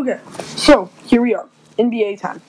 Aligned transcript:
Okay, 0.00 0.18
so 0.56 0.88
here 1.04 1.20
we 1.20 1.34
are, 1.34 1.46
NBA 1.78 2.22
time. 2.22 2.40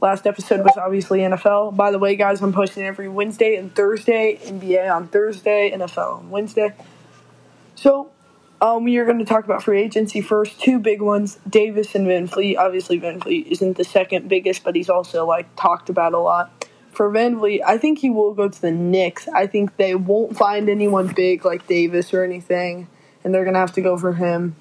Last 0.00 0.26
episode 0.26 0.64
was 0.64 0.76
obviously 0.76 1.20
NFL. 1.20 1.76
By 1.76 1.92
the 1.92 1.98
way, 2.00 2.16
guys, 2.16 2.42
I'm 2.42 2.52
posting 2.52 2.82
every 2.82 3.08
Wednesday 3.08 3.54
and 3.54 3.72
Thursday. 3.72 4.36
NBA 4.42 4.92
on 4.92 5.06
Thursday, 5.06 5.70
NFL 5.70 6.18
on 6.18 6.30
Wednesday. 6.30 6.74
So, 7.76 8.10
um, 8.60 8.82
we 8.82 8.96
are 8.96 9.04
going 9.04 9.20
to 9.20 9.24
talk 9.24 9.44
about 9.44 9.62
free 9.62 9.80
agency 9.80 10.20
first. 10.20 10.60
Two 10.60 10.80
big 10.80 11.00
ones: 11.00 11.38
Davis 11.48 11.94
and 11.94 12.04
VanVleet. 12.04 12.58
Obviously, 12.58 12.98
VanVleet 12.98 13.46
isn't 13.46 13.76
the 13.76 13.84
second 13.84 14.28
biggest, 14.28 14.64
but 14.64 14.74
he's 14.74 14.90
also 14.90 15.24
like 15.24 15.54
talked 15.54 15.88
about 15.88 16.14
a 16.14 16.18
lot. 16.18 16.66
For 16.90 17.08
VanVleet, 17.12 17.60
I 17.64 17.78
think 17.78 18.00
he 18.00 18.10
will 18.10 18.34
go 18.34 18.48
to 18.48 18.60
the 18.60 18.72
Knicks. 18.72 19.28
I 19.28 19.46
think 19.46 19.76
they 19.76 19.94
won't 19.94 20.36
find 20.36 20.68
anyone 20.68 21.12
big 21.14 21.44
like 21.44 21.68
Davis 21.68 22.12
or 22.12 22.24
anything, 22.24 22.88
and 23.22 23.32
they're 23.32 23.44
gonna 23.44 23.60
have 23.60 23.74
to 23.74 23.80
go 23.80 23.96
for 23.96 24.14
him. 24.14 24.56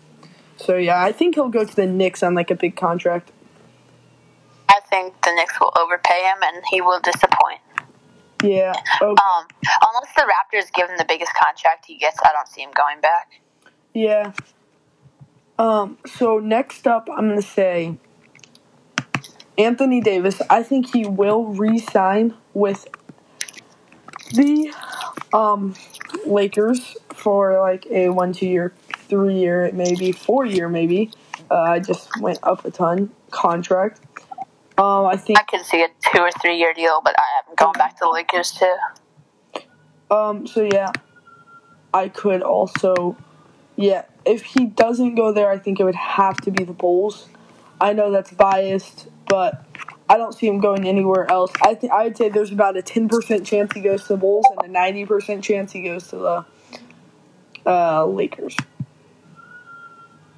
So 0.57 0.75
yeah, 0.75 1.01
I 1.01 1.11
think 1.11 1.35
he'll 1.35 1.49
go 1.49 1.63
to 1.63 1.75
the 1.75 1.85
Knicks 1.85 2.23
on 2.23 2.33
like 2.33 2.51
a 2.51 2.55
big 2.55 2.75
contract. 2.75 3.31
I 4.69 4.79
think 4.89 5.21
the 5.21 5.33
Knicks 5.33 5.59
will 5.59 5.71
overpay 5.79 6.21
him 6.23 6.37
and 6.43 6.63
he 6.69 6.81
will 6.81 6.99
disappoint. 6.99 7.59
Yeah. 8.43 8.73
Okay. 9.01 9.09
Um, 9.09 9.47
unless 9.61 10.13
the 10.15 10.21
Raptors 10.21 10.71
give 10.73 10.89
him 10.89 10.97
the 10.97 11.05
biggest 11.05 11.31
contract 11.33 11.85
he 11.87 11.97
gets, 11.97 12.17
I 12.23 12.29
don't 12.33 12.47
see 12.47 12.61
him 12.61 12.71
going 12.75 13.01
back. 13.01 13.41
Yeah. 13.93 14.33
Um. 15.57 15.97
So 16.05 16.39
next 16.39 16.87
up, 16.87 17.07
I'm 17.09 17.29
gonna 17.29 17.41
say 17.41 17.97
Anthony 19.57 20.01
Davis. 20.01 20.41
I 20.49 20.61
think 20.61 20.93
he 20.93 21.05
will 21.07 21.45
re-sign 21.45 22.35
with 22.53 22.87
the 24.33 24.71
um 25.33 25.73
Lakers 26.25 26.95
for 27.13 27.59
like 27.59 27.87
a 27.87 28.09
one, 28.09 28.33
two 28.33 28.47
year, 28.47 28.73
three 29.07 29.35
year, 29.35 29.69
maybe 29.73 30.11
four 30.11 30.45
year, 30.45 30.69
maybe. 30.69 31.11
Uh, 31.49 31.61
I 31.61 31.79
just 31.79 32.09
went 32.19 32.39
up 32.43 32.65
a 32.65 32.71
ton 32.71 33.11
contract. 33.31 34.01
Um, 34.77 35.07
I 35.07 35.15
think 35.17 35.39
I 35.39 35.43
could 35.43 35.65
see 35.65 35.83
a 35.83 35.87
two 36.11 36.19
or 36.19 36.31
three 36.41 36.57
year 36.57 36.73
deal, 36.73 37.01
but 37.03 37.15
I 37.17 37.49
am 37.49 37.55
going 37.55 37.73
back 37.73 37.93
to 37.97 38.01
the 38.01 38.09
Lakers 38.09 38.51
too. 38.51 38.75
Um, 40.11 40.45
so 40.45 40.61
yeah, 40.61 40.91
I 41.93 42.09
could 42.09 42.43
also, 42.43 43.17
yeah, 43.75 44.05
if 44.25 44.43
he 44.43 44.65
doesn't 44.65 45.15
go 45.15 45.31
there, 45.31 45.49
I 45.49 45.57
think 45.57 45.79
it 45.79 45.83
would 45.83 45.95
have 45.95 46.37
to 46.41 46.51
be 46.51 46.63
the 46.63 46.73
Bulls. 46.73 47.27
I 47.81 47.93
know 47.93 48.11
that's 48.11 48.31
biased, 48.31 49.07
but 49.27 49.65
I 50.09 50.17
don't 50.17 50.33
see 50.33 50.47
him 50.47 50.59
going 50.59 50.87
anywhere 50.87 51.29
else. 51.29 51.51
I 51.61 51.73
think 51.73 51.91
I'd 51.91 52.17
say 52.17 52.29
there's 52.29 52.51
about 52.51 52.77
a 52.77 52.81
ten 52.81 53.09
percent 53.09 53.45
chance 53.45 53.73
he 53.73 53.81
goes 53.81 54.03
to 54.03 54.09
the 54.09 54.17
Bulls 54.17 54.45
and 54.51 54.69
a 54.69 54.71
ninety 54.71 55.05
percent 55.05 55.43
chance 55.43 55.71
he 55.71 55.81
goes 55.81 56.07
to 56.09 56.17
the 56.17 56.45
uh, 57.65 58.05
Lakers. 58.05 58.55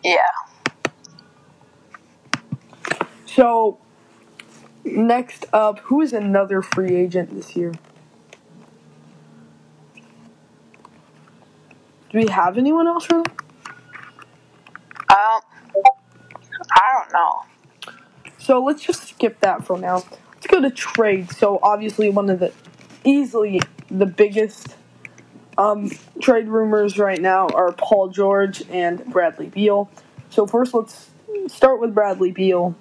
Yeah. 0.04 0.22
So 3.26 3.78
next 4.84 5.46
up, 5.54 5.80
who 5.80 6.02
is 6.02 6.14
another 6.14 6.62
free 6.62 6.96
agent 6.96 7.34
this 7.34 7.56
year? 7.56 7.74
Do 12.12 12.18
we 12.20 12.28
have 12.28 12.58
anyone 12.58 12.88
else 12.88 13.10
really? 13.12 13.26
Um, 15.10 15.42
I 16.72 16.94
don't 17.04 17.14
know. 17.14 17.42
So 18.40 18.64
let's 18.64 18.84
just 18.84 19.08
skip 19.10 19.40
that 19.42 19.66
for 19.66 19.78
now. 19.80 20.04
Let's 20.34 20.48
go 20.48 20.62
to 20.62 20.70
trade. 20.72 21.32
So 21.32 21.60
obviously 21.64 22.10
one 22.10 22.30
of 22.30 22.40
the 22.40 22.54
easily 23.04 23.62
the 23.90 24.06
biggest 24.06 24.76
um, 25.60 25.92
trade 26.22 26.48
rumors 26.48 26.98
right 26.98 27.22
now 27.22 27.48
are 27.50 27.72
Paul 27.74 28.08
George 28.10 28.64
and 28.70 29.06
Bradley 29.06 29.48
Beal. 29.48 29.90
So 30.30 30.48
first 30.48 30.74
let's 30.74 31.10
start 31.48 31.80
with 31.82 31.94
Bradley 31.94 32.32
Beal. 32.32 32.76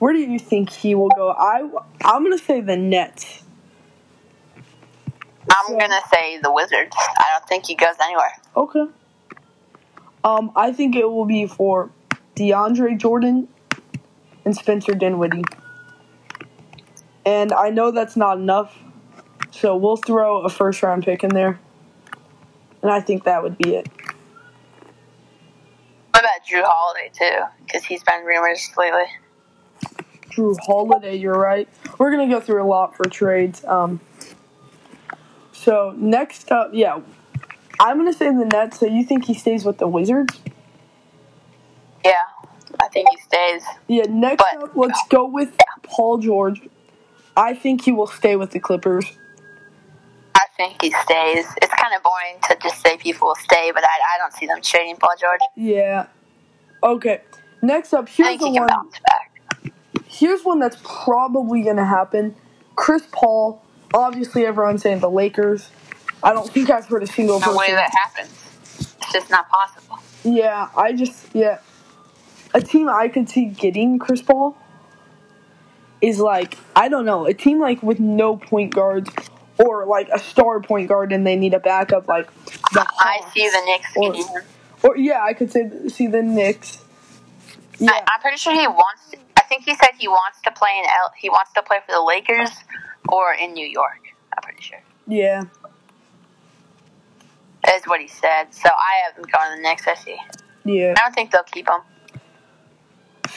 Where 0.00 0.12
do 0.12 0.18
you 0.18 0.38
think 0.38 0.70
he 0.70 0.94
will 0.94 1.10
go? 1.10 1.30
I 1.30 1.60
I'm 2.04 2.22
gonna 2.24 2.38
say 2.38 2.60
the 2.60 2.76
Nets. 2.76 3.44
I'm 5.50 5.66
So- 5.68 5.78
gonna 5.78 6.00
say 6.12 6.38
the 6.38 6.52
Wizards. 6.52 6.96
I 6.98 7.24
don't 7.32 7.48
think 7.48 7.66
he 7.66 7.74
goes 7.74 7.94
anywhere. 8.02 8.32
Okay. 8.56 8.86
Um, 10.24 10.52
I 10.56 10.72
think 10.72 10.96
it 10.96 11.08
will 11.10 11.24
be 11.24 11.46
for 11.46 11.90
DeAndre 12.36 12.98
Jordan 12.98 13.48
and 14.44 14.54
Spencer 14.54 14.92
Dinwiddie. 14.94 15.44
And 17.24 17.52
I 17.52 17.70
know 17.70 17.90
that's 17.90 18.16
not 18.16 18.38
enough, 18.38 18.76
so 19.50 19.76
we'll 19.76 19.96
throw 19.96 20.40
a 20.42 20.48
first 20.48 20.82
round 20.82 21.04
pick 21.04 21.22
in 21.22 21.30
there. 21.30 21.58
And 22.82 22.90
I 22.90 23.00
think 23.00 23.24
that 23.24 23.42
would 23.42 23.58
be 23.58 23.76
it. 23.76 23.88
What 26.12 26.24
about 26.24 26.46
Jrue 26.50 26.62
Holiday 26.64 27.10
too? 27.12 27.44
Because 27.64 27.84
he's 27.84 28.02
been 28.02 28.24
rumors 28.24 28.70
lately. 28.76 29.04
Jrue 30.30 30.56
Holiday, 30.60 31.16
you're 31.16 31.38
right. 31.38 31.68
We're 31.98 32.10
gonna 32.10 32.28
go 32.28 32.40
through 32.40 32.62
a 32.62 32.66
lot 32.66 32.96
for 32.96 33.04
trades. 33.08 33.64
Um, 33.64 34.00
so 35.52 35.94
next 35.96 36.50
up, 36.52 36.70
yeah, 36.72 37.00
I'm 37.80 37.96
gonna 37.98 38.12
say 38.12 38.26
the 38.26 38.44
Nets. 38.46 38.78
So 38.80 38.86
you 38.86 39.04
think 39.04 39.24
he 39.26 39.34
stays 39.34 39.64
with 39.64 39.78
the 39.78 39.88
Wizards? 39.88 40.40
Yeah, 42.04 42.12
I 42.80 42.88
think 42.88 43.08
he 43.10 43.16
stays. 43.18 43.62
Yeah. 43.88 44.04
Next 44.08 44.42
But- 44.52 44.64
up, 44.64 44.70
let's 44.74 45.00
go 45.08 45.26
with 45.26 45.56
Paul 45.82 46.18
George. 46.18 46.60
I 47.36 47.54
think 47.54 47.82
he 47.82 47.92
will 47.92 48.06
stay 48.06 48.36
with 48.36 48.50
the 48.50 48.60
Clippers. 48.60 49.06
Think 50.60 50.82
he 50.82 50.90
stays. 50.90 51.46
It's 51.62 51.72
kind 51.72 51.94
of 51.96 52.02
boring 52.02 52.36
to 52.50 52.56
just 52.62 52.82
say 52.82 52.98
people 52.98 53.28
will 53.28 53.34
stay, 53.36 53.70
but 53.72 53.82
I, 53.82 53.86
I 53.86 54.18
don't 54.18 54.34
see 54.34 54.44
them 54.44 54.60
trading 54.60 54.96
Paul 54.96 55.14
George. 55.18 55.40
Yeah. 55.56 56.08
Okay. 56.82 57.22
Next 57.62 57.94
up, 57.94 58.10
here's 58.10 58.38
the 58.38 58.50
he 58.50 58.60
one. 58.60 58.68
Here's 60.06 60.42
one 60.42 60.60
that's 60.60 60.76
probably 60.84 61.62
gonna 61.62 61.86
happen. 61.86 62.36
Chris 62.76 63.04
Paul. 63.10 63.62
Obviously, 63.94 64.44
everyone's 64.44 64.82
saying 64.82 64.98
the 65.00 65.08
Lakers. 65.08 65.70
I 66.22 66.34
don't 66.34 66.50
think 66.50 66.68
I've 66.68 66.84
heard 66.84 67.04
a 67.04 67.06
single 67.06 67.40
No 67.40 67.56
way 67.56 67.70
that 67.70 67.90
happens. 68.04 68.28
It's 68.98 69.12
just 69.14 69.30
not 69.30 69.48
possible. 69.48 69.98
Yeah, 70.24 70.68
I 70.76 70.92
just 70.92 71.34
yeah. 71.34 71.60
A 72.52 72.60
team 72.60 72.90
I 72.90 73.08
could 73.08 73.30
see 73.30 73.46
getting 73.46 73.98
Chris 73.98 74.20
Paul 74.20 74.58
is 76.02 76.20
like 76.20 76.58
I 76.76 76.90
don't 76.90 77.06
know 77.06 77.24
a 77.24 77.32
team 77.32 77.60
like 77.60 77.82
with 77.82 77.98
no 77.98 78.36
point 78.36 78.74
guards 78.74 79.08
or 79.64 79.86
like 79.86 80.08
a 80.12 80.18
star 80.18 80.60
point 80.60 80.88
guard 80.88 81.12
and 81.12 81.26
they 81.26 81.36
need 81.36 81.54
a 81.54 81.60
backup 81.60 82.08
like 82.08 82.28
the 82.72 82.86
I 82.98 83.20
see 83.34 83.48
the 83.48 83.62
Knicks 83.66 83.96
Or- 83.96 84.90
or 84.90 84.96
yeah 84.96 85.22
I 85.22 85.32
could 85.34 85.50
say 85.52 85.70
see 85.88 86.06
the 86.06 86.22
Knicks. 86.22 86.82
Yeah, 87.78 87.92
I, 87.92 88.02
I'm 88.14 88.20
pretty 88.20 88.36
sure 88.36 88.52
he 88.52 88.66
wants. 88.66 89.14
I 89.36 89.42
think 89.42 89.64
he 89.64 89.74
said 89.74 89.90
he 89.98 90.06
wants 90.08 90.40
to 90.42 90.50
play 90.50 90.70
in 90.78 90.84
L. 90.84 91.12
He 91.16 91.28
wants 91.30 91.52
to 91.54 91.62
play 91.62 91.78
for 91.86 91.92
the 91.92 92.02
Lakers 92.02 92.50
or 93.08 93.32
in 93.34 93.52
New 93.54 93.66
York. 93.66 94.00
I'm 94.36 94.42
pretty 94.42 94.62
sure 94.62 94.80
yeah, 95.06 95.42
is 97.74 97.82
what 97.86 98.00
he 98.00 98.08
said. 98.08 98.54
So 98.54 98.68
I 98.68 99.08
haven't 99.08 99.30
gone 99.30 99.50
to 99.50 99.56
the 99.56 99.62
Knicks. 99.62 99.86
I 99.88 99.94
see. 99.94 100.16
yeah. 100.64 100.94
I 100.96 101.00
don't 101.00 101.14
think 101.14 101.30
they'll 101.30 101.42
keep 101.42 101.68
him. 101.68 101.80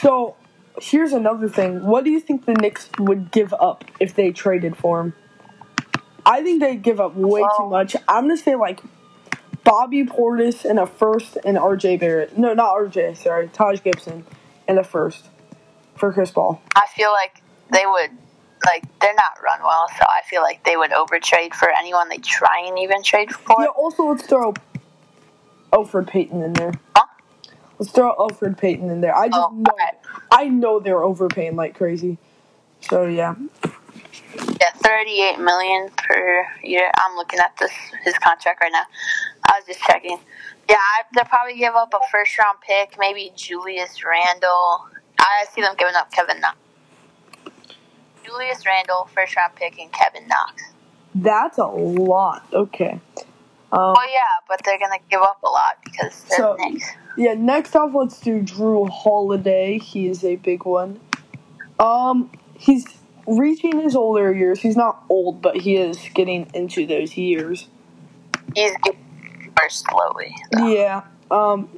So 0.00 0.36
here's 0.80 1.12
another 1.12 1.48
thing. 1.48 1.84
What 1.84 2.04
do 2.04 2.10
you 2.10 2.20
think 2.20 2.46
the 2.46 2.54
Knicks 2.54 2.88
would 2.98 3.30
give 3.30 3.52
up 3.54 3.84
if 4.00 4.14
they 4.14 4.30
traded 4.30 4.76
for 4.76 5.00
him? 5.00 5.14
I 6.26 6.42
think 6.42 6.60
they'd 6.60 6.82
give 6.82 7.00
up 7.00 7.14
way 7.14 7.42
too 7.58 7.68
much. 7.68 7.96
I'm 8.08 8.24
gonna 8.24 8.36
say 8.36 8.54
like 8.54 8.80
Bobby 9.64 10.04
Portis 10.04 10.64
and 10.64 10.78
a 10.78 10.86
first 10.86 11.36
and 11.44 11.56
RJ 11.56 12.00
Barrett. 12.00 12.36
No, 12.38 12.54
not 12.54 12.74
RJ. 12.76 13.16
Sorry, 13.16 13.48
Taj 13.48 13.82
Gibson 13.82 14.24
and 14.68 14.78
a 14.78 14.84
first 14.84 15.26
for 15.96 16.12
Chris 16.12 16.30
Paul. 16.30 16.60
I 16.74 16.86
feel 16.94 17.12
like 17.12 17.42
they 17.70 17.84
would. 17.86 18.10
Like 18.64 18.84
they're 19.00 19.14
not 19.14 19.32
run 19.44 19.60
well, 19.62 19.86
so 19.90 20.06
I 20.06 20.22
feel 20.26 20.40
like 20.40 20.64
they 20.64 20.74
would 20.74 20.90
overtrade 20.90 21.52
for 21.52 21.68
anyone 21.78 22.08
they 22.08 22.16
try 22.16 22.64
and 22.66 22.78
even 22.78 23.02
trade 23.02 23.30
for. 23.30 23.56
Yeah. 23.60 23.66
Also, 23.66 24.04
let's 24.04 24.24
throw 24.26 24.54
Elfrid 25.70 26.06
Payton 26.08 26.42
in 26.42 26.54
there. 26.54 26.72
Huh? 26.96 27.04
Let's 27.78 27.92
throw 27.92 28.14
Elfrid 28.16 28.56
Payton 28.56 28.88
in 28.88 29.02
there. 29.02 29.14
I 29.14 29.28
just 29.28 29.38
Oh, 29.38 29.50
know. 29.52 29.64
okay. 29.72 29.98
I 30.32 30.48
know 30.48 30.80
they're 30.80 31.02
overpaying 31.02 31.56
like 31.56 31.76
crazy. 31.76 32.16
So 32.80 33.04
yeah. 33.04 33.34
Yeah, 34.84 34.90
thirty-eight 34.90 35.38
million 35.38 35.90
per 35.96 36.46
year. 36.62 36.90
I'm 36.96 37.16
looking 37.16 37.38
at 37.40 37.56
this 37.58 37.72
his 38.04 38.14
contract 38.18 38.60
right 38.62 38.72
now. 38.72 38.84
I 39.44 39.58
was 39.58 39.66
just 39.66 39.80
checking. 39.80 40.18
Yeah, 40.68 40.76
I, 40.76 41.02
they'll 41.14 41.24
probably 41.24 41.58
give 41.58 41.74
up 41.74 41.92
a 41.92 41.98
first-round 42.10 42.58
pick, 42.66 42.96
maybe 42.98 43.32
Julius 43.36 44.02
Randle. 44.04 44.86
I 45.18 45.44
see 45.52 45.60
them 45.60 45.74
giving 45.78 45.94
up 45.94 46.10
Kevin 46.10 46.40
Knox. 46.40 46.56
Julius 48.24 48.64
Randle, 48.64 49.08
first-round 49.14 49.54
pick, 49.56 49.78
and 49.78 49.92
Kevin 49.92 50.26
Knox. 50.26 50.62
That's 51.14 51.58
a 51.58 51.66
lot. 51.66 52.46
Okay. 52.52 52.98
Um, 53.72 53.92
Well, 53.92 54.10
yeah, 54.10 54.20
but 54.48 54.62
they're 54.64 54.78
gonna 54.78 54.96
give 55.10 55.20
up 55.20 55.42
a 55.42 55.48
lot 55.48 55.76
because 55.84 56.24
they're 56.24 56.38
So- 56.38 56.56
Knicks. 56.58 56.88
Yeah, 57.16 57.34
next 57.34 57.76
off, 57.76 57.92
let's 57.94 58.18
do 58.18 58.40
Jrue 58.42 58.88
Holiday. 58.88 59.78
He 59.78 60.08
is 60.08 60.24
a 60.24 60.34
big 60.36 60.64
one. 60.64 60.98
Um, 61.78 62.30
he's 62.56 62.86
reaching 63.26 63.80
his 63.80 63.96
older 63.96 64.32
years. 64.32 64.60
He's 64.60 64.76
not 64.76 65.04
old, 65.08 65.40
but 65.42 65.56
he 65.56 65.76
is 65.76 65.98
getting 66.14 66.50
into 66.54 66.86
those 66.86 67.16
years. 67.16 67.68
He's 68.54 68.72
getting 68.82 69.52
worse 69.60 69.84
slowly. 69.88 70.34
though. 70.52 70.66
Yeah. 70.68 71.02
Um, 71.30 71.68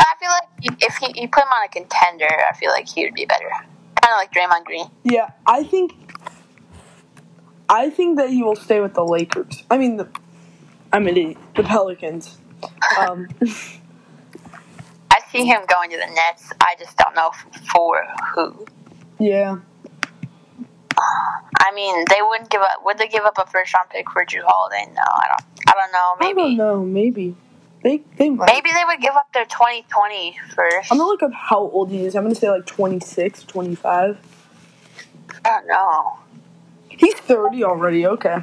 I 0.00 0.14
feel 0.18 0.30
like 0.30 0.82
if 0.82 0.96
he, 0.96 1.20
you 1.20 1.28
put 1.28 1.42
him 1.42 1.48
on 1.48 1.64
a 1.64 1.68
contender, 1.68 2.28
I 2.28 2.54
feel 2.56 2.70
like 2.70 2.88
he 2.88 3.04
would 3.04 3.14
be 3.14 3.26
better. 3.26 3.48
Kind 3.50 4.12
of 4.12 4.16
like 4.16 4.32
Draymond 4.32 4.64
Green. 4.64 4.86
Yeah, 5.04 5.30
I 5.46 5.62
think. 5.64 5.94
I 7.68 7.90
think 7.90 8.16
that 8.18 8.30
he 8.30 8.42
will 8.42 8.54
stay 8.56 8.80
with 8.80 8.94
the 8.94 9.04
Lakers. 9.04 9.64
I 9.70 9.78
mean, 9.78 9.96
the. 9.96 10.08
I 10.92 10.98
mean 11.00 11.08
an 11.08 11.16
idiot. 11.16 11.36
The 11.56 11.62
Pelicans. 11.64 12.38
Um, 12.98 13.28
I 15.10 15.18
see 15.30 15.44
him 15.44 15.62
going 15.68 15.90
to 15.90 15.96
the 15.96 16.06
Nets. 16.06 16.52
I 16.60 16.76
just 16.78 16.96
don't 16.96 17.14
know 17.14 17.32
for 17.72 18.04
who. 18.34 18.66
yeah. 19.18 19.56
I 20.98 21.72
mean, 21.74 22.04
they 22.08 22.20
wouldn't 22.22 22.50
give 22.50 22.60
up. 22.60 22.84
Would 22.84 22.98
they 22.98 23.08
give 23.08 23.24
up 23.24 23.38
a 23.38 23.46
first 23.46 23.74
round 23.74 23.90
pick 23.90 24.10
for 24.10 24.24
Jrue 24.24 24.42
Holiday? 24.46 24.86
No, 24.94 25.02
I 25.02 25.28
don't. 25.28 25.68
I 25.68 25.72
don't 25.72 25.92
know. 25.92 26.16
I 26.20 26.32
don't 26.32 26.36
Maybe. 26.36 26.54
know. 26.56 26.84
Maybe. 26.84 27.36
They 27.82 28.02
they 28.16 28.30
might. 28.30 28.46
Maybe 28.46 28.70
they 28.72 28.84
would 28.86 29.00
give 29.00 29.14
up 29.14 29.32
their 29.32 29.44
2020 29.44 30.38
first. 30.54 30.90
I'm 30.90 30.98
gonna 30.98 31.08
look 31.08 31.22
up 31.22 31.32
how 31.32 31.58
old 31.58 31.90
he 31.90 32.04
is. 32.04 32.14
I'm 32.16 32.24
gonna 32.24 32.34
say 32.34 32.50
like 32.50 32.66
26, 32.66 33.44
25. 33.44 34.18
I 35.44 35.48
don't 35.50 35.66
know. 35.68 36.18
He's 36.88 37.14
30 37.14 37.64
already. 37.64 38.06
Okay. 38.06 38.38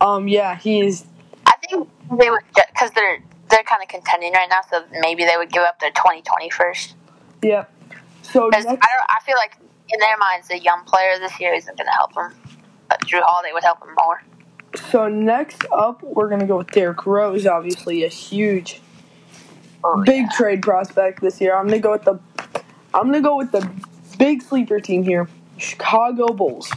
Um. 0.00 0.28
Yeah. 0.28 0.56
He 0.56 0.80
is. 0.80 1.04
I 1.46 1.52
think 1.56 1.88
they 2.18 2.30
would 2.30 2.42
because 2.72 2.90
they're 2.92 3.18
they're 3.48 3.62
kind 3.62 3.82
of 3.82 3.88
contending 3.88 4.32
right 4.32 4.48
now, 4.48 4.60
so 4.70 4.84
maybe 5.00 5.24
they 5.24 5.36
would 5.36 5.50
give 5.50 5.62
up 5.62 5.80
their 5.80 5.90
2020 5.90 6.50
first. 6.50 6.94
Yeah. 7.42 7.64
So 8.22 8.50
Because 8.50 8.66
I 8.66 8.70
don't. 8.70 8.80
I 8.82 9.18
feel 9.24 9.36
like 9.36 9.56
in 9.92 9.98
their 10.00 10.16
minds, 10.18 10.50
a 10.50 10.58
young 10.58 10.84
player 10.84 11.18
this 11.18 11.38
year 11.40 11.54
isn't 11.54 11.76
going 11.76 11.86
to 11.86 11.92
help 11.92 12.14
them. 12.14 12.34
But 12.88 13.00
Jrue 13.02 13.20
Holiday 13.22 13.52
would 13.52 13.64
help 13.64 13.82
him 13.82 13.94
more. 13.96 14.22
so 14.90 15.08
next 15.08 15.64
up, 15.72 16.02
we're 16.02 16.28
gonna 16.28 16.46
go 16.46 16.58
with 16.58 16.70
Derrick 16.70 17.04
Rose. 17.06 17.46
Obviously, 17.46 18.04
a 18.04 18.08
huge, 18.08 18.80
Oh, 19.82 20.02
big 20.04 20.22
yeah. 20.22 20.36
trade 20.36 20.62
prospect 20.62 21.20
this 21.20 21.40
year. 21.40 21.56
I'm 21.56 21.66
gonna 21.66 21.78
go 21.80 21.92
with 21.92 22.02
the. 22.04 22.18
I'm 22.94 23.06
gonna 23.06 23.20
go 23.20 23.36
with 23.36 23.52
the 23.52 23.68
big 24.18 24.42
sleeper 24.42 24.80
team 24.80 25.02
here, 25.02 25.28
Chicago 25.58 26.28
Bulls. 26.28 26.70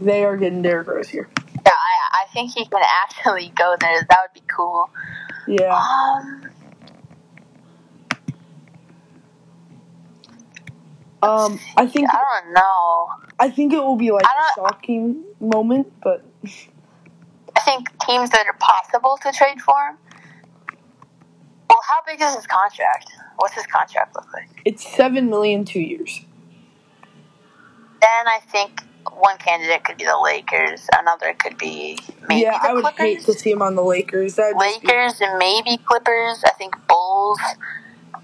They 0.00 0.24
are 0.24 0.36
getting 0.36 0.62
Derrick 0.62 0.86
Rose 0.88 1.08
here. 1.08 1.28
Yeah, 1.66 1.72
I, 1.72 2.22
I 2.24 2.32
think 2.32 2.52
he 2.52 2.64
can 2.66 2.82
actually 3.04 3.52
go 3.56 3.76
there. 3.80 4.06
That 4.08 4.18
would 4.22 4.34
be 4.34 4.46
cool. 4.54 4.88
Yeah. 5.46 5.74
Um, 5.74 6.48
Um. 11.22 11.58
I 11.76 11.86
think. 11.86 12.08
I 12.10 12.40
don't 12.42 12.52
know. 12.54 13.08
I 13.38 13.50
think 13.50 13.72
it 13.72 13.78
will 13.78 13.96
be 13.96 14.10
like 14.10 14.24
a 14.24 14.54
shocking 14.54 15.24
moment, 15.40 15.92
but 16.02 16.24
I 16.44 17.60
think 17.60 17.88
teams 18.00 18.30
that 18.30 18.46
are 18.46 18.56
possible 18.58 19.18
to 19.22 19.32
trade 19.32 19.60
for 19.60 19.74
him. 19.88 19.96
Well, 21.68 21.78
how 21.86 21.96
big 22.06 22.20
is 22.20 22.34
his 22.34 22.46
contract? 22.46 23.10
What's 23.36 23.54
his 23.54 23.66
contract 23.66 24.14
look 24.16 24.32
like? 24.32 24.48
it's 24.64 24.86
seven 24.96 25.28
million 25.28 25.64
two 25.64 25.80
years. 25.80 26.20
Then 28.00 28.26
I 28.28 28.40
think 28.50 28.82
one 29.12 29.38
candidate 29.38 29.84
could 29.84 29.96
be 29.96 30.04
the 30.04 30.18
Lakers. 30.22 30.86
Another 30.98 31.34
could 31.34 31.58
be 31.58 31.98
maybe 32.28 32.42
yeah, 32.42 32.58
I 32.60 32.74
would 32.74 32.82
Clippers. 32.82 32.98
hate 32.98 33.20
to 33.26 33.32
see 33.34 33.50
him 33.50 33.62
on 33.62 33.74
the 33.74 33.82
Lakers. 33.82 34.36
That 34.36 34.56
Lakers 34.56 35.20
and 35.20 35.38
maybe 35.38 35.78
Clippers. 35.78 36.42
I 36.44 36.50
think 36.58 36.74
Bulls. 36.88 37.38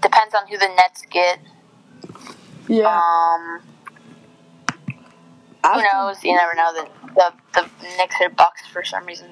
Depends 0.01 0.35
on 0.35 0.47
who 0.47 0.57
the 0.57 0.67
Nets 0.75 1.03
get. 1.09 1.39
Yeah. 2.67 2.87
Um, 2.87 3.61
who 5.63 5.81
knows? 5.93 6.23
You 6.23 6.35
never 6.35 6.53
know. 6.55 6.73
The 6.73 6.89
the 7.15 7.33
the 7.81 7.87
Knicks 7.97 8.15
or 8.21 8.29
Bucks 8.29 8.65
for 8.67 8.83
some 8.83 9.05
reason. 9.05 9.29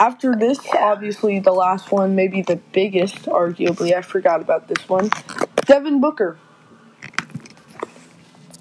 After 0.00 0.34
this, 0.34 0.58
Yeah. 0.64 0.84
obviously 0.84 1.38
the 1.38 1.52
last 1.52 1.92
one, 1.92 2.14
maybe 2.16 2.42
the 2.42 2.56
biggest, 2.72 3.26
arguably. 3.26 3.94
I 3.94 4.02
forgot 4.02 4.40
about 4.40 4.66
this 4.68 4.88
one. 4.88 5.08
Devin 5.66 6.00
Booker. 6.00 6.36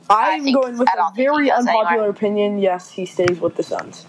I 0.10 0.34
I'm 0.34 0.52
going 0.52 0.78
with 0.78 0.88
a 0.94 0.96
don't 0.96 1.16
think 1.16 1.18
he 1.18 1.24
very 1.24 1.52
unpopular 1.52 1.88
anywhere. 1.90 2.10
opinion. 2.10 2.58
Yes, 2.60 2.92
he 2.92 3.06
stays 3.06 3.40
with 3.40 3.56
the 3.56 3.64
Suns. 3.64 4.06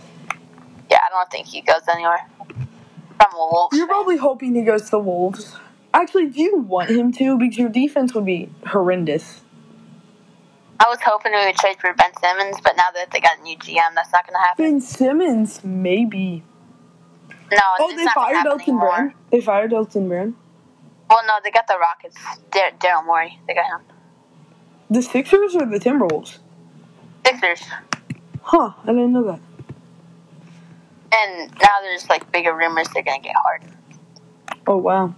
Yeah, 0.91 0.99
I 0.99 1.09
don't 1.11 1.31
think 1.31 1.47
he 1.47 1.63
goes 1.63 1.81
anywhere. 1.91 2.29
From 2.47 3.31
Wolves. 3.35 3.77
You're 3.77 3.87
fan. 3.87 3.95
probably 3.95 4.17
hoping 4.19 4.55
he 4.55 4.63
goes 4.63 4.83
to 4.87 4.91
the 4.93 4.99
Wolves. 4.99 5.57
Actually, 5.95 6.27
do 6.27 6.43
you 6.43 6.59
want 6.59 6.91
him 6.91 7.11
to? 7.13 7.39
Because 7.39 7.57
your 7.59 7.69
defense 7.71 8.13
would 8.15 8.27
be 8.27 8.51
horrendous. 8.67 9.41
I 10.85 10.89
was 10.89 10.99
hoping 11.03 11.33
we 11.33 11.47
would 11.47 11.55
trade 11.57 11.79
for 11.81 11.95
Ben 11.95 12.11
Simmons, 12.21 12.59
but 12.63 12.77
now 12.77 12.91
that 12.95 13.11
they 13.11 13.21
got 13.21 13.39
a 13.39 13.43
new 13.43 13.57
GM, 13.57 13.95
that's 13.95 14.13
not 14.13 14.27
going 14.27 14.35
to 14.35 14.41
happen. 14.41 14.65
Ben 14.65 14.81
Simmons, 14.83 15.65
maybe. 15.65 16.43
No, 17.51 17.59
Oh, 17.79 17.89
it's 17.89 17.97
they 17.97 18.05
not 18.05 18.15
fired 18.15 18.47
Elton. 18.47 18.79
Brand. 18.79 19.13
They 19.31 19.41
fired 19.41 19.73
Elton 19.73 20.09
Brand. 20.09 20.35
Well, 21.09 21.21
no, 21.27 21.35
they 21.43 21.51
got 21.51 21.67
the 21.67 21.79
Rockets. 21.79 22.17
Dar- 22.51 22.73
Daryl 22.79 23.07
Morey, 23.07 23.39
they 23.47 23.55
got 23.55 23.67
him. 23.67 23.81
The 24.91 25.01
Sixers 25.03 25.55
or 25.57 25.65
the 25.67 25.79
Timberwolves? 25.79 26.39
Sixers, 27.27 27.63
Huh, 28.43 28.73
I 28.83 28.87
didn't 28.89 29.13
know 29.15 29.25
that. 29.25 29.41
and 31.13 31.51
now 31.53 31.69
there's 31.81 32.07
like 32.11 32.31
bigger 32.31 32.55
rumors 32.55 32.87
they're 32.93 33.03
going 33.03 33.23
to 33.23 33.27
get 33.29 33.37
Harden. 33.37 33.75
Oh, 34.67 34.77
wow. 34.77 35.15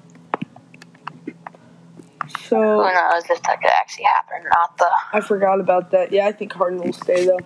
So. 2.48 2.56
Who 2.60 2.92
knows 2.92 3.22
if 3.28 3.42
that 3.42 3.60
could 3.60 3.70
actually 3.70 4.04
happen 4.04 4.42
or 4.44 4.50
not? 4.50 4.76
The 4.78 4.90
I 5.12 5.20
forgot 5.20 5.60
about 5.60 5.90
that. 5.92 6.12
Yeah, 6.12 6.26
I 6.26 6.32
think 6.32 6.52
Harden 6.52 6.80
will 6.80 6.92
stay 6.92 7.26
though. 7.26 7.38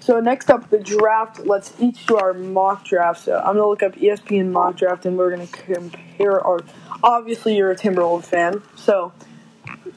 So 0.00 0.20
next 0.20 0.50
up, 0.50 0.70
the 0.70 0.78
draft. 0.78 1.40
Let's 1.46 1.74
each 1.78 2.06
do 2.06 2.16
our 2.16 2.32
mock 2.32 2.84
draft. 2.84 3.24
So 3.24 3.36
I'm 3.38 3.56
gonna 3.56 3.68
look 3.68 3.82
up 3.82 3.94
ESPN 3.96 4.50
mock 4.50 4.76
draft, 4.76 5.04
and 5.06 5.18
we're 5.18 5.30
gonna 5.30 5.46
compare 5.46 6.40
our. 6.40 6.60
Obviously, 7.02 7.56
you're 7.56 7.70
a 7.70 7.76
Timberwolves 7.76 8.24
fan, 8.24 8.62
so 8.74 9.12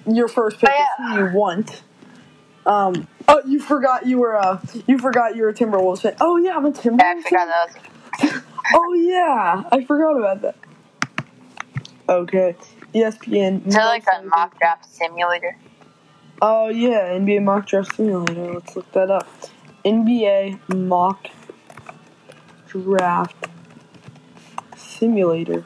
your 0.06 0.28
first 0.28 0.60
pick 0.60 0.70
Oh, 0.70 0.84
is 0.84 1.18
who 1.18 1.26
you 1.26 1.38
want. 1.38 1.84
Um. 2.66 3.08
Oh, 3.28 3.42
you 3.48 3.60
forgot 3.60 4.06
you 4.06 4.18
were 4.20 4.34
a 4.34 4.62
you 4.88 4.98
forgot 4.98 5.36
you 5.36 5.44
were 5.44 5.50
a 5.50 5.54
Timberwolves 5.54 6.02
fan. 6.02 6.16
Oh 6.20 6.38
yeah, 6.38 6.58
I'm 6.58 6.66
a 6.66 6.70
yeah, 6.70 6.74
I 6.78 6.82
Timberwolves 6.82 7.24
forgot 7.24 7.30
fan. 7.30 7.48
that 7.48 8.32
was. 8.34 8.42
Oh 8.74 8.94
yeah, 8.94 9.64
I 9.72 9.84
forgot 9.84 10.18
about 10.18 10.42
that. 10.44 10.56
Okay, 12.08 12.56
ESPN. 12.94 13.68
Is 13.68 13.74
there 13.74 13.86
like 13.86 14.06
a 14.14 14.24
mock 14.24 14.58
draft 14.60 14.86
simulator? 14.86 15.58
Oh 16.42 16.70
yeah, 16.70 17.10
NBA 17.10 17.44
mock 17.44 17.68
draft 17.68 17.96
simulator. 17.96 18.54
Let's 18.54 18.76
look 18.76 18.92
that 18.94 19.12
up. 19.12 19.28
NBA 19.86 20.76
mock 20.76 21.28
draft 22.68 23.48
simulator. 24.76 25.66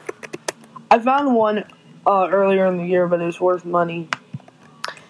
I 0.90 0.98
found 0.98 1.34
one 1.34 1.64
uh, 2.06 2.28
earlier 2.30 2.66
in 2.66 2.76
the 2.76 2.84
year, 2.84 3.06
but 3.06 3.20
it 3.20 3.24
was 3.24 3.40
worth 3.40 3.64
money. 3.64 4.08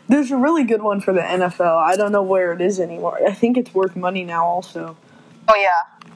There's 0.09 0.31
a 0.31 0.37
really 0.37 0.65
good 0.65 0.83
one 0.83 1.01
for 1.01 1.13
the 1.13 1.21
NFL. 1.21 1.77
I 1.77 1.97
don't 1.97 2.13
know 2.13 2.23
where 2.23 2.53
it 2.53 2.61
is 2.61 2.79
anymore. 2.79 3.19
I 3.27 3.33
think 3.33 3.57
it's 3.57 3.75
worth 3.75 3.97
money 3.97 4.25
now, 4.25 4.45
also. 4.45 4.97
Oh 5.49 5.57
yeah. 5.57 6.09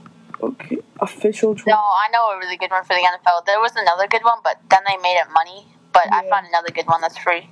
Okay, 0.42 0.78
official. 1.00 1.54
No, 1.66 1.75
I 1.75 2.09
know 2.12 2.30
a 2.30 2.38
really 2.38 2.57
good 2.57 2.71
one 2.71 2.85
for 2.85 2.95
the 2.95 3.02
NFL. 3.02 3.45
There 3.47 3.61
was 3.61 3.73
another 3.76 4.07
good 4.07 4.23
one, 4.25 4.38
but 4.42 4.59
then 4.71 4.80
they 4.87 4.97
made 4.97 5.16
it 5.16 5.26
money. 5.35 5.66
But 5.92 6.12
I 6.12 6.28
found 6.28 6.47
another 6.47 6.70
good 6.73 6.87
one 6.87 7.00
that's 7.00 7.18
free. 7.18 7.49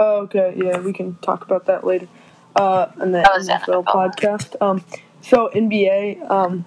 Oh, 0.00 0.22
okay, 0.22 0.54
yeah, 0.56 0.78
we 0.80 0.92
can 0.92 1.16
talk 1.16 1.44
about 1.44 1.66
that 1.66 1.84
later. 1.84 2.08
Uh, 2.56 2.86
in 3.02 3.12
the 3.12 3.18
NFL 3.18 3.84
NFL. 3.84 3.84
podcast. 3.84 4.56
Um, 4.60 4.84
so 5.20 5.50
NBA. 5.54 6.30
Um, 6.30 6.64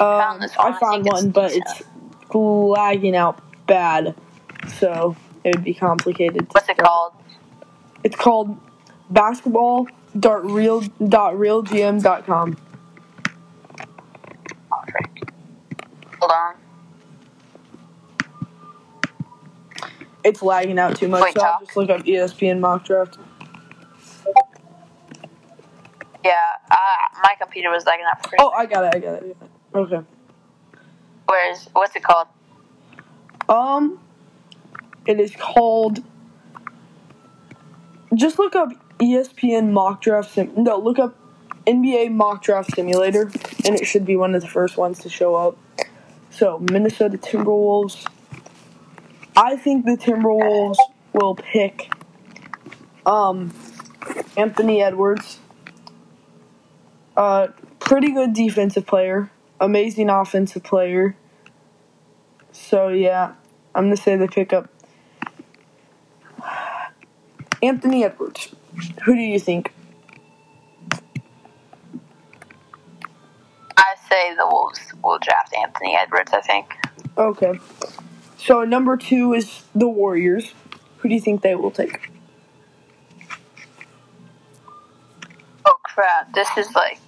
um, 0.00 0.40
this 0.40 0.54
one. 0.56 0.72
I 0.72 0.76
I 0.76 0.80
found 0.80 1.06
it's 1.06 1.12
one, 1.12 1.30
but 1.30 1.52
it's 1.52 1.82
lagging 2.34 3.16
out 3.16 3.40
bad, 3.66 4.14
so 4.78 5.16
it 5.44 5.56
would 5.56 5.64
be 5.64 5.74
complicated. 5.74 6.46
What's 6.52 6.68
it 6.68 6.76
called? 6.76 7.12
It's 8.04 8.16
called 8.16 8.58
basketball 9.10 9.88
dot 10.18 10.44
real 10.44 10.80
dot 11.08 11.34
realgm 11.34 12.02
dot 12.02 12.26
com. 12.26 12.56
Hold 16.20 16.32
on. 16.32 16.54
It's 20.26 20.42
lagging 20.42 20.76
out 20.76 20.96
too 20.96 21.06
much, 21.06 21.22
Wait, 21.22 21.34
so 21.38 21.46
I'll 21.46 21.60
just 21.60 21.76
look 21.76 21.88
up 21.88 22.00
ESPN 22.02 22.58
mock 22.58 22.84
draft. 22.84 23.16
Yeah, 26.24 26.32
uh, 26.68 26.76
my 27.22 27.36
computer 27.40 27.70
was 27.70 27.86
lagging 27.86 28.06
out 28.10 28.28
for 28.28 28.34
Oh, 28.40 28.50
I 28.50 28.66
got 28.66 28.86
it. 28.86 28.96
I 28.96 28.98
got 28.98 29.22
it. 29.22 29.36
Okay. 29.72 30.00
Where's 31.26 31.68
what's 31.74 31.94
it 31.94 32.02
called? 32.02 32.26
Um, 33.48 34.00
it 35.06 35.20
is 35.20 35.32
called. 35.36 36.02
Just 38.12 38.40
look 38.40 38.56
up 38.56 38.70
ESPN 38.98 39.70
mock 39.70 40.02
draft 40.02 40.34
sim. 40.34 40.52
No, 40.56 40.76
look 40.76 40.98
up 40.98 41.14
NBA 41.68 42.10
mock 42.10 42.42
draft 42.42 42.74
simulator, 42.74 43.30
and 43.64 43.76
it 43.76 43.86
should 43.86 44.04
be 44.04 44.16
one 44.16 44.34
of 44.34 44.42
the 44.42 44.48
first 44.48 44.76
ones 44.76 44.98
to 45.00 45.08
show 45.08 45.36
up. 45.36 45.56
So 46.30 46.58
Minnesota 46.58 47.16
Timberwolves. 47.16 48.04
I 49.36 49.56
think 49.56 49.84
the 49.84 49.98
Timberwolves 49.98 50.78
will 51.12 51.34
pick 51.34 51.92
um 53.04 53.52
Anthony 54.36 54.82
Edwards. 54.82 55.38
Uh, 57.16 57.48
pretty 57.78 58.12
good 58.12 58.32
defensive 58.32 58.86
player, 58.86 59.30
amazing 59.60 60.08
offensive 60.10 60.62
player. 60.62 61.16
So 62.52 62.88
yeah, 62.88 63.34
I'm 63.74 63.84
gonna 63.84 63.96
say 63.96 64.16
they 64.16 64.26
pick 64.26 64.52
up 64.52 64.70
Anthony 67.62 68.04
Edwards. 68.04 68.54
Who 69.04 69.14
do 69.14 69.20
you 69.20 69.38
think? 69.38 69.72
I 73.76 73.94
say 74.08 74.34
the 74.34 74.46
Wolves 74.50 74.80
will 75.02 75.18
draft 75.18 75.54
Anthony 75.54 75.96
Edwards. 75.98 76.32
I 76.32 76.40
think. 76.40 76.74
Okay. 77.16 77.58
So 78.46 78.62
number 78.62 78.96
two 78.96 79.34
is 79.34 79.64
the 79.74 79.88
Warriors. 79.88 80.54
Who 80.98 81.08
do 81.08 81.14
you 81.16 81.20
think 81.20 81.42
they 81.42 81.56
will 81.56 81.72
take? 81.72 82.12
Oh 85.64 85.76
crap! 85.82 86.32
This 86.32 86.48
is 86.56 86.72
like. 86.76 87.00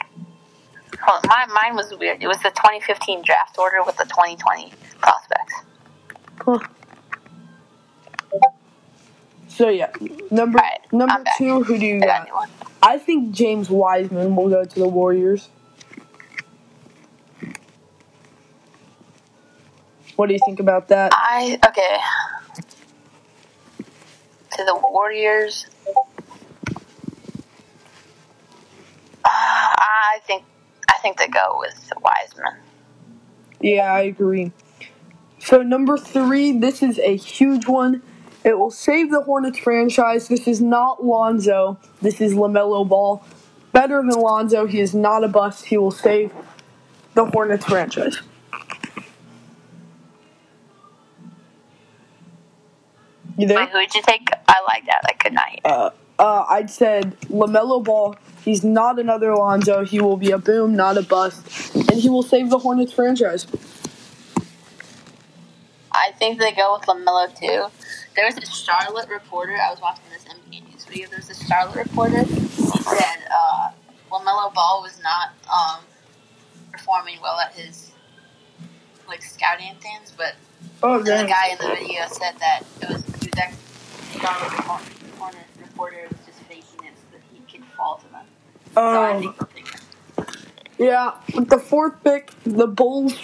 On, 1.08 1.20
my 1.28 1.46
mine 1.46 1.76
was 1.76 1.94
weird. 1.96 2.20
It 2.24 2.26
was 2.26 2.38
the 2.38 2.50
2015 2.50 3.22
draft 3.22 3.56
order 3.56 3.84
with 3.86 3.96
the 3.98 4.04
2020 4.04 4.72
prospects. 5.00 5.54
Huh. 6.40 6.58
So 9.46 9.68
yeah, 9.68 9.92
number 10.32 10.58
Alright, 10.58 10.92
number 10.92 11.22
two. 11.36 11.62
Who 11.62 11.78
do 11.78 11.86
you 11.86 12.02
I 12.02 12.06
got 12.06 12.06
got? 12.06 12.22
a 12.22 12.24
new 12.26 12.34
one. 12.34 12.48
I 12.82 12.98
think 12.98 13.32
James 13.32 13.70
Wiseman 13.70 14.34
will 14.34 14.48
go 14.48 14.64
to 14.64 14.78
the 14.80 14.88
Warriors. 14.88 15.48
What 20.18 20.26
do 20.26 20.32
you 20.34 20.40
think 20.44 20.58
about 20.58 20.88
that? 20.88 21.12
I 21.14 21.60
okay. 21.64 21.96
To 24.56 24.64
the 24.64 24.74
Warriors. 24.74 25.66
Uh, 29.24 29.28
I 29.28 30.18
think 30.26 30.42
I 30.88 30.94
think 31.02 31.18
they 31.18 31.28
go 31.28 31.60
with 31.60 31.92
Wiseman. 32.02 32.54
Yeah, 33.60 33.92
I 33.92 34.00
agree. 34.00 34.50
So 35.38 35.62
number 35.62 35.96
three, 35.96 36.50
this 36.50 36.82
is 36.82 36.98
a 36.98 37.14
huge 37.14 37.68
one. 37.68 38.02
It 38.42 38.58
will 38.58 38.72
save 38.72 39.12
the 39.12 39.20
Hornets 39.20 39.60
franchise. 39.60 40.26
This 40.26 40.48
is 40.48 40.60
not 40.60 41.04
Lonzo. 41.04 41.78
This 42.02 42.20
is 42.20 42.34
Lamelo 42.34 42.88
Ball. 42.88 43.22
Better 43.70 43.98
than 44.02 44.20
Lonzo. 44.20 44.66
He 44.66 44.80
is 44.80 44.96
not 44.96 45.22
a 45.22 45.28
bust. 45.28 45.66
He 45.66 45.78
will 45.78 45.92
save 45.92 46.32
the 47.14 47.24
Hornets 47.26 47.66
franchise. 47.66 48.18
You 53.38 53.46
there? 53.46 53.58
Wait, 53.58 53.70
who'd 53.70 53.94
you 53.94 54.02
take? 54.06 54.28
I 54.48 54.56
like 54.66 54.84
that. 54.86 55.00
I 55.06 55.12
could 55.14 55.32
not 55.32 55.48
hear. 55.48 55.60
uh, 55.64 55.90
uh, 56.18 56.44
I'd 56.48 56.68
said 56.70 57.18
Lamelo 57.30 57.82
Ball. 57.82 58.16
He's 58.44 58.64
not 58.64 58.98
another 58.98 59.34
Lonzo. 59.36 59.84
He 59.84 60.00
will 60.00 60.16
be 60.16 60.32
a 60.32 60.38
boom, 60.38 60.74
not 60.74 60.98
a 60.98 61.02
bust, 61.02 61.74
and 61.76 61.92
he 61.92 62.10
will 62.10 62.24
save 62.24 62.50
the 62.50 62.58
Hornets 62.58 62.92
franchise. 62.92 63.46
I 65.92 66.12
think 66.18 66.38
they 66.38 66.52
go 66.52 66.76
with 66.78 66.86
Lamelo 66.88 67.28
too. 67.38 67.66
There 68.16 68.26
was 68.26 68.36
a 68.36 68.46
Charlotte 68.46 69.08
reporter. 69.08 69.56
I 69.56 69.70
was 69.70 69.80
watching 69.80 70.04
this 70.12 70.24
NBA 70.24 70.70
news 70.72 70.84
video. 70.84 71.08
There 71.08 71.18
was 71.18 71.30
a 71.30 71.44
Charlotte 71.46 71.76
reporter. 71.76 72.24
He 72.24 72.56
said 72.56 73.28
uh, 73.32 73.70
Lamelo 74.10 74.52
Ball 74.52 74.82
was 74.82 75.00
not 75.02 75.30
um, 75.52 75.84
performing 76.72 77.18
well 77.22 77.38
at 77.40 77.52
his 77.54 77.92
like 79.08 79.22
scouting 79.22 79.74
things, 79.80 80.12
but 80.16 80.34
Oh, 80.82 80.98
the 80.98 81.10
guy 81.28 81.48
in 81.52 81.58
the 81.58 81.74
video 81.74 82.02
said 82.08 82.34
that 82.40 82.62
it 82.82 82.88
was 82.88 83.02
he 83.42 84.18
was 84.18 84.24
actually 84.24 85.16
Charlotte 85.16 85.46
reporter, 85.60 86.06
was 86.10 86.18
just 86.26 86.40
faking 86.48 86.86
it 86.86 86.94
so 86.96 87.04
that 87.12 87.20
he 87.32 87.40
could 87.58 87.64
fall 87.76 87.96
to 87.98 88.12
them. 88.12 88.26
So 88.74 88.80
I 88.80 89.10
Um, 89.12 89.20
think 89.20 89.36
they'll 89.38 89.48
take 89.48 89.68
him. 89.68 90.26
yeah, 90.78 91.12
with 91.34 91.48
the 91.48 91.58
fourth 91.58 92.02
pick, 92.04 92.30
the 92.44 92.66
Bulls. 92.66 93.14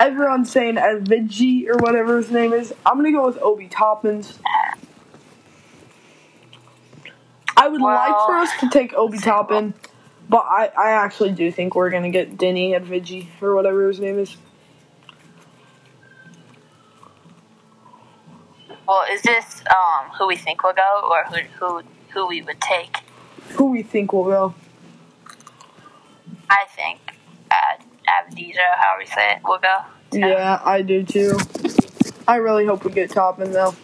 Everyone's 0.00 0.50
saying 0.50 0.76
Avicii 0.76 1.68
or 1.68 1.76
whatever 1.78 2.16
his 2.16 2.30
name 2.30 2.52
is. 2.52 2.74
I'm 2.84 2.96
gonna 2.96 3.12
go 3.12 3.26
with 3.26 3.38
Obi 3.40 3.68
Toppins. 3.68 4.38
I 7.56 7.68
would 7.68 7.80
like 7.80 8.16
for 8.26 8.34
us 8.36 8.50
to 8.60 8.68
take 8.70 8.94
Obi. 8.94 9.18
Toppin, 9.18 9.74
but 10.28 10.44
I, 10.48 10.70
I 10.76 10.90
actually 10.92 11.32
do 11.32 11.52
think 11.52 11.74
we're 11.76 11.90
gonna 11.90 12.10
get 12.10 12.36
Denny 12.36 12.72
Avicii 12.72 13.28
or 13.40 13.54
whatever 13.54 13.86
his 13.86 14.00
name 14.00 14.18
is. 14.18 14.36
Well, 18.92 19.06
is 19.10 19.22
this 19.22 19.62
um, 19.70 20.10
who 20.18 20.26
we 20.26 20.36
think 20.36 20.62
will 20.62 20.74
go, 20.74 21.08
or 21.10 21.24
who 21.24 21.38
who 21.58 21.82
who 22.10 22.28
we 22.28 22.42
would 22.42 22.60
take? 22.60 22.98
Who 23.52 23.70
we 23.70 23.82
think 23.82 24.12
will 24.12 24.24
go? 24.24 24.54
I 26.50 26.66
think 26.76 27.00
Ad 27.50 27.82
Abdija, 28.06 28.76
however 28.76 29.00
you 29.00 29.06
say 29.06 29.36
it, 29.36 29.42
will 29.44 29.60
go. 29.60 29.78
Yeah, 30.12 30.60
I 30.62 30.82
do 30.82 31.04
too. 31.04 31.38
I 32.28 32.36
really 32.36 32.66
hope 32.66 32.84
we 32.84 32.92
get 32.92 33.08
Toppin 33.08 33.52
though. 33.52 33.74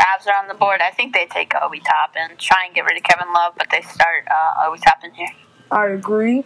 Abs 0.00 0.26
are 0.26 0.34
on 0.34 0.48
the 0.48 0.54
board. 0.54 0.80
I 0.80 0.90
think 0.90 1.14
they 1.14 1.26
take 1.26 1.52
Obi 1.62 1.78
Toppin, 1.78 2.36
try 2.38 2.64
and 2.66 2.74
get 2.74 2.86
rid 2.86 2.96
of 2.96 3.04
Kevin 3.04 3.32
Love, 3.32 3.52
but 3.56 3.68
they 3.70 3.82
start 3.82 4.26
uh, 4.28 4.66
Obi 4.66 4.80
Toppin 4.80 5.14
here. 5.14 5.30
I 5.70 5.90
agree. 5.90 6.42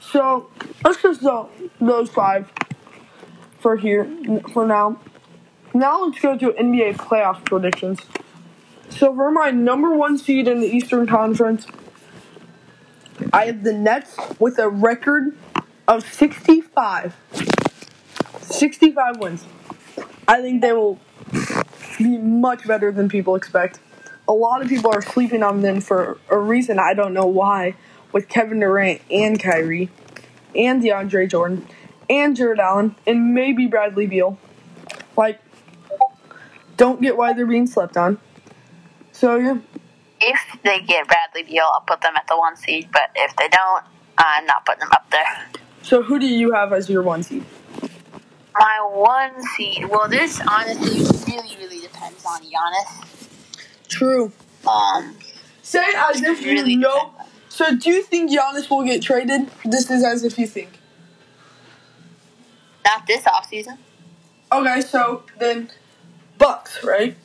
So 0.00 0.50
let's 0.84 1.00
just 1.00 1.22
go 1.22 1.48
those 1.80 2.10
five 2.10 2.52
for 3.66 3.74
here 3.74 4.08
for 4.52 4.64
now. 4.64 4.96
Now 5.74 6.04
let's 6.04 6.20
go 6.20 6.38
to 6.38 6.52
NBA 6.52 6.98
playoff 6.98 7.44
predictions. 7.44 7.98
So 8.90 9.12
for 9.12 9.32
my 9.32 9.50
number 9.50 9.92
one 9.92 10.18
seed 10.18 10.46
in 10.46 10.60
the 10.60 10.68
Eastern 10.68 11.04
Conference, 11.08 11.66
I 13.32 13.46
have 13.46 13.64
the 13.64 13.72
Nets 13.72 14.16
with 14.38 14.60
a 14.60 14.68
record 14.68 15.36
of 15.88 16.04
65. 16.04 17.16
65 18.40 19.16
wins. 19.16 19.44
I 20.28 20.40
think 20.42 20.62
they 20.62 20.72
will 20.72 21.00
be 21.98 22.18
much 22.18 22.68
better 22.68 22.92
than 22.92 23.08
people 23.08 23.34
expect. 23.34 23.80
A 24.28 24.32
lot 24.32 24.62
of 24.62 24.68
people 24.68 24.92
are 24.94 25.02
sleeping 25.02 25.42
on 25.42 25.62
them 25.62 25.80
for 25.80 26.18
a 26.30 26.38
reason 26.38 26.78
I 26.78 26.94
don't 26.94 27.12
know 27.12 27.26
why, 27.26 27.74
with 28.12 28.28
Kevin 28.28 28.60
Durant 28.60 29.00
and 29.10 29.40
Kyrie, 29.40 29.90
and 30.54 30.80
DeAndre 30.80 31.28
Jordan, 31.28 31.66
and 32.08 32.36
Jarrett 32.36 32.58
Allen, 32.60 32.94
and 33.06 33.34
maybe 33.34 33.66
Bradley 33.66 34.06
Beal. 34.06 34.38
Like, 35.16 35.40
don't 36.76 37.00
get 37.00 37.16
why 37.16 37.32
they're 37.32 37.46
being 37.46 37.66
slept 37.66 37.96
on. 37.96 38.18
So 39.12 39.36
yeah, 39.36 39.58
If 40.20 40.38
they 40.62 40.80
get 40.80 41.06
Bradley 41.08 41.42
Beal, 41.44 41.64
I'll 41.74 41.80
put 41.86 42.02
them 42.02 42.14
at 42.16 42.26
the 42.28 42.36
one 42.36 42.56
seed, 42.56 42.88
but 42.92 43.10
if 43.14 43.34
they 43.36 43.48
don't, 43.48 43.84
I'm 44.18 44.44
not 44.46 44.64
putting 44.66 44.80
them 44.80 44.90
up 44.92 45.10
there. 45.10 45.46
so 45.82 46.02
who 46.02 46.18
do 46.18 46.26
you 46.26 46.52
have 46.52 46.72
as 46.72 46.88
your 46.90 47.02
one 47.02 47.22
seed? 47.22 47.44
My 48.58 48.88
one 48.90 49.42
seed, 49.56 49.86
well, 49.88 50.08
this 50.08 50.40
honestly 50.48 51.00
really, 51.32 51.56
really 51.58 51.80
depends 51.80 52.24
on 52.24 52.40
Giannis. 52.42 53.28
True. 53.88 54.32
Um, 54.66 55.16
Say 55.62 55.80
it 55.82 55.94
as 55.96 56.22
if 56.22 56.40
you 56.42 56.76
know. 56.78 57.12
So 57.48 57.74
do 57.76 57.90
you 57.90 58.02
think 58.02 58.30
Giannis 58.30 58.68
will 58.70 58.84
get 58.84 59.02
traded? 59.02 59.50
This 59.64 59.90
is 59.90 60.04
as 60.04 60.24
if 60.24 60.38
you 60.38 60.46
think. 60.46 60.78
Not 62.86 63.06
this 63.06 63.26
off 63.26 63.48
season. 63.48 63.78
Okay, 64.52 64.80
so 64.80 65.24
then 65.40 65.70
Bucks, 66.38 66.84
right? 66.84 67.16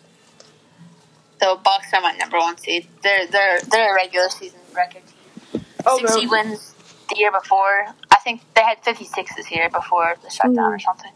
So 1.40 1.56
Bucks 1.58 1.88
are 1.94 2.02
my 2.02 2.14
number 2.18 2.40
one 2.40 2.58
seed. 2.58 2.88
They're 3.04 3.28
they're 3.28 3.60
they're 3.70 3.92
a 3.92 3.96
regular 3.96 4.30
season 4.30 4.60
record 4.76 5.04
team. 5.06 5.64
Okay. 5.86 6.02
Sixty 6.08 6.26
wins 6.28 6.74
the 7.10 7.16
year 7.18 7.32
before. 7.32 7.86
I 8.10 8.16
think 8.24 8.42
they 8.56 8.64
had 8.64 8.84
fifty 8.84 9.06
six 9.06 9.36
this 9.36 9.52
year 9.52 9.70
before 9.70 10.16
the 10.24 10.30
shutdown 10.32 10.58
or 10.74 10.78
Mm. 10.78 10.82
something. 10.82 11.12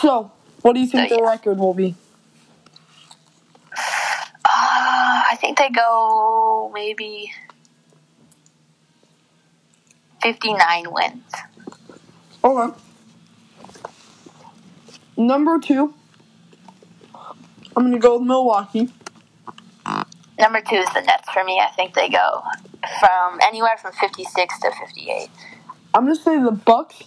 So, 0.00 0.30
what 0.62 0.74
do 0.74 0.80
you 0.80 0.86
think 0.86 1.08
So, 1.08 1.16
the 1.16 1.22
yeah. 1.22 1.28
record 1.30 1.58
will 1.58 1.74
be? 1.74 1.96
Uh, 4.46 5.22
I 5.30 5.36
think 5.40 5.58
they 5.58 5.70
go 5.70 6.70
maybe 6.72 7.32
fifty 10.22 10.52
nine 10.54 10.86
wins. 10.92 11.22
Okay. 12.44 12.78
Number 15.16 15.58
two, 15.58 15.94
I'm 17.74 17.84
gonna 17.84 17.98
go 17.98 18.18
with 18.18 18.28
Milwaukee. 18.28 18.90
Number 20.38 20.60
two 20.60 20.76
is 20.76 20.88
the 20.92 21.00
Nets 21.00 21.30
for 21.32 21.42
me. 21.44 21.58
I 21.60 21.70
think 21.74 21.94
they 21.94 22.10
go 22.10 22.42
from 23.00 23.38
anywhere 23.42 23.76
from 23.80 23.92
fifty 23.92 24.24
six 24.24 24.60
to 24.60 24.70
fifty 24.72 25.10
eight. 25.10 25.30
I'm 25.94 26.02
gonna 26.04 26.16
say 26.16 26.38
the 26.42 26.50
Bucks. 26.50 27.02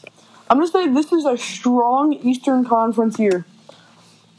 I'm 0.49 0.57
gonna 0.57 0.71
say 0.71 0.87
this 0.87 1.11
is 1.11 1.25
a 1.25 1.37
strong 1.37 2.13
Eastern 2.13 2.65
Conference 2.65 3.19
year. 3.19 3.45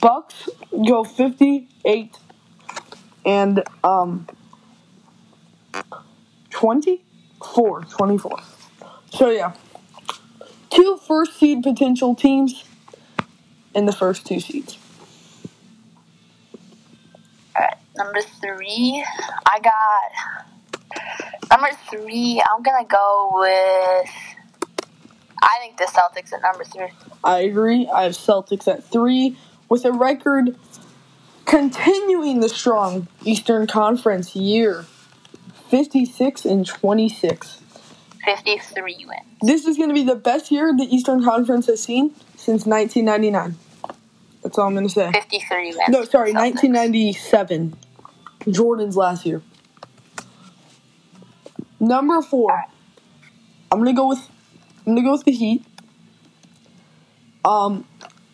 Bucks 0.01 0.49
go 0.87 1.05
58 1.05 2.17
and 3.27 3.63
um 3.85 4.27
24, 6.51 7.83
24. 7.85 8.39
So 9.11 9.31
yeah, 9.31 9.53
two 10.71 10.99
first 11.07 11.39
seed 11.39 11.63
potential 11.63 12.15
teams 12.15 12.65
in 13.75 13.87
the 13.87 13.93
first 13.93 14.27
two 14.27 14.41
seeds. 14.41 14.79
All 17.57 17.63
right, 17.63 17.77
number 17.97 18.21
three, 18.23 19.05
I 19.47 19.61
got 19.61 20.39
number 21.51 21.71
three. 21.91 22.43
I'm 22.53 22.63
gonna 22.63 22.87
go 22.87 23.31
with 23.35 24.11
I 25.43 25.59
think 25.61 25.77
the 25.77 25.85
Celtics 25.85 26.33
at 26.33 26.43
number 26.43 26.65
three. 26.65 26.89
I 27.25 27.41
agree. 27.41 27.89
I 27.93 28.05
have 28.05 28.13
Celtics 28.13 28.69
at 28.69 28.85
three 28.85 29.37
with 29.69 29.85
a 29.85 29.93
record 29.93 30.57
continuing 31.45 32.41
the 32.41 32.49
strong 32.49 33.09
Eastern 33.25 33.67
Conference 33.67 34.37
year 34.37 34.85
56 35.71 36.45
and 36.45 36.67
26. 36.67 37.63
53 38.37 39.07
wins. 39.07 39.21
This 39.41 39.65
is 39.67 39.77
going 39.77 39.89
to 39.89 39.95
be 39.95 40.03
the 40.03 40.15
best 40.15 40.51
year 40.51 40.75
the 40.77 40.85
Eastern 40.85 41.25
Conference 41.25 41.67
has 41.67 41.83
seen 41.83 42.15
since 42.37 42.67
1999. 42.67 43.57
That's 44.43 44.59
all 44.59 44.67
I'm 44.67 44.75
going 44.75 44.87
to 44.87 44.93
say. 44.93 45.11
53 45.11 45.67
wins. 45.69 45.79
No, 45.89 46.05
sorry, 46.05 46.33
Celtics. 46.33 46.63
1997. 46.63 47.77
Jordan's 48.51 48.97
last 48.97 49.25
year. 49.25 49.43
Number 51.81 52.21
four. 52.23 52.65
I'm 53.71 53.79
gonna 53.79 53.93
go 53.93 54.09
with 54.09 54.29
I'm 54.87 54.95
gonna 54.95 55.07
go 55.07 55.13
with 55.13 55.25
the 55.25 55.33
Heat. 55.33 55.65
Um, 57.45 57.85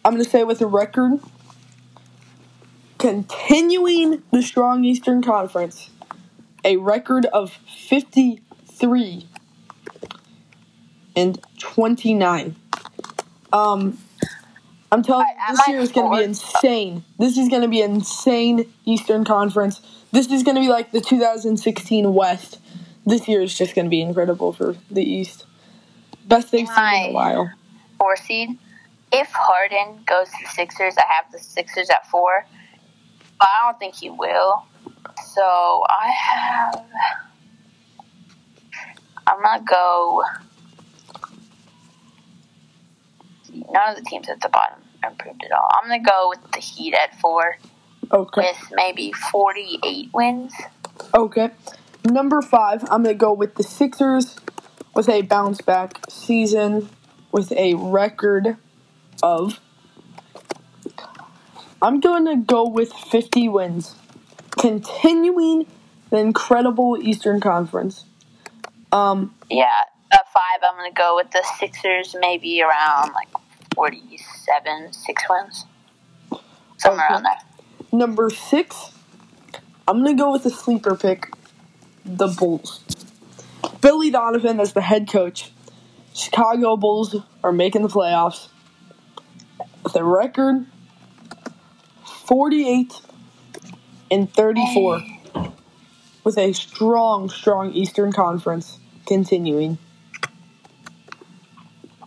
I'm 0.04 0.12
gonna 0.12 0.24
say 0.24 0.44
with 0.44 0.60
a 0.60 0.66
record 0.66 1.20
continuing 2.98 4.22
the 4.30 4.42
strong 4.42 4.84
Eastern 4.84 5.22
Conference, 5.22 5.90
a 6.64 6.76
record 6.76 7.26
of 7.26 7.52
53 7.52 9.26
and 11.16 11.40
29. 11.58 12.56
Um, 13.52 13.98
I'm 14.90 15.02
telling 15.02 15.26
you, 15.26 15.56
this 15.56 15.68
year 15.68 15.78
is 15.80 15.92
going 15.92 16.10
to 16.10 16.18
be 16.18 16.24
insane. 16.24 17.04
This 17.18 17.36
is 17.36 17.48
going 17.48 17.62
to 17.62 17.68
be 17.68 17.80
insane 17.82 18.72
Eastern 18.84 19.24
Conference. 19.24 19.80
This 20.12 20.30
is 20.30 20.42
going 20.42 20.54
to 20.54 20.60
be 20.60 20.68
like 20.68 20.92
the 20.92 21.00
2016 21.00 22.14
West. 22.14 22.60
This 23.04 23.28
year 23.28 23.42
is 23.42 23.56
just 23.56 23.74
going 23.74 23.86
to 23.86 23.90
be 23.90 24.00
incredible 24.00 24.52
for 24.52 24.76
the 24.90 25.02
East. 25.02 25.46
Best 26.26 26.52
they've 26.52 26.66
seen 26.66 26.94
in 26.94 27.10
a 27.10 27.12
while. 27.12 27.50
four 27.98 28.16
seed. 28.16 28.58
If 29.12 29.30
Harden 29.32 30.02
goes 30.06 30.28
to 30.28 30.36
the 30.42 30.48
Sixers, 30.50 30.96
I 30.96 31.04
have 31.12 31.30
the 31.30 31.38
Sixers 31.38 31.90
at 31.90 32.08
four. 32.08 32.46
But 33.38 33.48
I 33.48 33.66
don't 33.66 33.78
think 33.78 33.94
he 33.94 34.10
will. 34.10 34.64
So 35.34 35.42
I 35.88 36.12
have. 36.16 36.84
I'm 39.26 39.42
gonna 39.42 39.64
go. 39.64 40.22
None 43.72 43.90
of 43.90 43.96
the 43.96 44.02
teams 44.08 44.28
at 44.28 44.40
the 44.40 44.48
bottom 44.48 44.80
improved 45.06 45.44
at 45.44 45.52
all. 45.52 45.68
I'm 45.72 45.88
gonna 45.88 46.02
go 46.02 46.28
with 46.30 46.52
the 46.52 46.60
Heat 46.60 46.94
at 46.94 47.18
four 47.20 47.56
Okay. 48.12 48.42
with 48.42 48.72
maybe 48.72 49.12
48 49.12 50.10
wins. 50.12 50.52
Okay. 51.14 51.50
Number 52.04 52.42
five, 52.42 52.82
I'm 52.90 53.02
going 53.02 53.14
to 53.14 53.18
go 53.18 53.32
with 53.32 53.54
the 53.54 53.62
Sixers 53.62 54.36
with 54.94 55.08
a 55.08 55.22
bounce 55.22 55.60
back 55.62 56.04
season 56.10 56.90
with 57.32 57.50
a 57.52 57.74
record 57.74 58.56
of. 59.22 59.58
I'm 61.80 62.00
going 62.00 62.24
to 62.26 62.36
go 62.36 62.68
with 62.68 62.92
50 62.92 63.48
wins, 63.48 63.94
continuing 64.50 65.66
the 66.10 66.18
incredible 66.18 66.96
Eastern 67.00 67.40
Conference. 67.40 68.04
Um, 68.92 69.34
Yeah, 69.50 69.66
at 70.12 70.26
five, 70.32 70.62
I'm 70.62 70.76
gonna 70.76 70.92
go 70.92 71.16
with 71.16 71.30
the 71.32 71.44
Sixers, 71.58 72.14
maybe 72.18 72.62
around 72.62 73.12
like 73.12 73.28
47, 73.74 74.92
six 74.92 75.22
wins, 75.28 75.64
somewhere 76.78 77.04
Okay. 77.04 77.14
around 77.14 77.22
there. 77.24 77.38
number 77.92 78.30
six, 78.30 78.92
I'm 79.86 80.02
going 80.02 80.16
to 80.16 80.22
go 80.22 80.32
with 80.32 80.44
the 80.44 80.50
sleeper 80.50 80.94
pick, 80.96 81.28
the 82.04 82.28
Bulls. 82.28 82.80
Billy 83.80 84.10
Donovan 84.10 84.60
as 84.60 84.72
the 84.72 84.80
head 84.80 85.08
coach. 85.10 85.50
Chicago 86.14 86.76
Bulls 86.76 87.16
are 87.42 87.52
making 87.52 87.82
the 87.82 87.88
playoffs 87.88 88.48
The 89.92 90.04
record 90.04 90.66
48 92.26 93.00
and 94.10 94.32
34 94.32 95.02
with 96.22 96.38
a 96.38 96.52
strong, 96.52 97.28
strong 97.28 97.72
Eastern 97.72 98.12
Conference 98.12 98.78
continuing. 99.06 99.76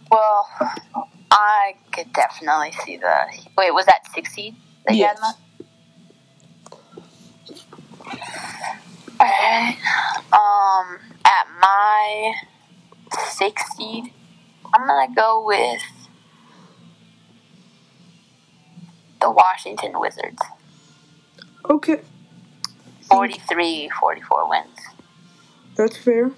Well, 0.10 0.48
I 1.40 1.76
could 1.92 2.12
definitely 2.14 2.72
see 2.84 2.98
the. 2.98 3.14
Wait, 3.56 3.72
was 3.72 3.86
that 3.86 4.02
six 4.14 4.34
seed 4.34 4.56
that 4.88 4.96
you 4.96 5.06
had 5.06 5.18
Yes. 5.22 5.36
Alright. 9.22 9.78
Um, 10.34 11.00
at 11.26 11.48
my 11.62 12.34
six 13.30 13.64
seed, 13.76 14.12
I'm 14.74 14.88
gonna 14.88 15.14
go 15.16 15.46
with 15.46 15.84
the 19.22 19.30
Washington 19.30 20.00
Wizards. 20.00 20.42
Okay, 21.70 22.02
43, 23.10 23.90
44 24.00 24.50
wins. 24.50 24.66
that's 25.76 25.98
fair. 25.98 26.32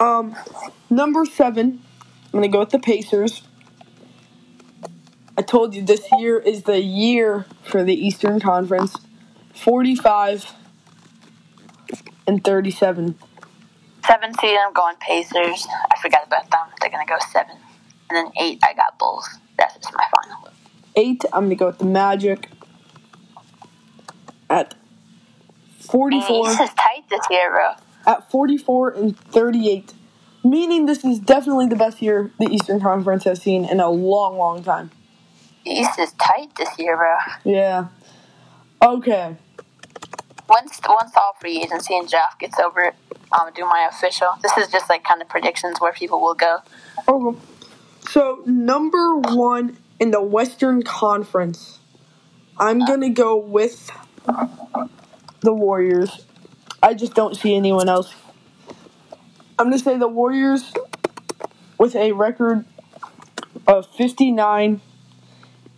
Um, 0.00 0.36
number 0.90 1.24
seven, 1.24 1.82
I'm 2.32 2.40
gonna 2.40 2.48
go 2.48 2.60
with 2.60 2.70
the 2.70 2.78
Pacers. 2.78 3.42
I 5.36 5.42
told 5.42 5.74
you 5.74 5.82
this 5.82 6.06
year 6.18 6.38
is 6.38 6.62
the 6.62 6.80
year 6.80 7.46
for 7.62 7.84
the 7.84 7.94
Eastern 7.94 8.40
Conference. 8.40 8.96
45 9.54 10.52
and 12.26 12.42
37. 12.42 13.18
Seven 14.06 14.34
seed, 14.34 14.58
I'm 14.66 14.72
going 14.72 14.96
Pacers. 14.96 15.66
I 15.90 16.00
forgot 16.00 16.26
about 16.26 16.50
them. 16.50 16.60
They're 16.80 16.90
gonna 16.90 17.06
go 17.06 17.18
seven, 17.32 17.56
and 18.10 18.16
then 18.16 18.32
eight, 18.40 18.58
I 18.62 18.74
got 18.74 18.98
Bulls. 18.98 19.28
That's 19.58 19.74
just 19.76 19.92
my 19.94 20.04
final. 20.16 20.48
Eight, 20.96 21.24
I'm 21.32 21.44
gonna 21.44 21.54
go 21.54 21.66
with 21.66 21.78
the 21.78 21.84
Magic. 21.84 22.48
At 24.50 24.74
44. 25.80 26.48
This 26.48 26.60
is 26.60 26.70
tight 26.74 27.04
this 27.10 27.26
year, 27.30 27.50
bro. 27.50 27.72
at 28.06 28.30
44 28.30 28.90
and 28.90 29.18
38, 29.18 29.94
meaning 30.44 30.86
this 30.86 31.04
is 31.04 31.18
definitely 31.18 31.66
the 31.66 31.76
best 31.76 32.02
year 32.02 32.30
the 32.38 32.48
Eastern 32.48 32.80
Conference 32.80 33.24
has 33.24 33.40
seen 33.40 33.64
in 33.64 33.80
a 33.80 33.90
long, 33.90 34.36
long 34.36 34.62
time. 34.62 34.90
East 35.64 35.98
is 35.98 36.12
tight 36.12 36.54
this 36.56 36.68
year, 36.78 36.96
bro. 36.96 37.16
Yeah. 37.44 37.88
Okay. 38.82 39.36
Once 40.48 40.80
once 40.88 41.12
all 41.16 41.34
free 41.40 41.62
agency 41.62 41.96
and 41.96 42.08
draft 42.08 42.40
gets 42.40 42.58
over, 42.58 42.92
gonna 43.32 43.52
do 43.52 43.64
my 43.64 43.88
official. 43.90 44.28
This 44.42 44.56
is 44.58 44.68
just 44.68 44.88
like 44.88 45.04
kind 45.04 45.22
of 45.22 45.28
predictions 45.28 45.80
where 45.80 45.92
people 45.92 46.20
will 46.20 46.34
go. 46.34 46.58
Okay. 47.08 47.38
So 48.08 48.42
number 48.46 49.16
one 49.16 49.78
in 50.00 50.10
the 50.10 50.20
Western 50.20 50.82
Conference, 50.82 51.78
I'm 52.58 52.82
uh. 52.82 52.86
gonna 52.86 53.10
go 53.10 53.36
with 53.36 53.90
the 55.40 55.52
Warriors. 55.52 56.26
I 56.82 56.94
just 56.94 57.14
don't 57.14 57.36
see 57.36 57.54
anyone 57.54 57.88
else. 57.88 58.12
I'm 59.62 59.68
gonna 59.68 59.78
say 59.78 59.96
the 59.96 60.08
Warriors 60.08 60.72
with 61.78 61.94
a 61.94 62.10
record 62.10 62.64
of 63.68 63.86
59 63.94 64.80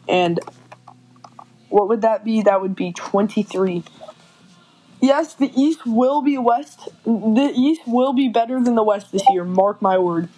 and 0.09 0.41
what 1.69 1.91
would 1.91 2.01
that 2.01 2.25
be? 2.25 2.41
That 2.41 2.63
would 2.63 2.75
be 2.75 2.95
23. 2.95 3.85
Yes, 5.03 5.35
the 5.35 5.53
East 5.55 5.85
will 5.85 6.23
be 6.23 6.39
West. 6.39 6.89
The 7.05 7.53
East 7.55 7.83
will 7.87 8.15
be 8.15 8.31
better 8.31 8.59
than 8.59 8.75
the 8.75 8.83
West 8.83 9.13
this 9.13 9.23
year. 9.29 9.45
Mark 9.45 9.83
my 9.83 9.99
word. 9.99 10.31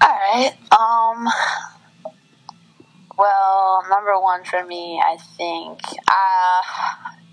All 0.00 0.08
right. 0.08 0.54
Um. 0.72 1.28
Well, 3.18 3.84
number 3.90 4.18
one 4.18 4.44
for 4.44 4.64
me, 4.64 4.98
I 5.04 5.18
think. 5.36 5.78
Uh, 6.08 6.62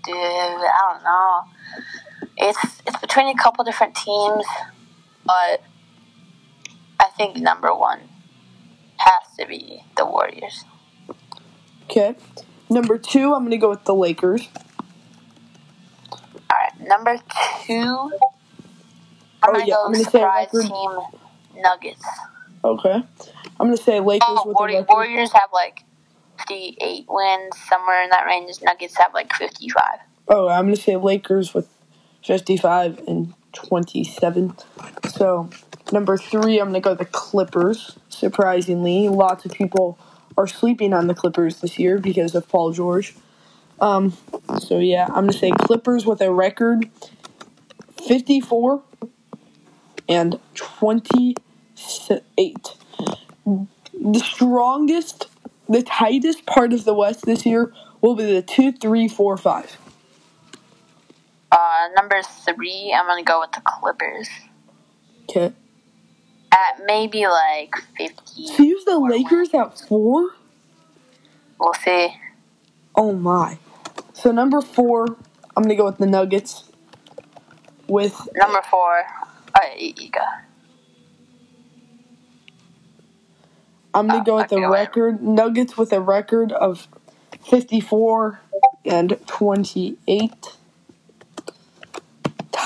dude, 0.04 0.14
I 0.14 0.92
don't 0.92 1.02
know. 1.02 1.57
It's 2.36 2.82
it's 2.86 2.98
between 3.00 3.28
a 3.28 3.34
couple 3.40 3.64
different 3.64 3.94
teams, 3.94 4.44
but 5.24 5.62
I 7.00 7.06
think 7.16 7.36
number 7.36 7.74
one 7.74 8.00
has 8.96 9.22
to 9.38 9.46
be 9.46 9.82
the 9.96 10.04
Warriors. 10.06 10.64
Okay. 11.84 12.14
Number 12.70 12.98
two, 12.98 13.34
I'm 13.34 13.44
gonna 13.44 13.56
go 13.58 13.70
with 13.70 13.84
the 13.84 13.94
Lakers. 13.94 14.48
All 16.50 16.56
right, 16.58 16.80
number 16.88 17.16
two. 17.66 17.72
Oh, 17.74 18.10
I'm 19.42 19.52
gonna 19.52 19.66
yeah, 19.66 19.74
go 19.74 19.84
I'm 19.86 19.92
gonna 19.92 20.04
say 20.04 20.10
surprise 20.10 20.48
record. 20.52 20.68
team 20.68 21.62
Nuggets. 21.62 22.04
Okay. 22.64 23.02
I'm 23.60 23.66
gonna 23.66 23.76
say 23.76 24.00
Lakers 24.00 24.26
Oh, 24.28 24.48
with 24.48 24.56
Warriors, 24.58 24.80
record. 24.82 24.92
Warriors 24.94 25.32
have 25.32 25.50
like 25.52 25.84
58 26.46 27.06
wins, 27.08 27.56
somewhere 27.68 28.02
in 28.02 28.10
that 28.10 28.26
range. 28.26 28.50
Nuggets 28.62 28.96
have 28.96 29.14
like 29.14 29.32
55. 29.34 29.82
Oh, 30.28 30.48
I'm 30.48 30.66
gonna 30.66 30.76
say 30.76 30.96
Lakers 30.96 31.54
with 31.54 31.68
55 32.24 33.00
and 33.06 33.34
27. 33.52 34.54
So 35.08 35.50
number 35.92 36.16
three, 36.16 36.58
I'm 36.58 36.68
gonna 36.68 36.80
go 36.80 36.94
the 36.94 37.04
Clippers. 37.04 37.98
Surprisingly, 38.08 39.08
lots 39.08 39.44
of 39.44 39.52
people 39.52 39.98
are 40.36 40.46
sleeping 40.46 40.92
on 40.92 41.06
the 41.06 41.14
Clippers 41.14 41.60
this 41.60 41.78
year 41.78 41.98
because 41.98 42.34
of 42.34 42.48
Paul 42.48 42.72
George. 42.72 43.14
Um. 43.80 44.16
So 44.60 44.78
yeah, 44.78 45.06
I'm 45.06 45.26
gonna 45.26 45.32
say 45.32 45.50
Clippers 45.50 46.04
with 46.06 46.20
a 46.20 46.32
record 46.32 46.88
54 48.06 48.82
and 50.08 50.38
28. 50.54 51.38
The 54.00 54.20
strongest, 54.20 55.28
the 55.68 55.82
tightest 55.82 56.46
part 56.46 56.72
of 56.72 56.84
the 56.84 56.94
West 56.94 57.26
this 57.26 57.44
year 57.44 57.72
will 58.00 58.14
be 58.14 58.24
the 58.24 58.42
2, 58.42 58.72
3, 58.72 59.08
4, 59.08 59.36
5. 59.36 59.78
Uh, 61.50 61.88
number 61.96 62.20
three, 62.22 62.94
I'm 62.96 63.06
gonna 63.06 63.22
go 63.22 63.40
with 63.40 63.52
the 63.52 63.62
Clippers 63.64 64.28
Okay. 65.30 65.52
at 66.52 66.80
maybe 66.86 67.26
like 67.26 67.74
50. 67.96 68.46
So 68.48 68.62
you 68.62 68.76
have 68.76 68.84
the 68.84 68.98
Lakers 68.98 69.54
at 69.54 69.78
4? 69.88 70.30
We'll 71.58 71.74
see. 71.74 72.14
Oh 72.94 73.12
my. 73.12 73.58
So 74.12 74.30
number 74.30 74.60
4, 74.60 75.06
I'm 75.56 75.64
to 75.64 75.74
go 75.74 75.86
with 75.86 75.98
the 75.98 76.06
Nuggets 76.06 76.64
with 77.88 78.28
Number 78.36 78.60
four, 78.70 79.02
alright, 79.56 79.80
you, 79.80 79.94
you 79.98 80.10
go. 80.10 80.20
I'm 83.94 84.06
gonna 84.06 84.20
Uh, 84.20 84.24
go 84.24 84.36
with 84.36 84.48
the 84.48 84.68
record 84.68 85.22
Nuggets 85.22 85.76
with 85.76 85.92
a 85.92 86.00
record 86.00 86.52
of 86.52 86.86
54 87.42 88.40
and 88.84 89.18
28, 89.26 90.57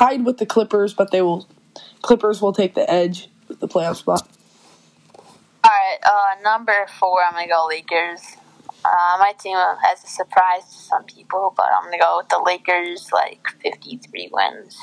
tied 0.03 0.25
with 0.25 0.39
the 0.39 0.47
Clippers, 0.47 0.95
but 0.95 1.11
they 1.11 1.23
will 1.23 1.47
Clippers 2.03 2.43
will 2.43 2.53
take 2.53 2.75
the 2.75 2.91
edge 2.91 3.29
with 3.49 3.61
the 3.61 3.69
playoff 3.69 3.97
spot. 3.97 4.29
Alright, 5.65 6.01
uh, 6.05 6.43
number 6.43 6.87
four, 6.99 7.21
I'm 7.25 7.35
gonna 7.35 7.47
go 7.47 7.67
Lakers. 7.69 8.21
Uh, 8.85 9.17
my 9.21 9.33
team 9.39 9.57
has 9.57 10.03
a 10.03 10.09
surprise 10.09 10.65
to 10.65 10.75
some 10.75 11.05
people, 11.05 11.55
but 11.57 11.67
I'm 11.77 11.85
gonna 11.85 11.99
go 11.99 12.19
with 12.19 12.29
the 12.29 12.43
Lakers, 12.45 13.11
like 13.13 13.47
53 13.63 14.31
wins. 14.33 14.77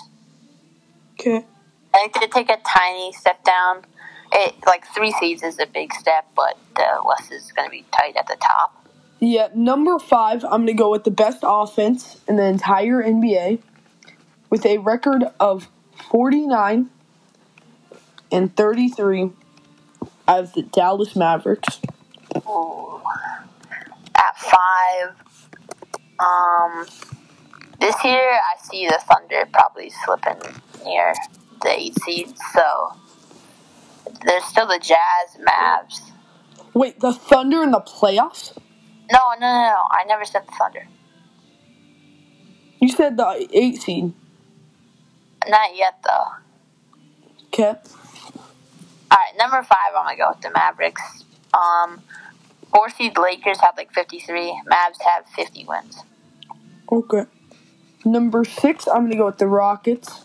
Okay. 1.19 1.45
I 1.93 1.97
think 1.97 2.13
they 2.13 2.27
take 2.27 2.49
a 2.49 2.57
tiny 2.65 3.11
step 3.11 3.43
down. 3.43 3.83
It 4.31 4.55
like 4.65 4.85
three 4.95 5.11
seeds 5.11 5.43
is 5.43 5.59
a 5.59 5.65
big 5.65 5.93
step, 5.93 6.27
but 6.33 6.57
the 6.75 7.01
West 7.03 7.31
is 7.31 7.51
gonna 7.51 7.69
be 7.69 7.83
tight 7.91 8.15
at 8.15 8.27
the 8.27 8.37
top. 8.41 8.87
Yeah, 9.19 9.49
number 9.53 9.99
five, 9.99 10.45
I'm 10.45 10.61
gonna 10.61 10.73
go 10.73 10.91
with 10.91 11.03
the 11.03 11.11
best 11.11 11.39
offense 11.43 12.21
in 12.25 12.37
the 12.37 12.45
entire 12.45 13.03
NBA, 13.03 13.59
with 14.49 14.65
a 14.65 14.77
record 14.79 15.25
of 15.39 15.67
49 16.09 16.89
and 18.31 18.55
33 18.55 19.31
as 20.27 20.53
the 20.53 20.63
Dallas 20.63 21.15
Mavericks. 21.15 21.79
Ooh. 22.47 23.01
At 24.15 24.37
five, 24.37 25.15
um, 26.19 26.85
this 27.79 27.95
year 28.03 28.39
I 28.39 28.61
see 28.61 28.87
the 28.87 28.99
Thunder 29.07 29.47
probably 29.51 29.89
slipping 30.05 30.37
near 30.85 31.13
the 31.61 31.69
eight 31.69 31.95
seed. 32.01 32.33
So 32.53 32.93
there's 34.25 34.43
still 34.45 34.67
the 34.67 34.79
Jazz, 34.79 35.37
Mavs. 35.39 36.11
Wait, 36.73 36.99
the 36.99 37.13
Thunder 37.13 37.63
in 37.63 37.71
the 37.71 37.79
playoffs? 37.79 38.55
No, 39.11 39.19
no, 39.39 39.47
no, 39.47 39.47
no. 39.47 39.87
I 39.89 40.03
never 40.07 40.25
said 40.25 40.45
the 40.45 40.51
Thunder. 40.51 40.87
You 42.81 42.89
said 42.89 43.17
the 43.17 43.47
eight 43.53 43.81
seed. 43.81 44.13
Not 45.47 45.75
yet 45.75 45.95
though. 46.03 46.25
Okay. 47.47 47.79
All 49.11 49.17
right, 49.17 49.33
number 49.37 49.61
five. 49.63 49.93
I'm 49.97 50.05
gonna 50.05 50.17
go 50.17 50.29
with 50.29 50.41
the 50.41 50.51
Mavericks. 50.51 51.23
Um, 51.53 52.03
four 52.71 52.89
seed 52.89 53.17
Lakers 53.17 53.59
have 53.59 53.75
like 53.77 53.91
53. 53.93 54.61
Mavs 54.71 55.01
have 55.01 55.25
50 55.35 55.65
wins. 55.65 56.03
Okay. 56.91 57.25
Number 58.05 58.43
six, 58.45 58.87
I'm 58.87 59.03
gonna 59.03 59.17
go 59.17 59.25
with 59.25 59.39
the 59.39 59.47
Rockets 59.47 60.23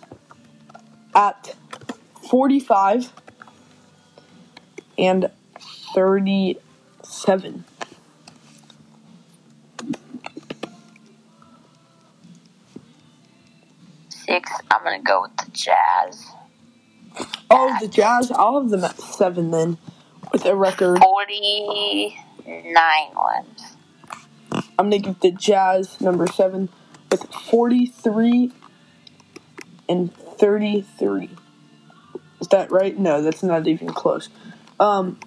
at 1.14 1.54
45 2.28 3.12
and 4.98 5.30
37. 5.94 7.64
Six. 14.26 14.50
I'm 14.70 14.82
gonna 14.84 15.02
go 15.02 15.22
with 15.22 15.36
the 15.36 15.50
Jazz. 15.52 16.26
Oh, 17.50 17.76
the 17.80 17.88
Jazz, 17.88 18.30
I'll 18.30 18.60
have 18.60 18.70
them 18.70 18.84
at 18.84 18.98
seven 18.98 19.50
then, 19.50 19.78
with 20.32 20.44
a 20.46 20.54
record. 20.56 20.98
49 20.98 22.14
wins. 23.16 23.76
I'm 24.78 24.90
gonna 24.90 24.98
give 24.98 25.20
the 25.20 25.30
Jazz 25.30 26.00
number 26.00 26.26
seven 26.26 26.68
with 27.10 27.22
43 27.32 28.52
and 29.88 30.14
33. 30.14 31.30
Is 32.40 32.48
that 32.48 32.70
right? 32.70 32.98
No, 32.98 33.22
that's 33.22 33.42
not 33.42 33.66
even 33.66 33.88
close. 33.88 34.28
Um, 34.80 35.18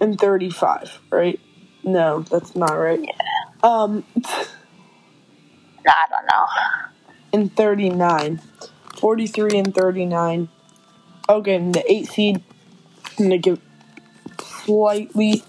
and 0.00 0.18
35, 0.18 1.00
right? 1.10 1.38
No, 1.84 2.22
that's 2.22 2.56
not 2.56 2.72
right. 2.72 3.00
Yeah. 3.00 3.12
Um, 3.62 4.04
I 5.86 6.06
don't 6.08 6.26
know. 6.30 6.91
And 7.32 7.54
39. 7.54 8.40
43 8.96 9.58
and 9.58 9.74
39. 9.74 10.48
Okay, 11.28 11.70
the 11.70 11.84
8 11.90 12.06
seed, 12.06 12.42
going 13.16 13.30
to 13.30 13.38
give 13.38 13.60
slightly 14.40 15.42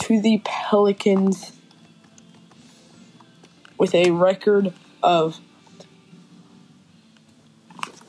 to 0.00 0.20
the 0.20 0.40
Pelicans 0.44 1.52
with 3.78 3.94
a 3.94 4.10
record 4.10 4.72
of. 5.02 5.40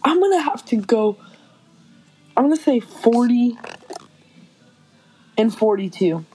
I'm 0.03 0.19
going 0.19 0.37
to 0.37 0.43
have 0.43 0.65
to 0.65 0.77
go. 0.77 1.17
I'm 2.35 2.45
going 2.45 2.55
to 2.55 2.61
say 2.61 2.79
40 2.79 3.57
and 5.37 5.53
42. 5.53 6.25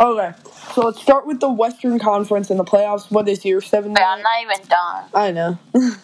Okay, 0.00 0.32
so 0.74 0.86
let's 0.86 1.00
start 1.00 1.26
with 1.26 1.40
the 1.40 1.50
Western 1.50 1.98
Conference 1.98 2.50
in 2.50 2.56
the 2.56 2.64
playoffs. 2.64 3.10
What 3.10 3.28
is 3.28 3.44
your 3.44 3.60
seven? 3.60 3.92
Wait, 3.92 4.02
I'm 4.02 4.22
not 4.22 4.42
even 4.42 4.66
done. 4.68 5.04
I 5.14 5.30
know. 5.30 5.58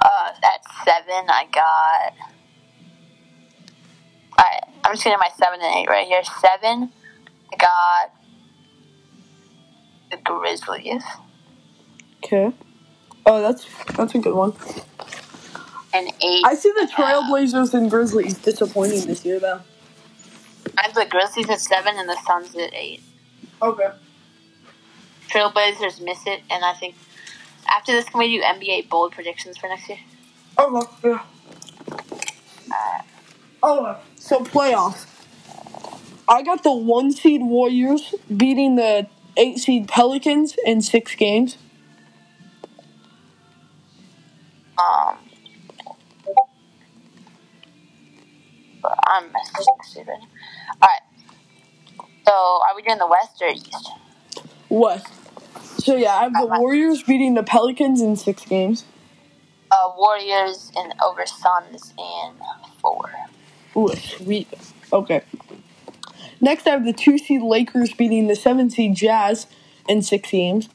Uh, 0.00 0.30
at 0.44 0.84
seven, 0.84 1.28
I 1.28 1.46
got. 1.52 2.12
Alright, 4.38 4.62
I'm 4.84 4.92
just 4.92 5.02
getting 5.02 5.18
my 5.18 5.30
seven 5.36 5.60
and 5.60 5.76
eight 5.76 5.88
right 5.88 6.06
here. 6.06 6.22
Seven, 6.22 6.92
I 7.52 7.56
got 7.56 8.14
the 10.10 10.18
Grizzlies. 10.18 11.02
Okay. 12.22 12.52
Oh, 13.26 13.42
that's 13.42 13.66
that's 13.96 14.14
a 14.14 14.18
good 14.18 14.34
one. 14.34 14.52
And 15.92 16.08
eight, 16.22 16.44
I 16.44 16.54
see 16.54 16.70
the 16.70 16.88
Trailblazers 16.94 17.74
and 17.74 17.90
Grizzlies 17.90 18.38
disappointing 18.38 19.06
this 19.06 19.24
year, 19.24 19.40
though. 19.40 19.62
I 20.76 20.82
have 20.82 20.94
the 20.94 21.06
Grizzlies 21.06 21.48
at 21.50 21.60
seven 21.60 21.94
and 21.96 22.08
the 22.08 22.16
Suns 22.26 22.54
at 22.56 22.74
eight. 22.74 23.02
Okay. 23.62 23.90
Trailblazers 25.28 26.00
miss 26.02 26.26
it, 26.26 26.42
and 26.50 26.64
I 26.64 26.74
think 26.74 26.94
after 27.68 27.92
this, 27.92 28.08
can 28.08 28.18
we 28.18 28.36
do 28.36 28.42
NBA 28.42 28.88
bold 28.88 29.12
predictions 29.12 29.58
for 29.58 29.68
next 29.68 29.88
year? 29.88 29.98
Oh, 30.56 30.88
yeah. 31.04 31.22
Oh, 33.62 33.96
so 34.16 34.40
playoffs. 34.40 35.06
I 36.28 36.42
got 36.42 36.62
the 36.62 36.72
one 36.72 37.12
seed 37.12 37.42
Warriors 37.42 38.14
beating 38.34 38.76
the 38.76 39.08
eight 39.36 39.58
seed 39.58 39.88
Pelicans 39.88 40.56
in 40.64 40.80
six 40.82 41.14
games. 41.14 41.56
Um, 44.78 45.16
I'm 49.06 49.32
messing 49.32 50.06
stupid. 50.70 50.82
Alright. 50.82 51.02
So, 52.26 52.32
are 52.32 52.76
we 52.76 52.82
doing 52.82 52.98
the 52.98 53.06
West 53.06 53.40
or 53.40 53.48
East? 53.48 53.90
What? 54.68 55.06
So 55.78 55.96
yeah, 55.96 56.14
I 56.14 56.24
have 56.24 56.32
the 56.32 56.46
Warriors 56.46 57.02
beating 57.02 57.34
the 57.34 57.42
Pelicans 57.42 58.02
in 58.02 58.16
six 58.16 58.44
games. 58.44 58.84
Uh, 59.70 59.90
Warriors 59.96 60.72
and 60.76 60.92
over 61.02 61.24
Suns 61.24 61.94
in 61.98 62.32
four. 62.82 63.10
Ooh, 63.76 63.88
sweet. 63.96 64.48
Okay. 64.92 65.22
Next, 66.40 66.66
I 66.66 66.70
have 66.70 66.84
the 66.84 66.92
two 66.92 67.16
seed 67.18 67.42
Lakers 67.42 67.92
beating 67.92 68.26
the 68.26 68.36
seven 68.36 68.70
seed 68.70 68.96
Jazz 68.96 69.46
in 69.88 70.02
six 70.02 70.30
games. 70.30 70.68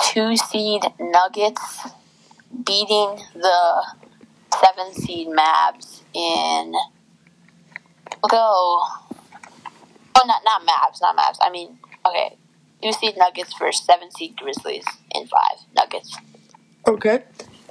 Two 0.00 0.36
seed 0.36 0.82
Nuggets 1.00 1.88
beating 2.64 3.18
the 3.34 3.86
seven 4.60 4.94
seed 4.94 5.28
Mavs 5.28 6.02
in. 6.14 6.74
Go. 8.28 8.82
Oh, 10.14 10.24
not 10.26 10.42
not 10.44 10.62
Mavs, 10.66 11.00
not 11.00 11.16
Mavs. 11.16 11.38
I 11.40 11.50
mean, 11.50 11.78
okay. 12.06 12.36
Two 12.82 12.92
seed 12.92 13.16
Nuggets 13.16 13.52
for 13.54 13.72
seven 13.72 14.10
seed 14.10 14.36
Grizzlies 14.36 14.84
in 15.14 15.26
five. 15.26 15.58
Nuggets. 15.76 16.16
Okay. 16.86 17.22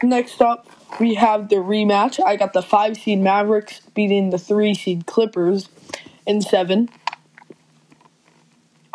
Next 0.04 0.42
up, 0.42 0.68
we 1.00 1.16
have 1.16 1.50
the 1.50 1.58
rematch. 1.58 2.20
I 2.26 2.36
got 2.38 2.54
the 2.54 2.62
five 2.62 2.98
seed 2.98 3.20
Mavericks 3.20 3.82
beating 3.94 4.30
the 4.32 4.40
three 4.40 4.74
seed 4.74 5.06
Clippers 5.06 5.70
in 6.26 6.42
seven. 6.42 6.90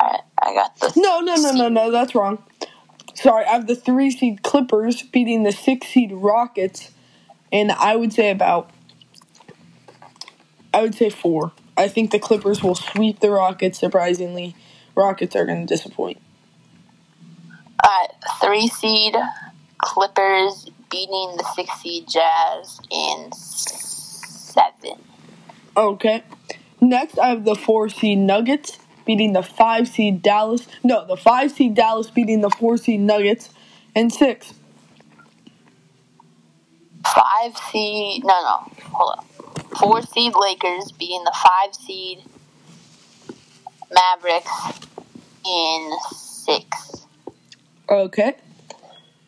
Alright, 0.01 0.23
I 0.43 0.55
got 0.55 0.79
the. 0.79 0.93
No, 0.97 1.21
no, 1.21 1.37
no, 1.37 1.53
no, 1.53 1.69
no, 1.69 1.91
that's 1.91 2.15
wrong. 2.15 2.43
sorry, 3.15 3.45
I 3.45 3.53
have 3.53 3.67
the 3.67 3.77
three 3.77 4.11
seed 4.11 4.43
Clippers 4.43 5.03
beating 5.03 5.43
the 5.45 5.53
six 5.53 5.89
seed 5.89 6.13
Rockets, 6.13 6.91
and 7.53 7.73
I 7.73 7.97
would 7.97 8.13
say 8.13 8.31
about, 8.31 8.71
I 10.73 10.83
would 10.83 10.95
say 10.95 11.11
four. 11.11 11.53
I 11.77 11.89
think 11.89 12.11
the 12.11 12.19
Clippers 12.19 12.63
will 12.63 12.75
sweep 12.75 13.21
the 13.21 13.31
Rockets. 13.31 13.79
Surprisingly, 13.79 14.55
Rockets 14.95 15.37
are 15.37 15.45
going 15.45 15.67
to 15.67 15.67
disappoint. 15.67 16.19
All 17.83 17.91
right, 17.91 18.11
three 18.41 18.69
seed 18.69 19.15
Clippers 19.79 20.71
beating 20.91 21.35
the 21.37 21.45
six 21.55 21.71
seed 21.81 22.09
Jazz 22.09 22.81
in 22.91 23.31
seven. 23.33 25.03
Okay. 25.77 26.23
Next, 26.81 27.19
I 27.19 27.29
have 27.29 27.45
the 27.45 27.55
four 27.55 27.89
seed 27.89 28.19
Nuggets 28.19 28.79
beating 29.05 29.33
the 29.33 29.43
five 29.43 29.89
seed 29.89 30.23
Dallas. 30.23 30.67
No, 30.83 31.07
the 31.07 31.17
five 31.17 31.53
seed 31.53 31.75
Dallas 31.75 32.11
beating 32.11 32.41
the 32.41 32.51
four 32.51 32.77
seed 32.77 33.01
Nuggets 33.01 33.51
in 33.95 34.11
six. 34.11 34.55
Five 37.05 37.57
seed, 37.71 38.25
no, 38.25 38.35
no, 38.43 38.73
hold 38.93 39.19
on. 39.19 39.36
Four 39.79 40.03
seed 40.03 40.33
Lakers 40.41 40.93
beating 40.93 41.25
the 41.25 41.33
five 41.35 41.75
seed 41.75 42.23
Mavericks 43.93 44.51
in 45.47 45.91
six. 46.15 47.07
Okay. 47.89 48.35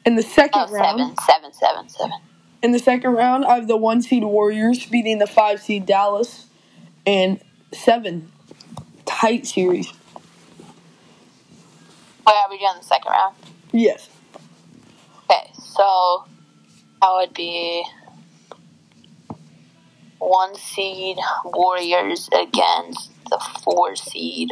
In 0.05 0.17
the 0.17 0.23
second 0.23 0.63
Oh, 0.69 0.73
round, 0.73 0.99
seven, 0.99 1.17
seven, 1.27 1.53
seven, 1.53 1.89
seven. 1.89 2.13
in 2.63 2.73
the 2.73 2.79
second 2.79 3.13
round, 3.13 3.45
I 3.45 3.57
have 3.57 3.69
the 3.69 3.77
one 3.77 4.01
seed 4.03 4.25
Warriors 4.25 4.87
beating 4.87 5.19
the 5.19 5.27
five 5.27 5.61
seed 5.61 5.87
Dallas, 5.87 6.47
and 7.07 7.41
seven. 7.73 8.31
Tight 9.05 9.47
series. 9.47 9.91
Where 12.25 12.37
are 12.37 12.51
we 12.51 12.59
doing 12.59 12.73
the 12.79 12.85
second 12.85 13.11
round? 13.11 13.35
Yes. 13.73 14.09
Okay, 15.31 15.51
so 15.63 16.25
that 17.01 17.11
would 17.17 17.33
be 17.35 17.85
one 20.19 20.55
seed 20.57 21.19
Warriors 21.45 22.29
against 22.33 23.11
the 23.31 23.39
four 23.63 23.97
seed 23.97 24.51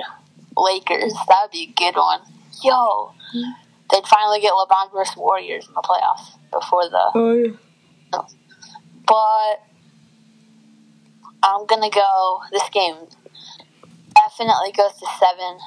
Lakers. 0.56 1.12
That 1.28 1.42
would 1.44 1.50
be 1.52 1.70
a 1.70 1.72
good 1.72 1.96
one. 1.96 2.20
Yo, 2.62 3.12
they'd 3.90 4.06
finally 4.06 4.40
get 4.40 4.52
LeBron 4.52 4.92
versus 4.92 5.16
Warriors 5.16 5.66
in 5.66 5.74
the 5.74 5.82
playoffs 5.82 6.38
before 6.52 6.88
the. 6.88 7.10
Oh 7.14 7.32
yeah. 7.32 8.20
But 9.06 9.62
I'm 11.42 11.66
gonna 11.66 11.90
go. 11.90 12.40
This 12.50 12.68
game 12.70 12.96
definitely 14.14 14.72
goes 14.72 14.92
to 14.98 15.06
seven. 15.18 15.58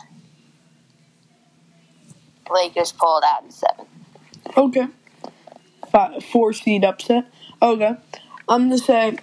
Lakers 2.52 2.92
pulled 2.92 3.24
out 3.26 3.44
in 3.44 3.52
seven. 3.52 3.86
Okay. 4.58 4.88
Five, 5.92 6.24
four 6.26 6.54
seed 6.54 6.84
upset. 6.84 7.26
Okay. 7.62 7.96
I'm 8.48 8.64
gonna 8.64 8.78
say 8.80 9.18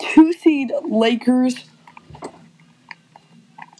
two 0.00 0.32
seed 0.32 0.72
Lakers 0.88 1.64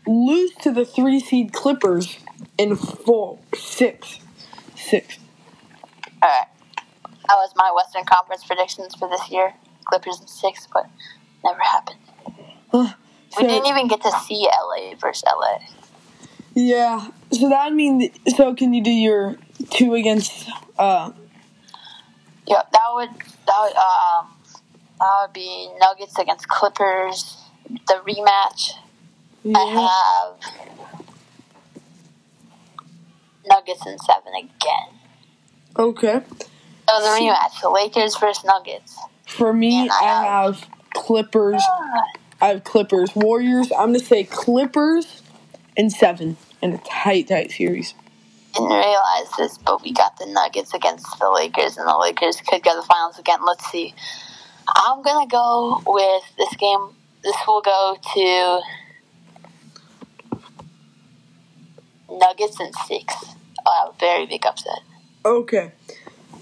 lose 0.07 0.55
to 0.57 0.71
the 0.73 0.85
three 0.85 1.21
seed 1.21 1.53
Clippers 1.53 2.19
in 2.59 2.77
four 2.77 3.39
six 3.55 4.21
six. 4.77 5.19
Alright. 6.23 6.49
That 7.05 7.37
was 7.37 7.53
my 7.57 7.73
Western 7.75 8.05
Conference 8.05 8.45
predictions 8.45 8.95
for 8.95 9.09
this 9.09 9.31
year. 9.31 9.55
Clippers 9.85 10.21
in 10.21 10.27
six, 10.27 10.67
but 10.73 10.89
never 11.45 11.61
happened. 11.61 11.99
Huh. 12.71 12.95
We 13.37 13.47
didn't 13.47 13.67
even 13.67 13.87
get 13.89 14.03
to 14.03 14.11
see 14.27 14.47
LA 14.47 14.97
versus 14.97 15.25
LA. 15.25 15.59
Yeah. 16.55 17.09
So 17.33 17.49
that 17.49 17.67
would 17.67 17.75
mean. 17.75 18.11
So 18.37 18.55
can 18.55 18.75
you 18.75 18.83
do 18.83 18.91
your 18.91 19.37
two 19.71 19.95
against? 19.95 20.49
Uh. 20.79 21.13
Yep, 22.47 22.73
that 22.73 22.89
would 22.95 23.11
that 23.47 23.61
would 23.61 23.77
um 23.77 24.40
that 25.01 25.23
would 25.23 25.33
be 25.33 25.69
Nuggets 25.81 26.19
against 26.19 26.49
Clippers. 26.49 27.39
The 27.89 28.03
rematch. 28.07 28.73
Yeah. 29.43 29.59
I 29.59 30.39
have 30.43 30.53
Nuggets 33.47 33.87
in 33.87 33.99
seven 33.99 34.33
again. 34.35 35.01
Okay. 35.79 36.21
Oh, 36.89 37.01
so 37.01 37.25
the 37.25 37.31
rematch, 37.31 37.61
the 37.63 37.71
Lakers 37.71 38.17
versus 38.19 38.45
Nuggets. 38.45 38.99
For 39.27 39.53
me, 39.53 39.89
I 39.89 39.95
I 40.03 40.25
have 40.25 40.67
Clippers. 40.95 41.63
Ah. 41.65 42.03
I 42.43 42.47
have 42.49 42.65
Clippers. 42.65 43.15
Warriors. 43.15 43.71
I'm 43.73 43.89
gonna 43.89 44.01
say 44.01 44.25
Clippers 44.25 45.23
and 45.77 45.93
seven 45.93 46.37
in 46.63 46.75
a 46.75 46.79
tight, 46.79 47.29
tight 47.29 47.53
series. 47.53 47.95
Didn't 48.55 48.69
realize 48.71 49.31
this, 49.39 49.59
but 49.59 49.83
we 49.83 49.93
got 49.93 50.19
the 50.19 50.27
Nuggets 50.27 50.75
against 50.75 51.07
the 51.21 51.31
Lakers, 51.31 51.77
and 51.77 51.87
the 51.87 51.97
Lakers 51.97 52.41
could 52.41 52.63
go 52.63 52.73
to 52.73 52.81
the 52.81 52.87
finals 52.87 53.19
again. 53.19 53.39
Let's 53.47 53.71
see. 53.71 53.95
I'm 54.77 55.03
gonna 55.03 55.27
go 55.27 55.83
with 55.87 56.23
this 56.37 56.55
game. 56.57 56.91
This 57.23 57.37
will 57.47 57.61
go 57.61 57.97
to 58.15 58.61
Nuggets 62.11 62.59
and 62.61 62.75
six. 62.87 63.15
Uh, 63.65 63.91
very 63.99 64.27
big 64.27 64.45
upset. 64.47 64.81
Okay. 65.25 65.73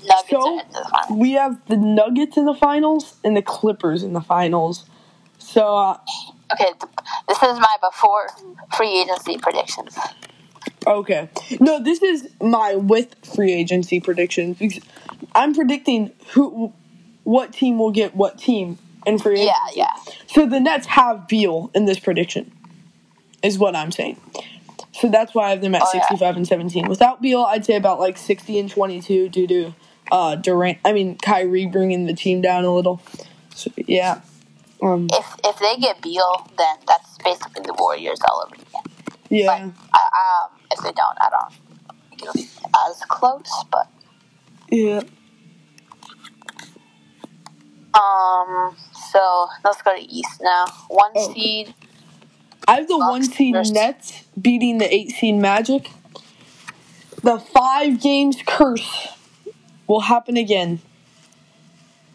Nuggets 0.04 0.30
So- 0.30 0.56
are 0.56 0.60
into 0.60 0.72
the 0.72 0.88
finals. 0.90 1.18
We 1.18 1.32
have 1.32 1.66
the 1.66 1.76
Nuggets 1.76 2.36
in 2.36 2.44
the 2.46 2.54
finals 2.54 3.14
and 3.24 3.36
the 3.36 3.42
Clippers 3.42 4.02
in 4.02 4.12
the 4.12 4.20
finals. 4.20 4.84
So 5.38 5.76
uh, 5.76 5.98
Okay, 6.50 6.72
this 7.28 7.42
is 7.42 7.58
my 7.58 7.76
before 7.82 8.28
free 8.74 9.00
agency 9.02 9.36
predictions. 9.36 9.98
okay. 10.86 11.28
No, 11.60 11.82
this 11.82 12.02
is 12.02 12.28
my 12.40 12.74
with 12.76 13.14
free 13.34 13.52
agency 13.52 14.00
predictions 14.00 14.56
because 14.58 14.82
I'm 15.34 15.54
predicting 15.54 16.12
who, 16.32 16.72
what 17.28 17.52
team 17.52 17.78
will 17.78 17.90
get 17.90 18.16
what 18.16 18.38
team 18.38 18.78
in 19.04 19.18
free 19.18 19.44
Yeah, 19.44 19.52
agency. 19.66 19.80
yeah. 19.80 20.12
So 20.28 20.46
the 20.46 20.58
Nets 20.60 20.86
have 20.86 21.28
Beal 21.28 21.70
in 21.74 21.84
this 21.84 21.98
prediction, 21.98 22.50
is 23.42 23.58
what 23.58 23.76
I'm 23.76 23.92
saying. 23.92 24.18
So 24.92 25.08
that's 25.10 25.34
why 25.34 25.48
I 25.48 25.50
have 25.50 25.60
them 25.60 25.74
at 25.74 25.82
Oh, 25.82 25.90
yeah. 25.92 26.00
65 26.00 26.36
and 26.36 26.46
17. 26.48 26.88
Without 26.88 27.20
Beal, 27.20 27.42
I'd 27.42 27.64
say 27.66 27.76
about 27.76 28.00
like 28.00 28.16
60 28.16 28.58
and 28.58 28.70
22 28.70 29.28
due 29.28 29.46
to 29.46 29.74
uh, 30.10 30.36
Durant. 30.36 30.78
I 30.86 30.92
mean 30.94 31.16
Kyrie 31.18 31.66
bringing 31.66 32.06
the 32.06 32.14
team 32.14 32.40
down 32.40 32.64
a 32.64 32.74
little. 32.74 33.02
So, 33.54 33.70
yeah. 33.76 34.22
Um. 34.82 35.08
If 35.12 35.26
if 35.44 35.58
they 35.58 35.76
get 35.76 36.00
Beal, 36.00 36.48
then 36.56 36.76
that's 36.86 37.18
basically 37.18 37.62
the 37.66 37.74
Warriors 37.74 38.20
all 38.28 38.42
over 38.46 38.54
again. 38.54 38.82
Yeah. 39.28 39.50
I, 39.50 39.62
um, 39.62 40.50
if 40.70 40.78
they 40.82 40.92
don't, 40.92 41.18
I 41.20 41.28
don't 41.30 41.52
it'll 42.22 42.32
be 42.32 42.48
as 42.88 43.02
close. 43.08 43.50
But 43.70 43.88
Yeah. 44.70 45.02
Um, 47.94 48.76
so 49.12 49.48
let's 49.64 49.82
go 49.82 49.94
to 49.96 50.02
East 50.02 50.40
now. 50.42 50.66
One 50.88 51.12
Oh. 51.16 51.32
seed. 51.32 51.74
I 52.66 52.74
have 52.76 52.88
the 52.88 52.98
Bucks 52.98 53.10
one 53.10 53.22
seed 53.24 53.54
versus- 53.54 53.72
Nets 53.72 54.12
beating 54.40 54.78
the 54.78 54.92
eight 54.92 55.10
seed 55.12 55.36
Magic. 55.36 55.90
The 57.22 57.38
five 57.38 58.00
games 58.00 58.36
curse 58.46 59.08
will 59.86 60.00
happen 60.00 60.36
again. 60.36 60.80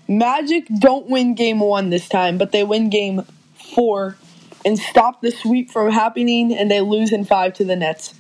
Magic 0.08 0.68
don't 0.80 1.10
win 1.10 1.34
game 1.34 1.60
one 1.60 1.90
this 1.90 2.08
time, 2.08 2.38
but 2.38 2.52
they 2.52 2.64
win 2.64 2.90
game 2.90 3.26
four 3.74 4.18
and 4.66 4.78
stop 4.78 5.22
the 5.22 5.32
sweep 5.32 5.72
from 5.72 5.92
happening, 5.92 6.54
and 6.56 6.70
they 6.70 6.82
lose 6.82 7.12
in 7.12 7.26
five 7.26 7.54
to 7.56 7.66
the 7.66 7.76
Nets. 7.76 8.14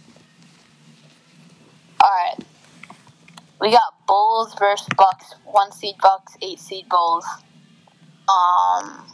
All 2.01 2.09
right. 2.09 2.43
We 3.61 3.71
got 3.71 3.92
Bulls 4.07 4.55
versus 4.59 4.87
Bucks. 4.97 5.35
One 5.45 5.71
seed 5.71 5.95
Bucks, 6.01 6.35
eight 6.41 6.59
seed 6.59 6.87
Bulls. 6.89 7.25
Um, 8.29 9.05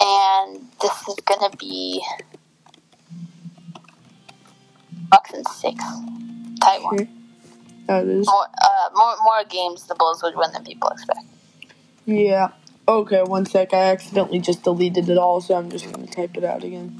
and 0.00 0.66
this 0.80 1.08
is 1.08 1.16
gonna 1.24 1.54
be 1.56 2.02
Bucks 5.10 5.32
and 5.32 5.46
six. 5.48 5.84
Tight 6.60 6.82
one. 6.82 7.08
That 7.86 8.04
is. 8.06 8.26
More, 8.26 8.46
uh, 8.62 8.90
more, 8.94 9.16
more 9.22 9.44
games 9.48 9.86
the 9.86 9.94
Bulls 9.94 10.22
would 10.22 10.36
win 10.36 10.52
than 10.52 10.64
people 10.64 10.88
expect. 10.90 11.20
Yeah. 12.04 12.50
Okay, 12.86 13.22
one 13.22 13.44
sec. 13.46 13.74
I 13.74 13.90
accidentally 13.90 14.40
just 14.40 14.62
deleted 14.62 15.08
it 15.08 15.18
all, 15.18 15.40
so 15.40 15.54
I'm 15.54 15.70
just 15.70 15.90
gonna 15.92 16.06
type 16.06 16.36
it 16.36 16.44
out 16.44 16.64
again. 16.64 16.98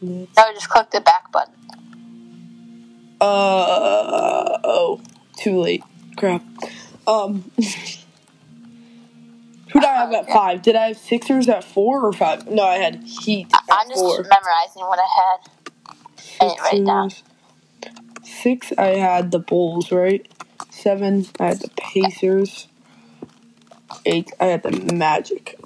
Nets. 0.00 0.36
No, 0.36 0.52
just 0.52 0.68
click 0.68 0.90
the 0.90 1.00
back 1.00 1.30
button. 1.32 1.54
Uh 3.20 4.58
oh, 4.64 5.00
too 5.36 5.58
late. 5.60 5.82
Crap. 6.16 6.42
Um, 7.06 7.50
who 7.56 7.64
did 9.80 9.84
I 9.84 9.94
have 9.96 10.12
at 10.12 10.28
five? 10.30 10.62
Did 10.62 10.76
I 10.76 10.88
have 10.88 10.98
Sixers 10.98 11.48
at 11.48 11.64
four 11.64 12.04
or 12.04 12.12
five? 12.12 12.46
No, 12.48 12.64
I 12.64 12.76
had 12.76 13.02
Heat 13.04 13.48
at 13.52 13.62
I'm 13.70 13.88
just 13.88 14.00
four. 14.00 14.22
memorizing 14.22 14.82
what 14.82 14.98
I 14.98 15.08
had. 15.16 15.50
I 16.40 16.48
didn't 16.48 16.60
write 16.60 16.74
it 16.74 16.86
down. 16.86 17.10
Sixers. 17.10 17.24
Six, 18.24 18.72
I 18.78 18.86
had 18.88 19.30
the 19.30 19.38
Bulls, 19.38 19.90
right? 19.90 20.26
Seven, 20.70 21.26
I 21.40 21.46
had 21.46 21.60
the 21.60 21.70
Pacers. 21.76 22.68
Eight, 24.04 24.30
I 24.38 24.46
had 24.46 24.62
the 24.62 24.94
Magic. 24.94 25.58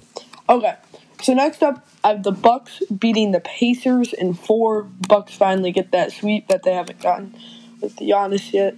Okay, 0.49 0.75
So 1.23 1.35
next 1.35 1.63
up, 1.63 1.87
I 2.05 2.09
have 2.09 2.23
the 2.25 2.33
Bucks 2.33 2.83
beating 2.99 3.31
the 3.31 3.41
Pacers 3.41 4.13
in 4.13 4.35
four. 4.35 4.83
Bucks 4.83 5.35
finally 5.35 5.71
get 5.71 5.93
that 5.93 6.13
sweep 6.13 6.49
that 6.49 6.65
they 6.65 6.73
haven't 6.73 7.01
gotten 7.01 7.37
with 7.81 7.97
the 7.97 8.11
Giannis 8.11 8.53
yet. 8.53 8.75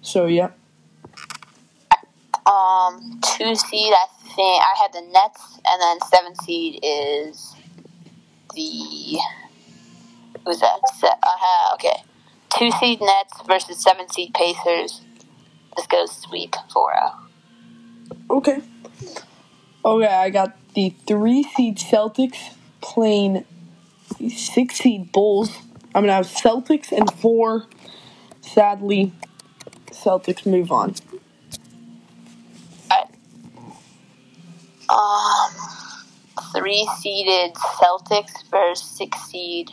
So 0.00 0.26
yeah. 0.26 0.50
Um, 2.44 3.20
two 3.22 3.54
seed, 3.54 3.92
I 3.92 4.06
think 4.34 4.62
I 4.62 4.74
had 4.80 4.92
the 4.92 5.02
Nets, 5.02 5.60
and 5.64 5.80
then 5.80 5.98
seven 6.08 6.34
seed 6.42 6.80
is 6.82 7.54
the 8.54 9.18
who's 10.44 10.60
that? 10.60 10.80
Uh, 11.02 11.74
okay, 11.74 12.02
two 12.48 12.70
seed 12.72 13.00
Nets 13.00 13.42
versus 13.46 13.80
seven 13.80 14.08
seed 14.08 14.34
Pacers. 14.34 15.02
This 15.76 15.86
goes 15.86 16.16
sweep 16.16 16.56
four 16.72 16.92
zero. 16.92 18.18
Okay. 18.30 18.60
Okay, 19.84 20.06
I 20.06 20.30
got 20.30 20.56
the 20.74 20.94
three 21.06 21.42
seed 21.42 21.76
Celtics 21.76 22.54
playing 22.82 23.44
six 24.28 24.76
seed 24.76 25.12
Bulls. 25.12 25.56
I'm 25.94 26.02
gonna 26.02 26.12
have 26.14 26.26
Celtics 26.26 26.92
and 26.92 27.10
four. 27.14 27.66
Sadly, 28.40 29.12
Celtics 29.90 30.44
move 30.44 30.70
on. 30.70 30.94
Um, 34.88 35.50
three 36.54 36.86
seeded 36.98 37.54
Celtics 37.54 38.48
versus 38.50 38.86
six 38.86 39.18
seed 39.22 39.70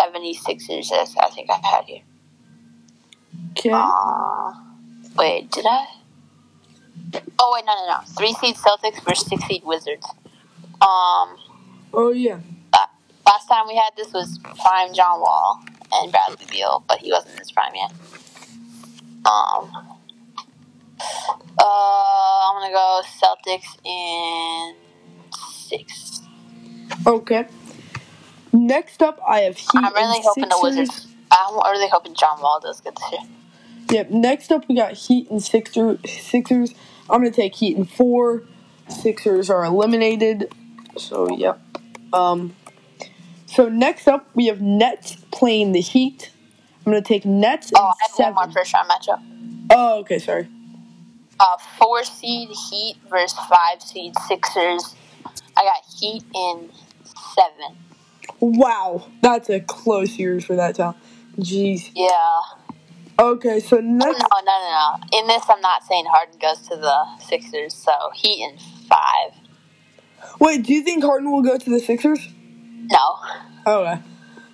76ers, 0.00 1.14
I 1.18 1.30
think 1.30 1.50
I've 1.50 1.64
had 1.64 1.84
here. 1.84 2.02
Okay. 3.52 3.70
Uh, 3.72 4.52
wait, 5.16 5.50
did 5.50 5.64
I? 5.66 5.86
Oh, 7.38 7.52
wait, 7.54 7.64
no, 7.64 7.74
no, 7.74 7.86
no. 7.86 7.98
Three 8.16 8.34
seed 8.34 8.56
Celtics 8.56 9.02
versus 9.04 9.26
six 9.26 9.44
seed 9.46 9.62
Wizards. 9.64 10.06
Um, 10.80 11.36
Oh 11.92 12.12
yeah. 12.14 12.40
last 13.26 13.48
time 13.48 13.66
we 13.68 13.76
had 13.76 13.90
this 13.96 14.12
was 14.12 14.38
prime 14.38 14.94
John 14.94 15.20
Wall 15.20 15.60
and 15.92 16.10
Bradley 16.12 16.46
Beal, 16.50 16.84
but 16.88 16.98
he 16.98 17.10
wasn't 17.10 17.34
in 17.34 17.38
his 17.38 17.52
prime 17.52 17.72
yet. 17.74 17.92
Um, 19.26 19.70
uh, 21.58 22.50
I'm 22.50 22.60
gonna 22.60 22.72
go 22.72 23.02
Celtics 23.04 23.76
in 23.84 24.74
six. 25.34 26.20
Okay. 27.06 27.46
Next 28.52 29.02
up, 29.02 29.20
I 29.26 29.40
have 29.40 29.56
Heat 29.56 29.70
and 29.74 29.86
I'm 29.86 29.94
really 29.94 30.20
hoping 30.24 30.48
the 30.48 30.56
Sixers. 30.56 30.78
Wizards. 30.78 31.06
I'm 31.30 31.54
really 31.54 31.88
hoping 31.88 32.14
John 32.14 32.40
Wall 32.40 32.60
does 32.60 32.80
good 32.80 32.96
this 32.96 33.12
year. 33.12 33.20
Yep. 33.90 34.10
Next 34.10 34.52
up, 34.52 34.68
we 34.68 34.76
got 34.76 34.92
Heat 34.92 35.30
and 35.30 35.42
Sixer, 35.42 35.98
Sixers. 36.06 36.74
I'm 37.08 37.20
gonna 37.20 37.30
take 37.30 37.56
Heat 37.56 37.76
in 37.76 37.84
four. 37.84 38.42
Sixers 38.88 39.50
are 39.50 39.64
eliminated. 39.64 40.52
So 40.96 41.28
yep. 41.36 41.60
Um. 42.12 42.54
So 43.46 43.68
next 43.68 44.06
up, 44.08 44.28
we 44.34 44.46
have 44.46 44.60
Nets 44.60 45.16
playing 45.32 45.72
the 45.72 45.80
Heat. 45.80 46.30
I'm 46.86 46.92
gonna 46.92 47.02
take 47.02 47.24
Nets 47.24 47.70
in 47.70 47.78
Oh, 47.78 47.82
I 47.88 47.92
have 48.02 48.10
seven. 48.12 48.34
one 48.34 48.48
more 48.48 48.52
first 48.54 48.72
round 48.74 48.88
matchup. 48.90 49.20
Oh, 49.70 49.98
okay. 50.00 50.18
Sorry. 50.18 50.48
Uh, 51.38 51.44
four 51.78 52.04
seed 52.04 52.48
Heat 52.70 52.96
versus 53.08 53.38
five 53.48 53.80
seed 53.82 54.14
Sixers. 54.28 54.94
I 55.56 55.62
got 55.64 55.82
Heat 55.98 56.22
in 56.34 56.70
seven. 57.34 57.76
Wow, 58.40 59.06
that's 59.20 59.50
a 59.50 59.60
close 59.60 60.14
series 60.16 60.44
for 60.44 60.56
that 60.56 60.76
town. 60.76 60.94
Jeez. 61.38 61.90
Yeah. 61.94 62.10
Okay, 63.18 63.60
so 63.60 63.76
next. 63.76 64.18
No, 64.18 64.26
no, 64.32 64.40
no, 64.44 64.96
no. 65.12 65.18
In 65.18 65.26
this, 65.26 65.44
I'm 65.48 65.60
not 65.60 65.84
saying 65.84 66.06
Harden 66.08 66.38
goes 66.40 66.60
to 66.68 66.76
the 66.76 67.04
Sixers, 67.18 67.74
so 67.74 67.92
Heat 68.14 68.42
in 68.42 68.58
five. 68.88 69.39
Wait, 70.38 70.62
do 70.64 70.72
you 70.74 70.82
think 70.82 71.04
Harden 71.04 71.30
will 71.30 71.42
go 71.42 71.58
to 71.58 71.70
the 71.70 71.80
Sixers? 71.80 72.28
No. 72.90 73.16
Okay. 73.66 74.00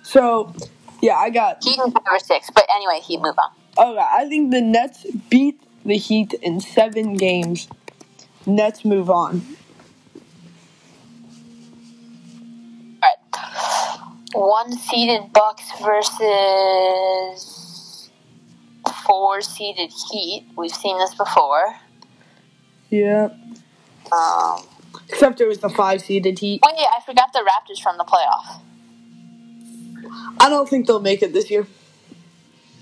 So, 0.03 0.53
yeah, 1.01 1.17
I 1.17 1.29
got. 1.29 1.63
Heat 1.63 1.79
or 1.79 2.19
six. 2.19 2.49
But 2.53 2.65
anyway, 2.73 2.99
Heat 3.01 3.21
move 3.21 3.35
on. 3.37 3.51
Okay, 3.77 4.07
I 4.11 4.27
think 4.27 4.51
the 4.51 4.61
Nets 4.61 5.05
beat 5.29 5.61
the 5.85 5.97
Heat 5.97 6.33
in 6.35 6.59
seven 6.59 7.15
games. 7.15 7.67
Nets 8.45 8.83
move 8.85 9.09
on. 9.09 9.41
Alright. 13.03 13.19
One 14.33 14.71
seeded 14.71 15.33
Bucks 15.33 15.69
versus 15.81 17.57
four 19.05 19.41
seeded 19.41 19.91
Heat. 20.11 20.47
We've 20.55 20.71
seen 20.71 20.97
this 20.97 21.13
before. 21.15 21.75
Yeah. 22.89 23.29
Um, 24.11 24.63
Except 25.09 25.41
it 25.41 25.47
was 25.47 25.59
the 25.59 25.69
five 25.69 26.01
seeded 26.01 26.39
Heat. 26.39 26.61
wait, 26.65 26.75
yeah, 26.77 26.87
I 26.97 27.01
forgot 27.05 27.33
the 27.33 27.39
Raptors 27.39 27.81
from 27.81 27.97
the 27.97 28.03
playoffs. 28.03 28.61
I 30.39 30.49
don't 30.49 30.69
think 30.69 30.87
they'll 30.87 30.99
make 30.99 31.21
it 31.21 31.33
this 31.33 31.49
year. 31.49 31.67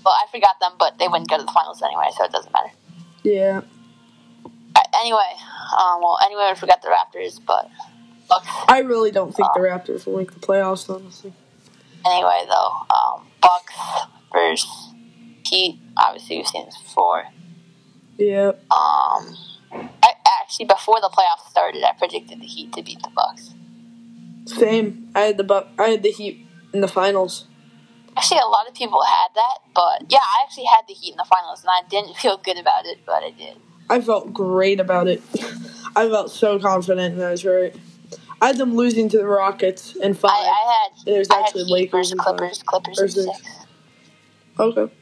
Well, 0.04 0.14
I 0.14 0.30
forgot 0.30 0.60
them, 0.60 0.72
but 0.78 0.98
they 0.98 1.08
wouldn't 1.08 1.28
go 1.28 1.38
to 1.38 1.44
the 1.44 1.50
finals 1.50 1.82
anyway, 1.82 2.06
so 2.16 2.24
it 2.24 2.32
doesn't 2.32 2.52
matter. 2.52 2.70
Yeah. 3.22 3.62
Alright, 4.44 4.94
anyway, 5.00 5.32
um, 5.80 6.00
well, 6.00 6.18
anyway, 6.24 6.48
I 6.50 6.54
forgot 6.54 6.82
the 6.82 6.88
Raptors, 6.88 7.40
but 7.44 7.68
Bucks. 8.28 8.46
I 8.68 8.80
really 8.80 9.10
don't 9.10 9.34
think 9.34 9.48
the 9.54 9.60
Raptors 9.60 10.06
will 10.06 10.18
make 10.18 10.32
the 10.32 10.40
playoffs, 10.40 10.92
honestly. 10.92 11.32
Anyway, 12.04 12.44
though, 12.48 12.72
um, 12.94 13.26
Bucks 13.40 13.74
versus 14.32 14.92
Heat. 15.44 15.80
Obviously, 15.96 16.38
we've 16.38 16.46
seen 16.46 16.66
this 16.66 16.76
before. 16.76 17.24
Yeah. 18.18 18.52
Um, 18.70 19.36
actually, 20.46 20.66
before 20.66 21.00
the 21.00 21.10
playoffs 21.12 21.50
started, 21.50 21.82
I 21.82 21.92
predicted 21.98 22.40
the 22.40 22.46
Heat 22.46 22.72
to 22.74 22.82
beat 22.82 23.02
the 23.02 23.10
Bucks. 23.14 23.54
Same. 24.46 25.10
I 25.14 25.20
had 25.22 25.38
the 25.38 25.44
Buck. 25.44 25.68
I 25.76 25.88
had 25.88 26.02
the 26.04 26.10
Heat 26.10 26.46
in 26.72 26.80
the 26.80 26.88
finals. 26.88 27.46
Actually, 28.16 28.38
a 28.38 28.46
lot 28.46 28.68
of 28.68 28.74
people 28.74 29.02
had 29.02 29.28
that, 29.34 29.58
but 29.74 30.10
yeah, 30.10 30.18
I 30.18 30.44
actually 30.44 30.66
had 30.66 30.82
the 30.86 30.94
Heat 30.94 31.10
in 31.10 31.16
the 31.16 31.24
finals, 31.24 31.62
and 31.62 31.70
I 31.70 31.86
didn't 31.88 32.16
feel 32.22 32.36
good 32.36 32.58
about 32.58 32.86
it, 32.86 32.98
but 33.04 33.24
I 33.24 33.30
did. 33.32 33.56
I 33.90 34.00
felt 34.00 34.32
great 34.32 34.78
about 34.80 35.08
it. 35.08 35.22
I 35.96 36.08
felt 36.08 36.30
so 36.30 36.58
confident, 36.58 37.14
and 37.14 37.22
I 37.22 37.30
was 37.32 37.44
right. 37.44 37.74
I 38.40 38.48
had 38.48 38.58
them 38.58 38.76
losing 38.76 39.08
to 39.08 39.18
the 39.18 39.26
Rockets 39.26 39.96
in 39.96 40.14
five. 40.14 40.30
I, 40.30 40.34
I 40.34 40.88
had 40.94 41.06
There's 41.06 41.28
I 41.30 41.36
had 41.36 41.46
actually 41.46 41.64
Lakers 41.64 42.14
Clippers, 42.16 42.62
Clippers 42.62 43.00
in 43.00 43.08
six. 43.08 43.66
okay. 44.60 44.92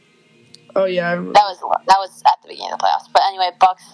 Oh 0.76 0.84
yeah, 0.84 1.10
I. 1.10 1.16
That 1.16 1.24
was 1.24 1.60
that 1.86 1.96
was 1.98 2.22
at 2.26 2.40
the 2.42 2.48
beginning 2.48 2.72
of 2.72 2.78
the 2.78 2.84
playoffs. 2.84 3.12
But 3.12 3.22
anyway, 3.28 3.50
Bucks. 3.60 3.84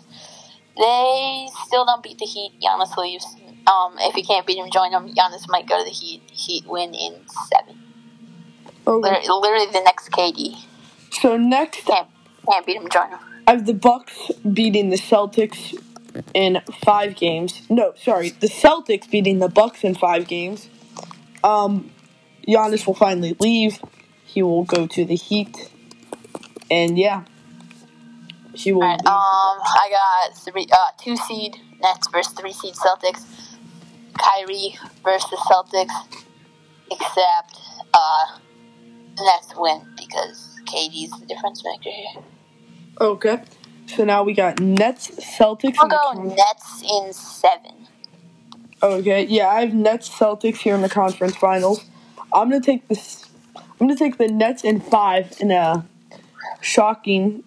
They 0.80 1.48
still 1.66 1.84
don't 1.84 2.02
beat 2.02 2.18
the 2.18 2.24
Heat. 2.24 2.52
Giannis 2.62 2.96
leaves. 2.96 3.26
Um, 3.66 3.96
if 3.98 4.16
you 4.16 4.24
can't 4.24 4.46
beat 4.46 4.56
him, 4.56 4.70
join 4.70 4.92
him. 4.92 5.14
Giannis 5.14 5.46
might 5.48 5.68
go 5.68 5.78
to 5.78 5.84
the 5.84 5.90
Heat. 5.90 6.22
Heat 6.32 6.66
win 6.66 6.94
in 6.94 7.16
seven. 7.50 7.78
Okay. 8.86 9.10
Literally, 9.10 9.40
literally 9.40 9.72
the 9.72 9.82
next 9.84 10.10
KD. 10.10 10.56
So 11.12 11.36
next, 11.36 11.84
Can't 11.84 12.08
can't 12.50 12.64
beat 12.64 12.76
him, 12.76 12.88
join 12.88 13.10
him. 13.10 13.18
I 13.46 13.52
have 13.52 13.66
the 13.66 13.74
Bucks 13.74 14.30
beating 14.50 14.88
the 14.88 14.96
Celtics 14.96 15.78
in 16.32 16.62
five 16.82 17.14
games. 17.16 17.62
No, 17.68 17.92
sorry, 18.02 18.30
the 18.30 18.46
Celtics 18.46 19.10
beating 19.10 19.38
the 19.38 19.48
Bucks 19.48 19.84
in 19.84 19.94
five 19.94 20.26
games. 20.26 20.68
Um, 21.44 21.90
Giannis 22.48 22.86
will 22.86 22.94
finally 22.94 23.36
leave. 23.38 23.80
He 24.24 24.42
will 24.42 24.64
go 24.64 24.86
to 24.86 25.04
the 25.04 25.16
Heat, 25.16 25.70
and 26.70 26.98
yeah, 26.98 27.24
he 28.54 28.72
will. 28.72 28.82
Alright, 28.82 29.00
um, 29.06 29.06
I 29.06 29.90
got 29.90 30.36
three, 30.36 30.66
uh, 30.72 30.90
two 30.98 31.16
seed 31.16 31.56
Nets 31.80 32.08
versus 32.08 32.32
three 32.34 32.52
seed 32.52 32.74
Celtics. 32.74 33.24
Kyrie 34.18 34.76
versus 35.02 35.38
Celtics, 35.40 35.94
except 36.90 37.60
uh, 37.94 38.38
Nets 39.18 39.52
win 39.56 39.80
because 39.96 40.56
KD's 40.66 41.18
the 41.18 41.26
difference 41.26 41.64
maker 41.64 41.90
here. 41.90 42.22
okay, 43.00 43.42
so 43.86 44.04
now 44.04 44.22
we 44.22 44.34
got 44.34 44.60
Nets, 44.60 45.10
Celtics. 45.10 45.76
I'll 45.78 45.88
go 45.88 46.22
Nets 46.22 46.82
in 46.82 47.12
seven. 47.12 47.86
Okay, 48.82 49.26
yeah, 49.26 49.48
I 49.48 49.60
have 49.62 49.74
Nets 49.74 50.08
Celtics 50.08 50.56
here 50.58 50.74
in 50.74 50.82
the 50.82 50.88
conference 50.88 51.36
finals. 51.36 51.84
I'm 52.32 52.50
gonna 52.50 52.60
take 52.60 52.86
this. 52.88 53.24
I'm 53.56 53.86
gonna 53.86 53.96
take 53.96 54.18
the 54.18 54.28
Nets 54.28 54.64
in 54.64 54.80
five 54.80 55.34
in 55.40 55.50
a 55.50 55.86
shocking, 56.60 57.42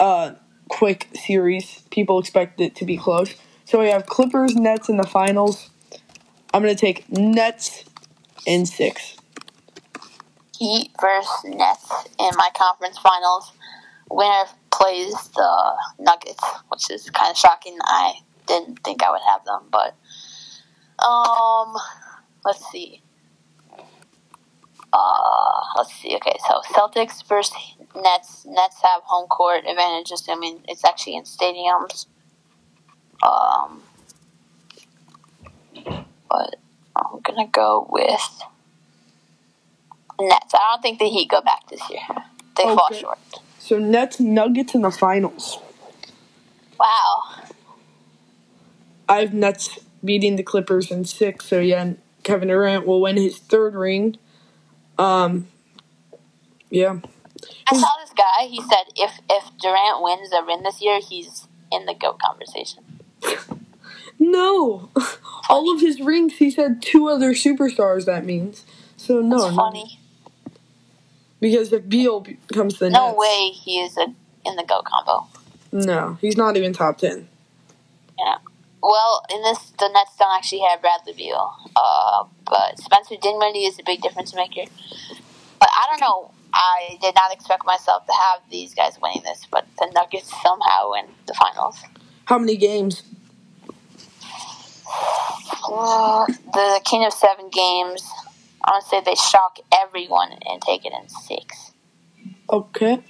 uh, 0.00 0.32
quick 0.68 1.08
series. 1.14 1.82
People 1.90 2.18
expect 2.18 2.60
it 2.60 2.74
to 2.76 2.84
be 2.84 2.96
close. 2.96 3.34
So 3.66 3.78
we 3.78 3.88
have 3.88 4.06
Clippers 4.06 4.56
Nets 4.56 4.88
in 4.88 4.96
the 4.96 5.06
finals. 5.06 5.70
I'm 6.52 6.62
gonna 6.62 6.74
take 6.74 7.08
Nets 7.10 7.84
in 8.46 8.66
six. 8.66 9.16
Heat 10.58 10.90
versus 11.00 11.44
Nets 11.44 11.92
in 12.18 12.30
my 12.36 12.48
conference 12.56 12.98
finals. 12.98 13.52
Winner 14.10 14.44
plays 14.72 15.12
the 15.36 15.72
Nuggets, 16.00 16.42
which 16.68 16.90
is 16.90 17.08
kind 17.10 17.30
of 17.30 17.36
shocking. 17.36 17.76
I 17.84 18.14
didn't 18.46 18.80
think 18.80 19.02
I 19.02 19.10
would 19.10 19.20
have 19.30 19.44
them, 19.44 19.62
but 19.70 19.94
um, 21.04 21.76
let's 22.44 22.68
see. 22.70 23.02
Uh, 24.92 25.60
let's 25.76 25.94
see. 25.94 26.16
Okay, 26.16 26.36
so 26.48 26.60
Celtics 26.74 27.26
versus 27.28 27.54
Nets. 27.94 28.44
Nets 28.46 28.80
have 28.82 29.02
home 29.04 29.28
court 29.28 29.64
advantage, 29.66 30.10
assuming 30.12 30.60
it's 30.68 30.84
actually 30.84 31.16
in 31.16 31.24
stadiums. 31.24 32.06
Um, 33.22 33.82
but 36.28 36.56
I'm 36.96 37.20
gonna 37.22 37.48
go 37.48 37.86
with 37.90 38.42
Nets. 40.20 40.54
I 40.54 40.72
don't 40.72 40.82
think 40.82 40.98
the 40.98 41.08
Heat 41.08 41.28
go 41.28 41.40
back 41.40 41.68
this 41.68 41.82
year. 41.90 42.00
They 42.56 42.64
fall 42.64 42.88
short. 42.92 43.18
So 43.58 43.78
Nets 43.78 44.20
Nuggets 44.20 44.74
in 44.74 44.82
the 44.82 44.90
finals. 44.90 45.58
Wow. 46.78 47.22
I 49.08 49.20
have 49.20 49.34
Nets 49.34 49.78
beating 50.04 50.36
the 50.36 50.42
Clippers 50.42 50.90
in 50.90 51.04
six. 51.04 51.46
So 51.46 51.60
yeah, 51.60 51.92
Kevin 52.22 52.48
Durant 52.48 52.86
will 52.86 53.00
win 53.00 53.16
his 53.16 53.38
third 53.38 53.74
ring. 53.74 54.16
Um, 54.98 55.48
yeah. 56.70 57.00
I 57.66 57.76
saw 57.76 57.88
this 58.00 58.12
guy. 58.16 58.46
He 58.46 58.60
said 58.60 58.84
if 58.96 59.20
if 59.30 59.50
Durant 59.60 60.02
wins 60.02 60.30
the 60.30 60.42
ring 60.46 60.62
this 60.62 60.80
year, 60.82 61.00
he's 61.00 61.46
in 61.72 61.86
the 61.86 61.94
GOAT 61.94 62.18
conversation. 62.18 62.84
No, 64.18 64.90
all 65.48 65.72
of 65.74 65.80
his 65.80 66.00
rings. 66.00 66.36
He 66.36 66.50
said 66.50 66.82
two 66.82 67.08
other 67.08 67.32
superstars. 67.32 68.04
That 68.04 68.24
means 68.24 68.64
so. 68.96 69.20
No, 69.20 69.38
That's 69.38 69.56
no. 69.56 69.56
funny. 69.56 69.98
Because 71.40 71.72
if 71.72 71.88
Beal 71.88 72.20
becomes 72.20 72.78
the 72.78 72.90
No 72.90 73.06
Nets, 73.06 73.18
way 73.18 73.48
he 73.48 73.80
is 73.80 73.96
a, 73.96 74.14
in 74.44 74.56
the 74.56 74.64
GOAT 74.64 74.84
combo. 74.84 75.26
No, 75.72 76.18
he's 76.20 76.36
not 76.36 76.56
even 76.56 76.72
top 76.72 76.98
ten. 76.98 77.28
Yeah. 78.18 78.36
Well, 78.82 79.24
in 79.30 79.42
this, 79.42 79.72
the 79.78 79.88
Nets 79.88 80.16
don't 80.18 80.34
actually 80.36 80.62
have 80.68 80.80
Bradley 80.80 81.12
Beal, 81.14 81.52
uh, 81.76 82.24
but 82.44 82.78
Spencer 82.78 83.16
Dinwiddie 83.20 83.64
is 83.64 83.78
a 83.78 83.82
big 83.84 84.00
difference 84.00 84.34
maker. 84.34 84.70
But 85.58 85.68
I 85.72 85.86
don't 85.90 86.00
know. 86.00 86.30
I 86.52 86.98
did 87.00 87.14
not 87.14 87.32
expect 87.32 87.64
myself 87.64 88.06
to 88.06 88.12
have 88.12 88.40
these 88.50 88.74
guys 88.74 88.98
winning 89.00 89.22
this, 89.22 89.46
but 89.50 89.66
the 89.78 89.90
Nuggets 89.94 90.30
somehow 90.42 90.90
win 90.90 91.06
the 91.26 91.34
finals. 91.34 91.78
How 92.24 92.38
many 92.38 92.56
games? 92.56 93.02
Uh, 95.68 96.26
the 96.26 96.80
king 96.84 97.04
of 97.04 97.12
seven 97.12 97.48
games. 97.50 98.04
I 98.62 98.72
want 98.72 98.84
to 98.84 98.90
say 98.90 99.00
they 99.00 99.14
shock 99.14 99.58
everyone 99.72 100.32
and 100.46 100.60
take 100.60 100.84
it 100.84 100.92
in 100.92 101.08
six. 101.08 101.72
Okay. 102.48 103.02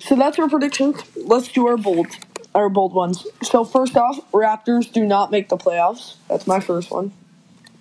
So 0.00 0.16
that's 0.16 0.38
our 0.38 0.48
predictions. 0.48 1.02
Let's 1.16 1.48
do 1.48 1.66
our 1.66 1.76
bold, 1.76 2.08
our 2.54 2.68
bold 2.68 2.92
ones. 2.92 3.26
So 3.42 3.64
first 3.64 3.96
off, 3.96 4.18
Raptors 4.32 4.92
do 4.92 5.04
not 5.04 5.30
make 5.30 5.48
the 5.48 5.56
playoffs. 5.56 6.16
That's 6.28 6.46
my 6.46 6.60
first 6.60 6.90
one. 6.90 7.12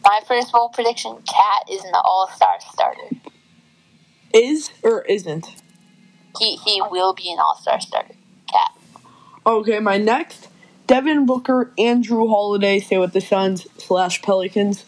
My 0.03 0.21
first 0.28 0.51
bold 0.51 0.74
prediction: 0.74 1.17
KAT 1.28 1.69
is 1.69 1.84
an 1.84 1.93
All-Star 1.95 2.57
starter. 2.71 3.09
Is 4.34 4.72
or 4.82 5.04
isn't? 5.04 5.48
He 6.40 6.56
he 6.58 6.82
will 6.82 7.14
be 7.14 7.32
an 7.32 7.40
All-Star 7.40 7.80
starter. 7.80 8.16
KAT. 8.52 8.72
Okay, 9.46 9.80
my 9.80 9.98
next, 9.98 10.50
Devin 10.88 11.26
Booker, 11.26 11.72
and 11.78 12.04
Jrue 12.04 12.28
Holiday 12.30 12.80
stay 12.80 12.98
with 12.98 13.14
the 13.14 13.22
Suns 13.22 13.68
slash 13.78 14.22
Pelicans. 14.22 14.86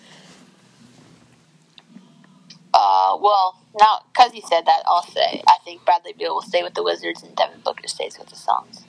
Uh, 2.73 3.17
well, 3.21 3.61
now 3.79 4.01
because 4.11 4.31
he 4.31 4.41
said 4.41 4.65
that, 4.65 4.83
I'll 4.87 5.03
say 5.03 5.41
I 5.47 5.57
think 5.63 5.85
Bradley 5.85 6.13
Beal 6.13 6.35
will 6.35 6.41
stay 6.41 6.63
with 6.63 6.73
the 6.73 6.83
Wizards 6.83 7.23
and 7.23 7.35
Devin 7.35 7.61
Booker 7.63 7.87
stays 7.87 8.17
with 8.17 8.29
the 8.29 8.35
Suns. 8.35 8.83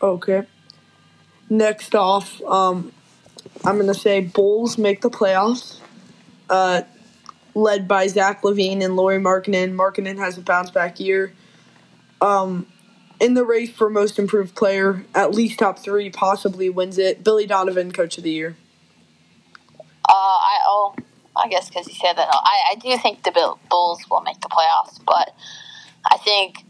Okay. 0.00 0.46
Next 1.50 1.94
off, 1.94 2.40
um, 2.42 2.92
I'm 3.64 3.78
gonna 3.78 3.94
say 3.94 4.20
Bulls 4.20 4.78
make 4.78 5.00
the 5.00 5.10
playoffs. 5.10 5.80
Uh, 6.48 6.82
led 7.58 7.88
by 7.88 8.06
Zach 8.06 8.42
LaVine 8.42 8.82
and 8.82 8.96
Lauri 8.96 9.18
Markkanen. 9.18 9.74
Markkanen 9.74 10.18
has 10.18 10.38
a 10.38 10.40
bounce 10.40 10.70
back 10.70 11.00
year. 11.00 11.32
Um, 12.20 12.66
in 13.20 13.34
the 13.34 13.44
race 13.44 13.70
for 13.70 13.90
most 13.90 14.18
improved 14.18 14.54
player, 14.54 15.04
at 15.14 15.34
least 15.34 15.58
top 15.58 15.78
three, 15.78 16.08
possibly 16.08 16.70
wins 16.70 16.98
it. 16.98 17.24
Billy 17.24 17.46
Donovan, 17.46 17.92
coach 17.92 18.16
of 18.16 18.24
the 18.24 18.30
year. 18.30 18.56
Uh, 20.08 20.12
I 20.12 20.60
oh, 20.64 20.94
I 21.36 21.48
guess 21.48 21.68
because 21.68 21.86
he 21.86 21.94
said 21.94 22.14
that, 22.14 22.28
I 22.30 22.72
I 22.72 22.74
do 22.76 22.96
think 22.96 23.24
the 23.24 23.32
Bulls 23.68 24.00
will 24.10 24.22
make 24.22 24.40
the 24.40 24.48
playoffs, 24.48 25.00
but 25.04 25.34
I 26.10 26.16
think 26.18 26.64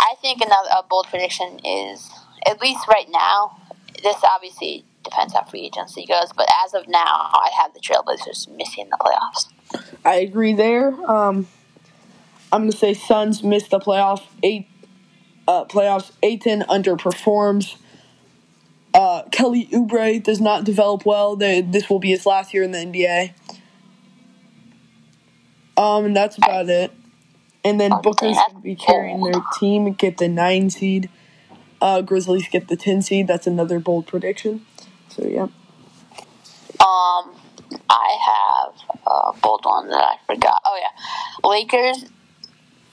I 0.00 0.14
think 0.20 0.40
another 0.40 0.68
a 0.76 0.82
bold 0.88 1.06
prediction 1.08 1.58
is 1.64 2.08
at 2.46 2.60
least 2.60 2.86
right 2.86 3.08
now. 3.10 3.56
This 4.02 4.16
obviously 4.22 4.84
depends 5.02 5.32
how 5.32 5.44
free 5.44 5.62
agency 5.62 6.06
goes, 6.06 6.30
but 6.36 6.48
as 6.64 6.74
of 6.74 6.86
now, 6.88 7.30
I 7.32 7.50
have 7.60 7.74
the 7.74 7.80
Trailblazers 7.80 8.48
missing 8.56 8.88
the 8.90 8.98
playoffs. 9.00 9.48
I 10.04 10.16
agree 10.16 10.54
there. 10.54 10.88
Um, 11.10 11.46
I'm 12.52 12.62
gonna 12.62 12.72
say 12.72 12.94
Suns 12.94 13.42
miss 13.42 13.68
the 13.68 13.78
playoff 13.78 14.24
eight 14.42 14.68
uh, 15.46 15.64
playoffs. 15.64 16.12
Ayton 16.22 16.64
underperforms. 16.68 17.76
Uh, 18.94 19.22
Kelly 19.30 19.68
Oubre 19.72 20.22
does 20.22 20.40
not 20.40 20.64
develop 20.64 21.04
well. 21.04 21.36
They, 21.36 21.60
this 21.60 21.88
will 21.88 21.98
be 21.98 22.08
his 22.08 22.26
last 22.26 22.52
year 22.54 22.62
in 22.62 22.72
the 22.72 22.78
NBA. 22.78 23.32
Um, 25.76 26.06
and 26.06 26.16
that's 26.16 26.36
about 26.36 26.68
it. 26.68 26.90
And 27.64 27.80
then 27.80 27.90
Booker's 27.90 28.36
gonna 28.36 28.60
be 28.60 28.74
carrying 28.74 29.22
their 29.22 29.42
team 29.58 29.92
get 29.92 30.16
the 30.18 30.28
nine 30.28 30.70
seed. 30.70 31.10
Uh, 31.80 32.02
Grizzlies 32.02 32.48
get 32.48 32.68
the 32.68 32.76
ten 32.76 33.02
seed. 33.02 33.26
That's 33.26 33.46
another 33.46 33.78
bold 33.78 34.06
prediction. 34.06 34.64
So 35.08 35.26
yeah. 35.26 35.48
Um, 36.80 37.37
I 37.90 38.16
have 38.30 38.98
a 39.06 39.40
bold 39.40 39.64
one 39.64 39.88
that 39.88 40.02
I 40.02 40.16
forgot. 40.26 40.62
Oh 40.64 40.78
yeah, 40.80 41.48
Lakers. 41.48 42.04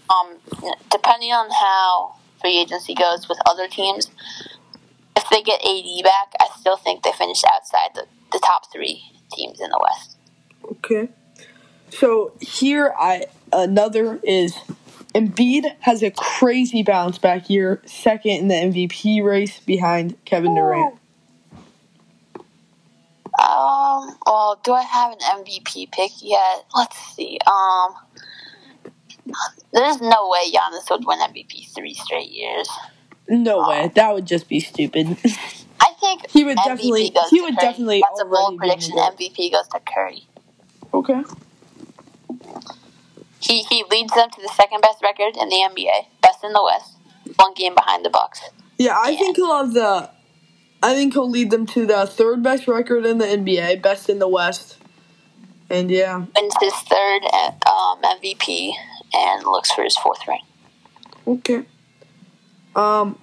Um, 0.07 0.36
depending 0.91 1.32
on 1.32 1.49
how 1.49 2.15
free 2.39 2.59
agency 2.59 2.93
goes 2.93 3.28
with 3.28 3.39
other 3.49 3.67
teams, 3.67 4.11
if 5.15 5.28
they 5.30 5.41
get 5.41 5.61
AD 5.61 6.03
back, 6.03 6.34
I 6.39 6.47
still 6.59 6.78
think 6.78 7.01
they 7.03 7.11
finish 7.11 7.43
outside 7.43 7.89
the, 7.95 8.05
the 8.32 8.39
top 8.39 8.71
three 8.71 9.01
teams 9.32 9.59
in 9.59 9.69
the 9.69 9.80
West. 9.82 10.17
Okay. 10.63 11.09
So 11.89 12.34
here 12.39 12.93
I 12.99 13.26
another 13.51 14.19
is 14.23 14.55
Embiid 15.13 15.76
has 15.80 16.03
a 16.03 16.11
crazy 16.11 16.84
bounce 16.84 17.17
back 17.17 17.49
year, 17.49 17.82
second 17.86 18.32
in 18.32 18.47
the 18.49 18.55
MVP 18.55 19.23
race 19.23 19.59
behind 19.61 20.23
Kevin 20.26 20.55
Durant. 20.55 20.95
Um, 23.96 24.16
well, 24.26 24.60
do 24.64 24.74
I 24.74 24.82
have 24.84 25.12
an 25.14 25.20
MVP 25.20 25.91
pick 25.91 26.12
yet? 26.22 26.66
Let's 26.76 26.98
see. 27.16 27.38
Um, 27.48 27.96
there's 29.74 30.02
no 30.02 30.30
way 30.30 30.52
Giannis 30.52 30.89
would 30.89 31.06
win 31.06 31.20
MVP 31.20 31.74
three 31.74 31.93
straight 31.93 32.30
years. 32.32 32.70
No 33.28 33.68
way, 33.68 33.91
that 33.96 34.14
would 34.14 34.26
just 34.26 34.48
be 34.48 34.60
stupid. 34.60 35.08
I 35.80 35.93
think 36.00 36.30
He 36.30 36.43
would 36.43 36.58
MVP 36.58 36.66
definitely- 36.66 37.14
he 37.32 37.41
would 37.41 37.58
Curry. 37.58 37.68
definitely 37.70 38.04
That's 38.08 38.22
a 38.22 38.26
bold 38.26 38.58
prediction. 38.58 38.91
in 38.91 38.98
the 38.98 39.02
vote. 39.04 39.18
MVP 39.20 39.52
goes 39.52 39.68
to 39.70 39.80
Curry. 39.80 40.24
okay. 40.93 41.24
He 43.39 43.62
he 43.64 43.84
leads 43.91 44.14
them 44.14 44.30
to 44.32 44.41
the 44.41 44.48
second 44.56 44.82
best 44.82 45.02
record 45.04 45.36
in 45.38 45.50
the 45.50 45.56
NBA, 45.58 46.08
best 46.22 46.43
in 46.43 46.54
the 46.54 46.64
West, 46.64 46.93
one 47.36 47.54
game 47.54 47.76
behind 47.76 48.04
the 48.04 48.10
Bucks. 48.10 48.41
Yeah, 48.78 48.98
I 49.00 49.16
think 49.16 49.36
he'll 49.36 49.56
have 49.56 49.74
the. 49.74 50.10
I 50.84 50.93
think 50.93 51.13
he'll 51.13 51.30
lead 51.30 51.51
them 51.51 51.65
to 51.67 51.86
the 51.86 52.05
third 52.05 52.43
best 52.43 52.67
record 52.67 53.05
in 53.05 53.17
the 53.17 53.26
NBA, 53.26 53.82
best 53.82 54.09
in 54.09 54.19
the 54.19 54.28
West, 54.28 54.78
and 55.69 55.89
yeah, 55.89 56.17
Wins 56.17 56.53
his 56.61 56.73
third 56.73 57.21
um, 57.65 58.01
MVP 58.03 58.71
and 59.13 59.43
looks 59.45 59.71
for 59.71 59.84
his 59.84 59.97
fourth 59.97 60.28
ring. 60.28 60.41
okay. 61.28 61.65
Um, 62.76 63.17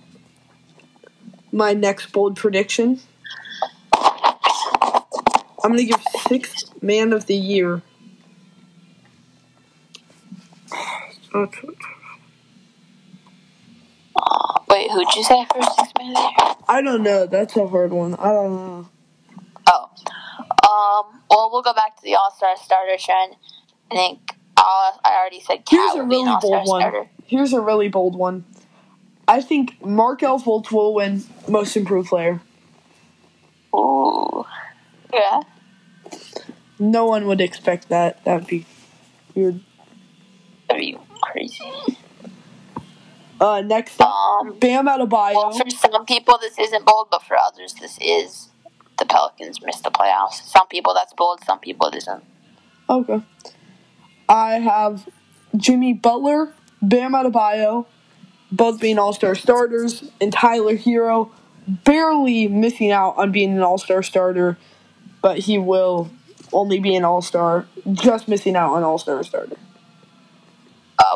my 1.53 1.73
next 1.75 2.11
bold 2.13 2.37
prediction. 2.37 3.01
I'm 5.65 5.71
gonna 5.71 5.85
give 5.85 6.03
sixth 6.27 6.83
man 6.83 7.13
of 7.13 7.27
the 7.27 7.37
year. 7.37 7.83
Uh, 11.33 11.47
wait, 14.73 14.91
who'd 14.91 15.07
you 15.15 15.23
say 15.25 15.47
first? 15.55 15.77
six 15.77 15.93
man 15.99 16.09
of 16.11 16.15
the 16.15 16.21
year? 16.45 16.55
I 16.69 16.83
don't 16.83 17.03
know. 17.03 17.27
That's 17.27 17.57
a 17.57 17.67
hard 17.69 17.93
one. 17.93 18.15
I 18.15 18.33
don't 18.33 18.53
know. 18.57 18.89
Oh, 19.69 19.85
um. 21.11 21.21
Well, 21.31 21.51
we'll 21.53 21.63
go 21.63 21.73
back 21.75 21.97
to 21.97 22.03
the 22.03 22.15
All 22.15 22.33
Star 22.37 22.57
starter 22.57 22.97
trend. 22.99 23.37
I 23.91 23.95
think 23.95 24.21
uh, 24.57 24.61
I 25.05 25.17
already 25.21 25.41
said 25.41 25.63
Here's 25.69 25.93
KAT 25.93 26.01
a 26.01 26.07
be 26.07 26.21
an 26.21 26.27
really 26.27 26.37
bold 26.41 26.69
one. 26.69 26.81
starter. 26.81 27.09
Here's 27.27 27.53
a 27.53 27.61
really 27.61 27.89
bold 27.89 28.17
one. 28.17 28.45
I 29.29 29.41
think 29.41 29.83
Markelle 29.85 30.41
Fultz 30.41 30.71
will 30.73 30.95
win 30.95 31.25
Most 31.49 31.77
Improved 31.77 32.09
Player. 32.09 32.41
Ooh, 33.75 34.45
yeah. 35.13 35.41
No 36.79 37.07
one 37.07 37.27
would 37.27 37.41
expect 37.41 37.89
that. 37.89 38.23
That'd 38.25 38.47
be 38.47 38.67
weird. 39.35 39.61
That'd 40.69 40.81
be 40.81 40.99
crazy. 41.23 41.65
Uh, 43.43 43.61
next 43.61 44.01
up, 44.01 44.09
Um. 44.09 44.59
Bam 44.61 44.87
Adebayo. 44.87 45.35
Well, 45.35 45.53
for 45.53 45.69
some 45.71 46.07
people, 46.07 46.39
this 46.39 46.59
isn't 46.59 46.87
bold, 46.87 47.09
but 47.11 47.23
for 47.25 47.37
others, 47.37 47.75
this 47.75 47.99
is. 48.01 48.49
The 48.99 49.07
Pelicans 49.07 49.61
missed 49.63 49.83
the 49.83 49.91
playoffs. 49.91 50.43
Some 50.45 50.69
people 50.69 50.95
that's 50.95 51.13
bold. 51.15 51.43
Some 51.45 51.59
people 51.59 51.89
it 51.89 51.97
isn't. 51.97 52.23
Okay. 52.89 53.21
I 54.29 54.55
have 54.61 55.09
Jimmy 55.57 55.93
Butler, 55.93 56.55
Bam 56.81 57.13
Adebayo, 57.13 57.87
both 58.53 58.81
being 58.81 58.99
All 58.99 59.13
Star 59.13 59.35
starters, 59.35 60.05
and 60.21 60.33
Tyler 60.33 60.77
Herro 60.77 61.31
barely 61.67 62.47
missing 62.49 62.93
out 62.93 63.17
on 63.17 63.33
being 63.33 63.53
an 63.57 63.63
All 63.63 63.79
Star 63.79 64.03
starter. 64.05 64.57
but 65.21 65.39
he 65.39 65.59
will 65.59 66.11
only 66.53 66.79
be 66.79 66.95
an 66.95 67.05
All 67.05 67.23
Star, 67.23 67.67
just 67.93 68.29
missing 68.29 68.55
out 68.57 68.73
on 68.75 68.83
All 68.85 68.99
Star 68.99 69.23
starter. 69.25 69.57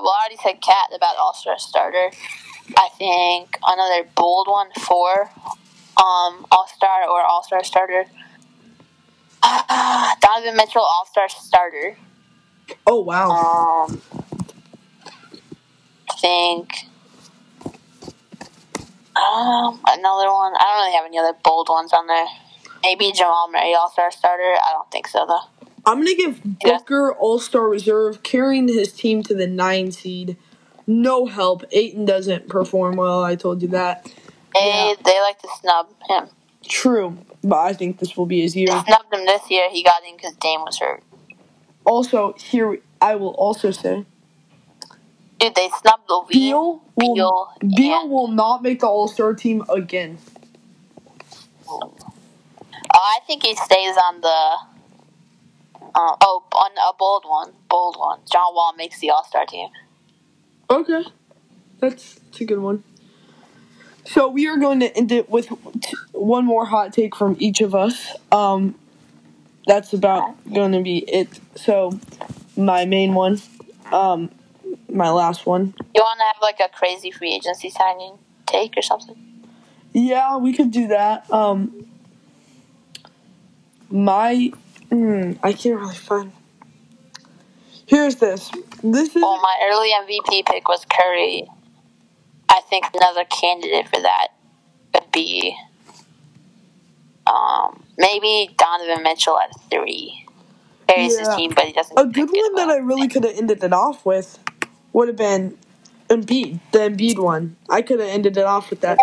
Well, 0.03 0.13
I 0.13 0.27
already 0.27 0.37
said 0.43 0.61
KAT 0.61 0.95
about 0.95 1.17
All 1.17 1.35
Star 1.35 1.59
starter. 1.59 2.11
I 2.77 2.89
think 2.99 3.59
another 3.67 4.09
bold 4.15 4.49
one 4.49 4.69
for 4.81 5.31
um, 5.97 6.47
All 6.51 6.69
Star 6.75 7.09
or 7.09 7.23
All 7.23 7.43
Star 7.43 7.63
starter. 7.65 8.05
Uh, 9.43 10.15
Donovan 10.21 10.57
Mitchell 10.57 10.83
All 10.83 11.07
Star 11.07 11.29
starter. 11.29 11.97
Oh 12.87 13.01
wow! 13.01 13.31
Um, 13.31 14.03
I 16.11 16.15
think 16.21 16.87
um 19.17 19.81
another 19.87 20.33
one. 20.33 20.53
I 20.55 20.65
don't 20.65 20.79
really 20.83 20.97
have 20.97 21.07
any 21.07 21.19
other 21.19 21.39
bold 21.45 21.69
ones 21.71 21.93
on 21.93 22.07
there. 22.07 22.27
Maybe 22.83 23.13
Jamal 23.13 23.49
Murray 23.51 23.75
All 23.75 23.91
Star 23.91 24.11
starter. 24.11 24.43
I 24.43 24.73
don't 24.73 24.91
think 24.91 25.07
so 25.07 25.27
though. 25.27 25.56
I'm 25.87 25.99
gonna 25.99 26.15
give 26.17 26.43
Booker 26.45 27.13
All 27.15 27.39
Star 27.39 27.69
reserve, 27.69 28.23
carrying 28.23 28.69
his 28.69 28.93
team 28.93 29.23
to 29.25 29.35
the 29.35 29.47
nine 29.47 29.93
seed. 29.93 30.37
No 30.87 31.27
help. 31.27 31.65
Ayton 31.73 32.05
doesn't 32.05 32.49
perform 32.49 32.97
well. 32.97 33.23
I 33.25 33.37
told 33.37 33.63
you 33.63 33.69
that. 33.69 34.13
They 34.55 34.97
they 35.05 35.21
like 35.21 35.41
to 35.43 35.49
snub 35.61 35.89
him. 36.09 36.29
True, 36.69 37.19
but 37.45 37.59
I 37.59 37.73
think 37.73 37.99
this 37.99 38.17
will 38.17 38.27
be 38.27 38.41
his 38.43 38.55
They 38.55 38.63
year. 38.63 38.69
snubbed 38.69 39.13
him 39.15 39.25
this 39.27 39.51
year. 39.51 39.71
He 39.71 39.83
got 39.85 40.03
in 40.09 40.17
because 40.17 40.35
Dame 40.37 40.61
was 40.63 40.79
hurt. 40.79 41.03
Also, 41.85 42.35
here 42.39 42.79
I 43.01 43.15
will 43.17 43.35
also 43.35 43.71
say 43.71 44.05
Dude, 45.39 45.55
they 45.55 45.69
snubbed 45.81 46.09
LaVine. 46.09 46.29
Beal 46.33 46.83
will 46.97 47.53
Beal, 47.61 48.09
will 48.09 48.29
not 48.29 48.63
make 48.63 48.81
the 48.81 48.87
All 48.89 49.09
Star 49.09 49.35
team 49.35 49.65
again. 49.69 50.19
Uh, 52.91 52.99
I 52.99 53.21
think 53.27 53.45
he 53.45 53.55
stays 53.55 53.97
on 53.97 54.21
the. 54.21 54.76
Uh, 55.97 56.15
oh, 56.21 56.45
on 56.53 56.73
a 56.73 56.95
bold 56.99 57.25
one, 57.27 57.53
bold 57.71 57.97
one. 57.99 58.21
John 58.31 58.55
Wall 58.55 58.75
makes 58.77 59.01
the 59.01 59.09
All 59.09 59.25
Star 59.25 59.47
team. 59.47 59.71
Okay, 60.69 61.05
that's, 61.81 62.17
that's 62.17 62.41
a 62.43 62.45
good 62.45 62.59
one. 62.59 62.85
So 64.05 64.29
we 64.29 64.47
are 64.47 64.59
going 64.59 64.81
to 64.81 64.95
end 64.95 65.11
it 65.11 65.31
with 65.31 65.49
t- 65.81 65.97
one 66.13 66.45
more 66.45 66.67
hot 66.67 66.93
take 66.93 67.17
from 67.17 67.35
each 67.39 67.63
of 67.63 67.75
us. 67.75 68.15
Um, 68.31 68.75
that's 69.67 69.95
about 69.95 70.37
going 70.53 70.73
to 70.73 70.83
be 70.83 70.99
it. 70.99 71.29
So 71.57 71.99
my 72.59 72.85
main 72.85 73.15
one, 73.15 73.41
um, 73.91 74.31
my 74.89 75.11
last 75.11 75.47
one. 75.47 75.75
You 75.95 76.03
want 76.03 76.19
to 76.21 76.25
have 76.25 76.37
like 76.43 76.61
a 76.61 76.69
crazy 76.73 77.11
free 77.11 77.33
agency 77.33 77.71
signing 77.71 78.19
take 78.47 78.75
or 78.77 78.83
something? 78.83 79.17
Yeah, 79.93 80.37
we 80.37 80.53
could 80.53 80.71
do 80.71 80.89
that. 80.89 81.31
Um, 81.33 81.87
my, 83.91 84.53
mm, 84.91 85.39
I 85.43 85.53
can't 85.53 85.81
really 85.81 85.95
find. 85.95 86.33
Here's 87.87 88.17
this. 88.17 88.51
This 88.83 89.15
is 89.15 89.23
Well, 89.23 89.41
my 89.41 89.57
early 89.71 89.91
MVP 89.91 90.47
pick 90.47 90.69
was 90.69 90.85
Curry. 90.91 91.47
I 92.49 92.61
think 92.69 92.87
another 92.95 93.25
candidate 93.25 93.89
for 93.89 94.01
that 94.01 94.29
would 94.95 95.11
be 95.13 95.57
um, 97.27 97.83
maybe 97.99 98.55
Donovan 98.57 99.03
Mitchell 99.03 99.39
at 99.39 99.51
three. 99.71 100.27
Carries 100.89 101.19
his 101.19 101.29
team, 101.35 101.53
but 101.55 101.65
he 101.65 101.73
doesn't. 101.73 101.99
a 101.99 102.07
good 102.07 102.31
one 102.31 102.55
that 102.55 102.69
I 102.69 102.77
really 102.77 103.09
could 103.09 103.25
have 103.25 103.37
ended 103.37 103.63
it 103.65 103.73
off 103.73 104.07
with 104.07 104.39
would 104.93 105.09
have 105.09 105.17
been 105.17 105.59
Embiid, 106.09 106.61
the 106.71 106.79
Embiid 106.79 107.19
one. 107.19 107.57
I 107.69 107.83
could 107.83 107.99
have 107.99 108.09
ended 108.09 108.37
it 108.37 108.45
off 108.45 108.71
with 108.71 108.83
that. 108.83 108.99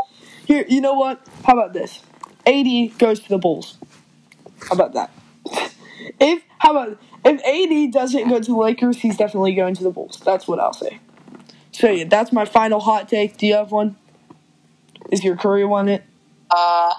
Here, 0.45 0.65
you 0.67 0.79
know 0.79 0.93
what? 0.93 1.25
How 1.43 1.53
about 1.53 1.73
this? 1.73 2.01
AD 2.45 2.97
goes 2.97 3.19
to 3.19 3.29
the 3.29 3.37
Bulls. 3.37 3.77
How 4.61 4.75
about 4.75 4.93
that? 4.93 5.11
If 6.19 6.43
how 6.59 6.71
about 6.71 6.99
if 7.25 7.41
AD 7.43 7.93
doesn't 7.93 8.29
go 8.29 8.39
to 8.39 8.45
the 8.51 8.57
Lakers, 8.57 8.97
he's 8.97 9.17
definitely 9.17 9.53
going 9.53 9.75
to 9.75 9.83
the 9.83 9.91
Bulls. 9.91 10.21
That's 10.23 10.47
what 10.47 10.59
I'll 10.59 10.73
say. 10.73 10.99
So 11.71 11.89
yeah, 11.89 12.05
that's 12.05 12.31
my 12.31 12.45
final 12.45 12.79
hot 12.79 13.09
take. 13.09 13.37
Do 13.37 13.47
you 13.47 13.55
have 13.55 13.71
one? 13.71 13.95
Is 15.11 15.23
your 15.23 15.35
Curry 15.35 15.65
one 15.65 15.89
it? 15.89 16.03
Uh, 16.49 16.93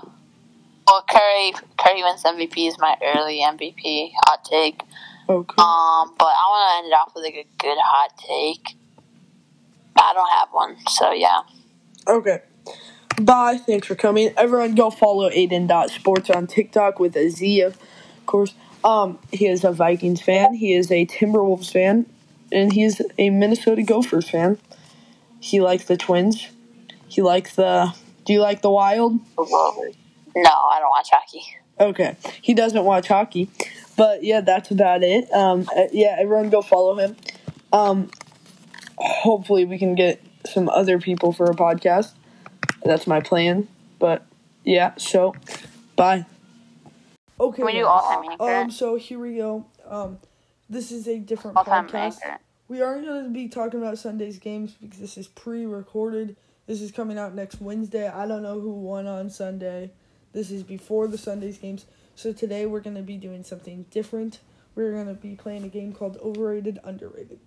well, 0.86 1.04
Curry 1.08 1.52
Curry 1.78 2.02
wins 2.02 2.22
MVP 2.22 2.68
is 2.68 2.78
my 2.78 2.96
early 3.02 3.40
MVP 3.40 4.12
hot 4.26 4.44
take. 4.44 4.82
Okay. 5.28 5.54
Um, 5.56 6.14
but 6.18 6.26
I 6.26 6.44
want 6.48 6.70
to 6.70 6.78
end 6.78 6.92
it 6.92 6.94
off 6.94 7.12
with 7.14 7.24
like 7.24 7.34
a 7.34 7.46
good 7.58 7.78
hot 7.80 8.18
take. 8.18 8.76
I 9.96 10.12
don't 10.12 10.30
have 10.30 10.48
one, 10.50 10.76
so 10.88 11.12
yeah. 11.12 11.40
Okay. 12.06 12.40
Bye. 13.20 13.58
Thanks 13.58 13.86
for 13.86 13.94
coming. 13.94 14.32
Everyone 14.36 14.74
go 14.74 14.90
follow 14.90 15.30
Aiden 15.30 15.68
Sports 15.90 16.30
on 16.30 16.46
TikTok 16.46 16.98
with 16.98 17.16
a 17.16 17.30
Z, 17.30 17.60
of 17.60 17.78
course. 18.26 18.54
Um, 18.84 19.18
he 19.32 19.46
is 19.46 19.64
a 19.64 19.72
Vikings 19.72 20.20
fan. 20.20 20.54
He 20.54 20.74
is 20.74 20.92
a 20.92 21.06
Timberwolves 21.06 21.72
fan. 21.72 22.06
And 22.52 22.72
he's 22.72 23.00
a 23.18 23.30
Minnesota 23.30 23.82
Gophers 23.82 24.28
fan. 24.28 24.58
He 25.40 25.60
likes 25.60 25.86
the 25.86 25.96
Twins. 25.96 26.48
He 27.08 27.22
likes 27.22 27.56
the. 27.56 27.94
Do 28.24 28.32
you 28.32 28.40
like 28.40 28.62
the 28.62 28.70
Wild? 28.70 29.18
No, 30.36 30.50
I 30.50 30.78
don't 30.78 30.90
watch 30.90 31.08
hockey. 31.10 31.42
Okay. 31.80 32.16
He 32.40 32.54
doesn't 32.54 32.84
watch 32.84 33.08
hockey. 33.08 33.50
But 33.96 34.22
yeah, 34.22 34.40
that's 34.40 34.70
about 34.70 35.02
it. 35.02 35.32
Um, 35.32 35.68
uh, 35.76 35.84
yeah, 35.92 36.16
everyone 36.18 36.50
go 36.50 36.62
follow 36.62 36.96
him. 36.96 37.16
Um, 37.72 38.10
hopefully, 38.96 39.64
we 39.64 39.78
can 39.78 39.94
get 39.94 40.22
some 40.46 40.68
other 40.68 40.98
people 40.98 41.32
for 41.32 41.46
a 41.46 41.54
podcast. 41.54 42.12
That's 42.84 43.06
my 43.06 43.20
plan. 43.20 43.68
But 43.98 44.24
yeah, 44.64 44.92
so 44.96 45.34
bye. 45.96 46.26
Okay. 47.40 47.56
Can 47.56 47.66
we 47.66 47.72
do 47.72 47.86
all-time 47.86 48.30
anchor? 48.30 48.44
Um, 48.44 48.70
so 48.70 48.96
here 48.96 49.18
we 49.18 49.36
go. 49.36 49.66
Um, 49.86 50.18
this 50.68 50.92
is 50.92 51.08
a 51.08 51.18
different 51.18 51.56
All 51.56 51.64
time 51.64 51.88
podcast. 51.88 52.38
We 52.68 52.80
aren't 52.80 53.04
going 53.04 53.24
to 53.24 53.30
be 53.30 53.48
talking 53.48 53.80
about 53.80 53.98
Sunday's 53.98 54.38
games 54.38 54.74
because 54.80 54.98
this 54.98 55.18
is 55.18 55.28
pre-recorded. 55.28 56.36
This 56.66 56.80
is 56.80 56.90
coming 56.90 57.18
out 57.18 57.34
next 57.34 57.60
Wednesday. 57.60 58.08
I 58.08 58.26
don't 58.26 58.42
know 58.42 58.58
who 58.58 58.70
won 58.70 59.06
on 59.06 59.28
Sunday. 59.28 59.90
This 60.32 60.50
is 60.50 60.62
before 60.62 61.06
the 61.06 61.18
Sunday's 61.18 61.58
games. 61.58 61.84
So 62.14 62.32
today 62.32 62.64
we're 62.64 62.80
going 62.80 62.96
to 62.96 63.02
be 63.02 63.16
doing 63.16 63.44
something 63.44 63.84
different. 63.90 64.40
We're 64.74 64.92
going 64.92 65.08
to 65.08 65.14
be 65.14 65.34
playing 65.36 65.64
a 65.64 65.68
game 65.68 65.92
called 65.92 66.16
Overrated 66.22 66.78
Underrated. 66.82 67.38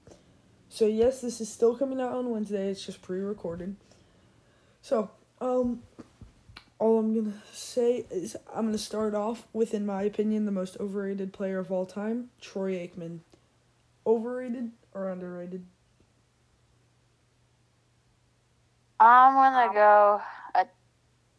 So 0.70 0.86
yes, 0.86 1.22
this 1.22 1.42
is 1.42 1.50
still 1.50 1.76
coming 1.76 2.00
out 2.00 2.14
on 2.14 2.30
Wednesday. 2.30 2.70
It's 2.70 2.86
just 2.86 3.02
pre-recorded. 3.02 3.76
So, 4.82 5.10
um 5.42 5.82
all 6.80 7.00
I'm 7.00 7.14
to 7.16 7.34
say 7.54 8.06
is 8.12 8.38
I'm 8.54 8.72
to 8.72 8.78
start 8.78 9.16
off 9.16 9.48
with 9.54 9.74
in 9.74 9.86
my 9.86 10.04
opinion 10.04 10.46
the 10.46 10.52
most 10.52 10.78
overrated 10.80 11.34
player 11.34 11.60
of 11.60 11.72
all 11.72 11.86
time, 11.86 12.30
Troy 12.42 12.74
Aikman. 12.74 13.20
Overrated 14.06 14.72
or 14.94 15.10
underrated? 15.10 15.66
I'm 19.00 19.34
gonna 19.34 19.74
go 19.74 20.22
a, 20.56 20.68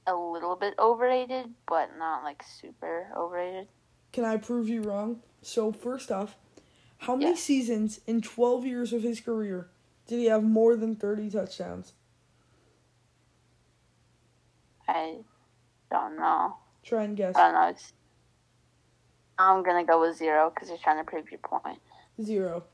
a 0.07 0.14
little 0.14 0.57
bit 0.57 0.74
overrated, 0.78 1.47
but 1.68 1.91
not 1.99 2.24
like 2.24 2.43
super 2.43 3.09
overrated. 3.16 3.68
Can 4.12 4.24
I 4.24 4.36
prove 4.36 4.68
you 4.68 4.82
wrong? 4.82 5.22
So, 5.43 5.72
first 5.72 6.11
off, 6.11 6.36
how 6.99 7.16
many 7.16 7.30
Yeah. 7.30 7.36
seasons 7.36 8.01
in 8.07 8.20
12 8.22 8.66
years 8.66 8.93
of 8.93 9.03
his 9.03 9.20
career 9.20 9.68
did 10.07 10.18
he 10.18 10.26
have 10.26 10.45
more 10.45 10.76
than 10.76 10.97
30 10.97 11.30
touchdowns? 11.30 11.93
I 14.89 15.18
don't 15.91 16.16
know. 16.16 16.57
Try 16.82 17.05
and 17.05 17.16
guess. 17.16 17.36
I 17.36 17.45
don't 17.45 17.55
know. 17.55 17.68
It's, 17.68 17.93
I'm 19.39 19.62
gonna 19.62 19.84
go 19.84 20.01
with 20.01 20.16
zero 20.16 20.51
because 20.53 20.68
you're 20.68 20.78
trying 20.78 20.99
to 20.99 21.05
prove 21.05 21.30
your 21.30 21.39
point. 21.41 21.78
Zero. 22.22 22.64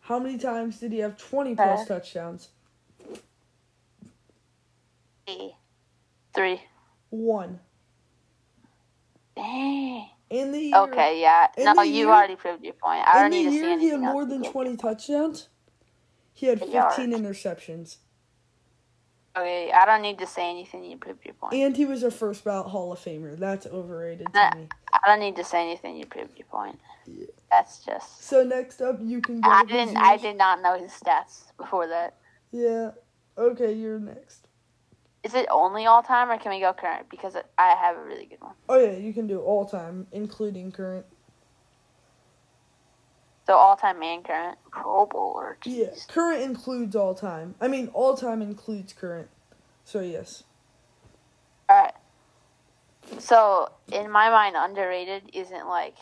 How 0.00 0.18
many 0.18 0.38
times 0.38 0.78
did 0.80 0.92
he 0.92 0.98
have 1.00 1.16
20 1.18 1.54
plus 1.54 1.80
Uh. 1.82 1.84
touchdowns? 1.94 2.48
Three. 6.34 6.60
One. 7.10 7.60
Dang. 9.36 10.08
In 10.30 10.50
the 10.52 10.58
year, 10.60 10.76
Okay, 10.78 11.20
yeah. 11.20 11.48
No, 11.58 11.82
you 11.82 11.92
year- 11.92 12.08
already 12.08 12.36
proved 12.36 12.64
your 12.64 12.72
point. 12.72 13.06
I 13.06 13.18
in 13.18 13.22
don't 13.24 13.30
the 13.32 13.36
need 13.36 13.44
to 13.44 13.50
see 13.50 13.56
year 13.68 13.78
he 13.78 13.88
had 13.90 14.00
more 14.00 14.24
than 14.24 14.42
20 14.42 14.76
touchdowns. 14.78 15.48
He 16.32 16.46
had 16.46 16.66
Yards. 16.66 16.96
15 16.96 17.12
interceptions. 17.22 17.98
Okay, 19.34 19.72
I 19.72 19.86
don't 19.86 20.02
need 20.02 20.18
to 20.18 20.26
say 20.26 20.50
anything. 20.50 20.84
You 20.84 20.98
proved 20.98 21.24
your 21.24 21.34
point. 21.34 21.54
And 21.54 21.74
he 21.74 21.86
was 21.86 22.02
a 22.02 22.10
first 22.10 22.44
ballot 22.44 22.66
Hall 22.66 22.92
of 22.92 22.98
Famer. 22.98 23.38
That's 23.38 23.66
overrated 23.66 24.26
to 24.32 24.50
me. 24.56 24.68
I 24.92 25.08
don't 25.08 25.20
need 25.20 25.36
to 25.36 25.44
say 25.44 25.62
anything. 25.62 25.96
You 25.96 26.04
proved 26.04 26.38
your 26.38 26.46
point. 26.48 26.78
Yeah. 27.06 27.26
That's 27.50 27.78
just. 27.78 28.24
So 28.24 28.44
next 28.44 28.82
up, 28.82 28.98
you 29.00 29.22
can 29.22 29.40
go. 29.40 29.48
I 29.48 29.64
didn't. 29.64 29.96
I 29.96 30.18
did 30.18 30.36
not 30.36 30.60
know 30.60 30.78
his 30.78 30.92
stats 30.92 31.44
before 31.56 31.88
that. 31.88 32.16
Yeah. 32.50 32.90
Okay, 33.38 33.72
you're 33.72 33.98
next. 33.98 34.48
Is 35.24 35.34
it 35.34 35.46
only 35.50 35.86
all 35.86 36.02
time, 36.02 36.30
or 36.30 36.36
can 36.36 36.50
we 36.50 36.60
go 36.60 36.72
current? 36.72 37.08
Because 37.08 37.34
I 37.56 37.74
have 37.74 37.96
a 37.96 38.02
really 38.02 38.26
good 38.26 38.40
one. 38.40 38.54
Oh 38.68 38.78
yeah, 38.78 38.96
you 38.96 39.14
can 39.14 39.26
do 39.26 39.40
all 39.40 39.64
time, 39.64 40.06
including 40.12 40.72
current. 40.72 41.06
So 43.46 43.54
all 43.54 43.76
time 43.76 44.02
and 44.02 44.24
current. 44.24 44.58
Oh, 44.66 44.70
Pro 44.70 45.06
Bowler. 45.06 45.58
Yeah, 45.64 45.88
current 46.08 46.42
includes 46.42 46.94
all 46.94 47.14
time. 47.14 47.54
I 47.60 47.68
mean, 47.68 47.88
all 47.88 48.16
time 48.16 48.40
includes 48.40 48.92
current. 48.92 49.28
So 49.84 50.00
yes. 50.00 50.44
All 51.68 51.82
right. 51.82 51.94
So 53.18 53.70
in 53.92 54.10
my 54.10 54.30
mind, 54.30 54.54
underrated 54.56 55.30
isn't 55.32 55.66
like 55.66 55.96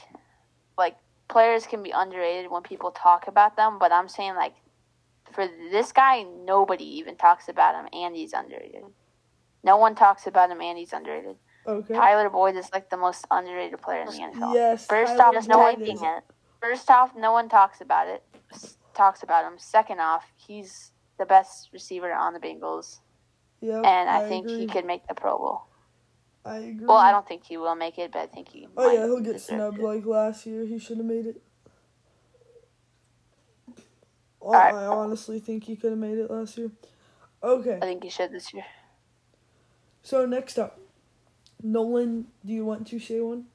like 0.76 0.96
players 1.28 1.66
can 1.66 1.82
be 1.82 1.92
underrated 1.92 2.50
when 2.50 2.62
people 2.62 2.90
talk 2.90 3.26
about 3.26 3.56
them, 3.56 3.78
but 3.78 3.90
I'm 3.90 4.08
saying 4.08 4.34
like 4.34 4.54
for 5.32 5.48
this 5.70 5.92
guy, 5.92 6.24
nobody 6.44 6.84
even 6.98 7.16
talks 7.16 7.48
about 7.48 7.74
him, 7.74 7.88
and 7.92 8.14
he's 8.14 8.32
underrated. 8.32 8.84
No 9.62 9.76
one 9.76 9.94
talks 9.94 10.26
about 10.26 10.50
him, 10.50 10.60
and 10.60 10.76
he's 10.76 10.92
underrated. 10.92 11.36
Okay. 11.66 11.94
Tyler 11.94 12.28
Boyd 12.30 12.56
is 12.56 12.70
like 12.72 12.90
the 12.90 12.96
most 12.96 13.26
underrated 13.30 13.80
player 13.80 14.02
in 14.02 14.06
the 14.08 14.12
NFL. 14.12 14.54
Yes. 14.54 14.86
First 14.86 15.16
Tyler 15.16 15.38
off, 15.38 15.48
no 15.48 15.56
Boyd 15.56 15.78
one 15.78 15.82
is- 15.82 16.02
it. 16.02 16.24
First 16.60 16.90
off, 16.90 17.12
no 17.16 17.32
one 17.32 17.48
talks 17.48 17.80
about 17.80 18.08
it. 18.08 18.22
Talks 18.94 19.22
about 19.22 19.44
him. 19.50 19.58
Second 19.58 20.00
off, 20.00 20.24
he's 20.36 20.92
the 21.18 21.24
best 21.26 21.70
receiver 21.72 22.12
on 22.12 22.32
the 22.34 22.40
Bengals, 22.40 22.98
Yep, 23.60 23.84
and 23.84 24.08
I, 24.10 24.26
think 24.28 24.46
agree. 24.46 24.60
he 24.60 24.66
could 24.66 24.84
make 24.86 25.06
the 25.06 25.14
Pro 25.14 25.38
Bowl. 25.38 25.62
I 26.44 26.56
agree. 26.56 26.86
Well, 26.86 26.96
I 26.96 27.10
don't 27.12 27.26
think 27.28 27.44
he 27.44 27.56
will 27.58 27.74
make 27.74 27.98
it, 27.98 28.12
but 28.12 28.20
I 28.22 28.26
think 28.26 28.48
he. 28.48 28.66
Oh 28.76 28.90
yeah, 28.90 29.04
he'll 29.04 29.20
get 29.20 29.40
snubbed 29.40 29.78
it. 29.78 29.84
like 29.84 30.04
last 30.06 30.46
year. 30.46 30.64
He 30.64 30.78
should 30.78 30.96
have 30.96 31.06
made 31.06 31.26
it. 31.26 31.42
I- 33.68 34.44
Alright. 34.46 34.74
I 34.74 34.86
honestly 34.86 35.38
think 35.38 35.64
he 35.64 35.76
could 35.76 35.90
have 35.90 35.98
made 35.98 36.16
it 36.18 36.30
last 36.30 36.56
year. 36.56 36.70
Okay, 37.42 37.76
I 37.76 37.80
think 37.80 38.02
he 38.02 38.10
should 38.10 38.32
this 38.32 38.52
year. 38.54 38.64
so 40.02 40.24
next 40.26 40.58
up, 40.58 40.78
Nolan. 41.62 42.26
Do 42.44 42.52
you 42.52 42.64
want 42.64 42.86
to 42.88 42.98
say 42.98 43.20
one? 43.20 43.46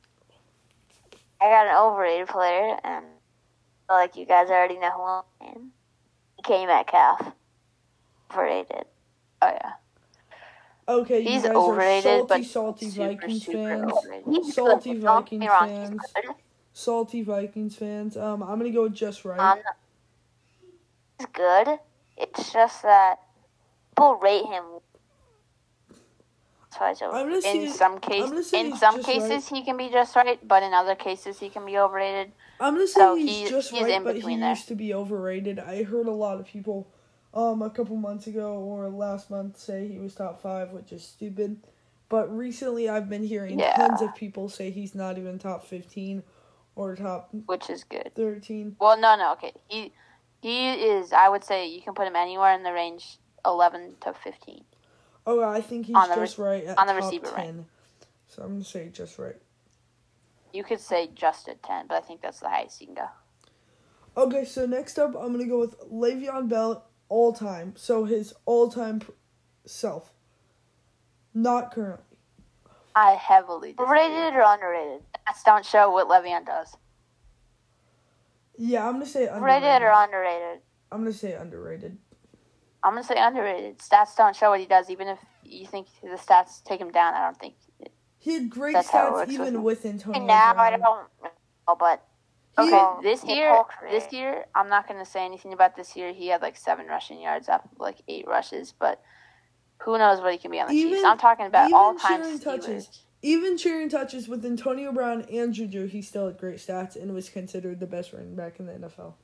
I 1.45 1.49
got 1.49 1.67
an 1.67 1.75
overrated 1.77 2.27
player, 2.27 2.77
and 2.83 3.05
I 3.05 3.87
feel 3.87 3.97
like 3.97 4.15
you 4.17 4.25
guys 4.25 4.49
already 4.49 4.79
know 4.79 4.91
who 4.91 5.03
I'm 5.03 5.23
saying. 5.41 5.71
K 6.43 6.65
Metcalf. 6.65 7.33
Overrated. 8.31 8.85
Oh 9.41 9.47
yeah, 9.47 9.73
Okay, 10.87 11.21
you 11.21 11.29
he's 11.29 11.43
guys 11.43 11.51
overrated, 11.55 12.05
are 12.11 12.17
salty, 12.19 12.27
but 12.27 12.45
salty 12.45 12.89
super, 12.89 13.13
Vikings 13.13 13.45
super 13.45 13.57
fans. 13.57 13.91
overrated. 13.91 14.45
Salty 14.45 14.93
good. 14.93 15.01
Don't 15.05 15.29
get 15.29 15.39
me 15.39 15.47
Vikings 15.47 15.47
wrong, 15.47 15.69
fans. 15.69 16.01
Salty 16.73 17.21
Vikings 17.23 17.75
fans. 17.75 18.17
Um, 18.17 18.43
I'm 18.43 18.57
gonna 18.59 18.71
go 18.71 18.83
with 18.83 18.95
just 18.95 19.25
right. 19.25 19.39
Um, 19.39 19.59
he's 21.19 21.27
good. 21.33 21.79
It's 22.17 22.51
just 22.51 22.81
that 22.83 23.17
people 23.95 24.15
rate 24.15 24.45
him. 24.45 24.63
That's 26.75 26.79
why 26.81 26.91
it's 26.91 27.01
over- 27.01 27.15
I'm 27.17 27.29
gonna 27.29 27.41
say- 27.41 27.65
in 27.65 27.71
some 27.71 27.99
cases, 27.99 28.53
in 28.53 28.75
some 28.75 29.01
cases 29.01 29.47
he 29.47 29.63
can 29.63 29.77
be 29.77 29.89
just 29.89 30.15
right, 30.15 30.45
but 30.45 30.61
in 30.63 30.73
other 30.73 30.95
cases 30.95 31.39
he 31.39 31.49
can 31.49 31.65
be 31.65 31.77
overrated. 31.77 32.31
I'm 32.59 32.73
gonna 32.75 32.87
say 32.87 32.99
So 32.99 33.15
he's 33.15 33.29
he- 33.29 33.49
just 33.49 33.71
he's 33.71 33.83
right, 33.83 33.91
in 33.93 34.03
but 34.03 34.15
he 34.15 34.21
between 34.21 34.39
there. 34.41 34.49
used 34.49 34.67
to 34.67 34.75
be 34.75 34.93
overrated. 34.93 35.59
I 35.59 35.83
heard 35.83 36.07
a 36.07 36.11
lot 36.11 36.39
of 36.39 36.45
people, 36.45 36.87
um, 37.33 37.61
a 37.61 37.69
couple 37.69 37.95
months 37.95 38.27
ago 38.27 38.55
or 38.59 38.89
last 38.89 39.29
month 39.29 39.57
say 39.57 39.87
he 39.87 39.99
was 39.99 40.15
top 40.15 40.41
five, 40.41 40.71
which 40.71 40.91
is 40.91 41.03
stupid. 41.03 41.61
But 42.09 42.27
recently, 42.35 42.87
I've 42.89 43.09
been 43.09 43.23
hearing 43.23 43.57
Yeah. 43.59 43.75
tons 43.75 44.01
of 44.01 44.13
people 44.15 44.47
say 44.49 44.69
he's 44.69 44.93
not 44.93 45.17
even 45.17 45.39
top 45.39 45.63
fifteen 45.63 46.23
or 46.75 46.95
top 46.95 47.29
which 47.45 47.69
is 47.69 47.83
good. 47.85 48.11
thirteen. 48.15 48.75
Well, 48.79 48.97
no, 48.97 49.15
no, 49.15 49.31
okay. 49.33 49.53
He 49.69 49.93
he 50.41 50.71
is. 50.73 51.11
I 51.13 51.29
would 51.29 51.43
say 51.43 51.67
you 51.67 51.81
can 51.81 51.93
put 51.95 52.05
him 52.07 52.15
anywhere 52.15 52.53
in 52.53 52.63
the 52.63 52.73
range 52.73 53.17
eleven 53.45 53.95
to 54.01 54.13
fifteen. 54.13 54.65
Oh, 55.27 55.43
I 55.43 55.61
think 55.61 55.87
he's 55.87 55.95
On 55.95 56.07
the 56.09 56.15
just 56.15 56.37
right 56.37 56.63
at 56.65 56.77
on 56.77 56.87
the 56.87 56.93
top 56.93 57.03
receiver 57.03 57.25
rank. 57.27 57.37
ten. 57.37 57.65
So 58.27 58.43
I'm 58.43 58.49
gonna 58.53 58.63
say 58.63 58.89
just 58.89 59.17
right. 59.17 59.35
You 60.53 60.63
could 60.63 60.79
say 60.79 61.09
just 61.13 61.47
at 61.49 61.61
ten, 61.63 61.87
but 61.87 61.95
I 61.95 62.01
think 62.01 62.21
that's 62.21 62.39
the 62.39 62.49
highest 62.49 62.79
you 62.81 62.87
can 62.87 62.95
go. 62.95 63.07
Okay, 64.17 64.45
so 64.45 64.65
next 64.65 64.97
up, 64.99 65.15
I'm 65.15 65.31
gonna 65.31 65.45
go 65.45 65.59
with 65.59 65.79
Le'Veon 65.91 66.47
Bell 66.47 66.85
all 67.09 67.33
time. 67.33 67.73
So 67.75 68.05
his 68.05 68.33
all 68.45 68.69
time 68.69 68.99
pr- 68.99 69.11
self, 69.65 70.13
not 71.33 71.73
currently. 71.73 72.17
I 72.95 73.11
heavily 73.15 73.73
disagree. 73.73 73.85
Overrated 73.99 74.33
or 74.35 74.41
underrated? 74.43 75.01
Stats 75.27 75.43
don't 75.45 75.65
show 75.65 75.91
what 75.91 76.07
Le'Veon 76.07 76.45
does. 76.45 76.77
Yeah, 78.57 78.87
I'm 78.87 78.93
gonna 78.93 79.05
say 79.05 79.27
Overrated 79.27 79.63
underrated. 79.63 79.81
or 79.81 79.91
underrated? 79.91 80.61
I'm 80.91 80.99
gonna 81.01 81.11
say 81.13 81.33
underrated. 81.33 81.97
I'm 82.85 82.91
gonna 82.91 83.03
say 83.03 83.15
underrated. 83.17 83.79
Stats 83.79 84.15
don't 84.15 84.35
show 84.35 84.51
what 84.51 84.59
he 84.59 84.67
does, 84.67 84.91
even 84.91 85.07
if 85.07 85.17
you 85.43 85.65
think 85.65 85.87
the 86.03 86.09
stats 86.09 86.63
take 86.63 86.79
him 86.79 86.91
down. 86.91 87.15
I 87.15 87.25
don't 87.25 87.37
think. 87.37 87.55
He 88.19 88.33
had 88.35 88.49
great 88.49 88.73
That's 88.73 88.89
how 88.89 89.07
it 89.07 89.09
stats 89.09 89.13
works 89.13 89.27
with 89.27 89.41
even 89.41 89.55
him. 89.55 89.63
with 89.63 89.85
Antonio 89.85 90.19
And 90.19 90.27
now 90.27 90.53
I 90.55 90.69
don't 90.77 91.07
know, 91.67 91.75
but 91.79 92.05
He- 92.57 92.61
okay, 92.61 92.85
this 93.01 93.23
year, 93.23 93.63
this 93.89 94.13
year, 94.13 94.45
I'm 94.53 94.69
not 94.69 94.87
gonna 94.87 95.03
say 95.03 95.25
anything 95.25 95.51
about 95.51 95.75
this 95.75 95.95
year. 95.95 96.13
He 96.13 96.27
had 96.27 96.43
like 96.43 96.55
seven 96.57 96.85
rushing 96.85 97.19
yards 97.19 97.49
off 97.49 97.65
of 97.65 97.79
like 97.79 98.01
eight 98.07 98.27
rushes, 98.27 98.71
but 98.71 99.01
who 99.81 99.97
knows 99.97 100.21
what 100.21 100.31
he 100.31 100.37
can 100.37 100.51
be 100.51 100.59
on 100.59 100.67
the 100.67 100.73
Chiefs? 100.73 101.03
I'm 101.03 101.17
talking 101.17 101.47
about 101.47 101.73
all 101.73 101.95
time 101.95 102.21
sharing 102.21 102.39
touches. 102.39 103.01
Even 103.23 103.57
sharing 103.57 103.89
touches 103.89 104.27
with 104.27 104.45
Antonio 104.45 104.91
Brown 104.91 105.23
and 105.31 105.51
Juju, 105.51 105.87
he 105.87 106.03
still 106.03 106.27
had 106.27 106.37
great 106.37 106.57
stats 106.57 106.95
and 106.95 107.15
was 107.15 107.29
considered 107.29 107.79
the 107.79 107.87
best 107.87 108.13
running 108.13 108.35
back 108.35 108.59
in 108.59 108.67
the 108.67 108.73
NFL. 108.73 109.15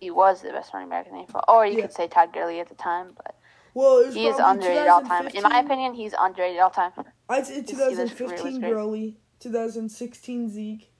He 0.00 0.10
was 0.10 0.40
the 0.40 0.50
best 0.50 0.72
running 0.72 0.88
back 0.88 1.06
in 1.06 1.12
the 1.12 1.18
NFL, 1.24 1.44
or 1.46 1.66
you 1.66 1.76
Yeah. 1.76 1.82
could 1.82 1.92
say 1.92 2.08
Todd 2.08 2.32
Gurley 2.32 2.58
at 2.58 2.68
the 2.68 2.74
time, 2.74 3.12
but 3.16 3.34
Well, 3.74 3.98
it 3.98 4.06
was 4.06 4.14
he 4.14 4.26
is 4.26 4.38
underrated 4.38 4.88
all 4.88 5.02
time. 5.02 5.28
In 5.28 5.42
my 5.42 5.58
opinion, 5.60 5.92
he's 5.94 6.14
underrated 6.18 6.58
all 6.58 6.70
time. 6.70 6.92
I'd 7.28 7.46
say 7.46 7.54
His 7.60 7.64
Steelers 7.64 7.76
career 7.76 8.06
2015 8.06 8.62
was. 8.62 8.70
Gurley, 8.70 9.16
2016 9.40 10.48
Zeke, 10.48 10.90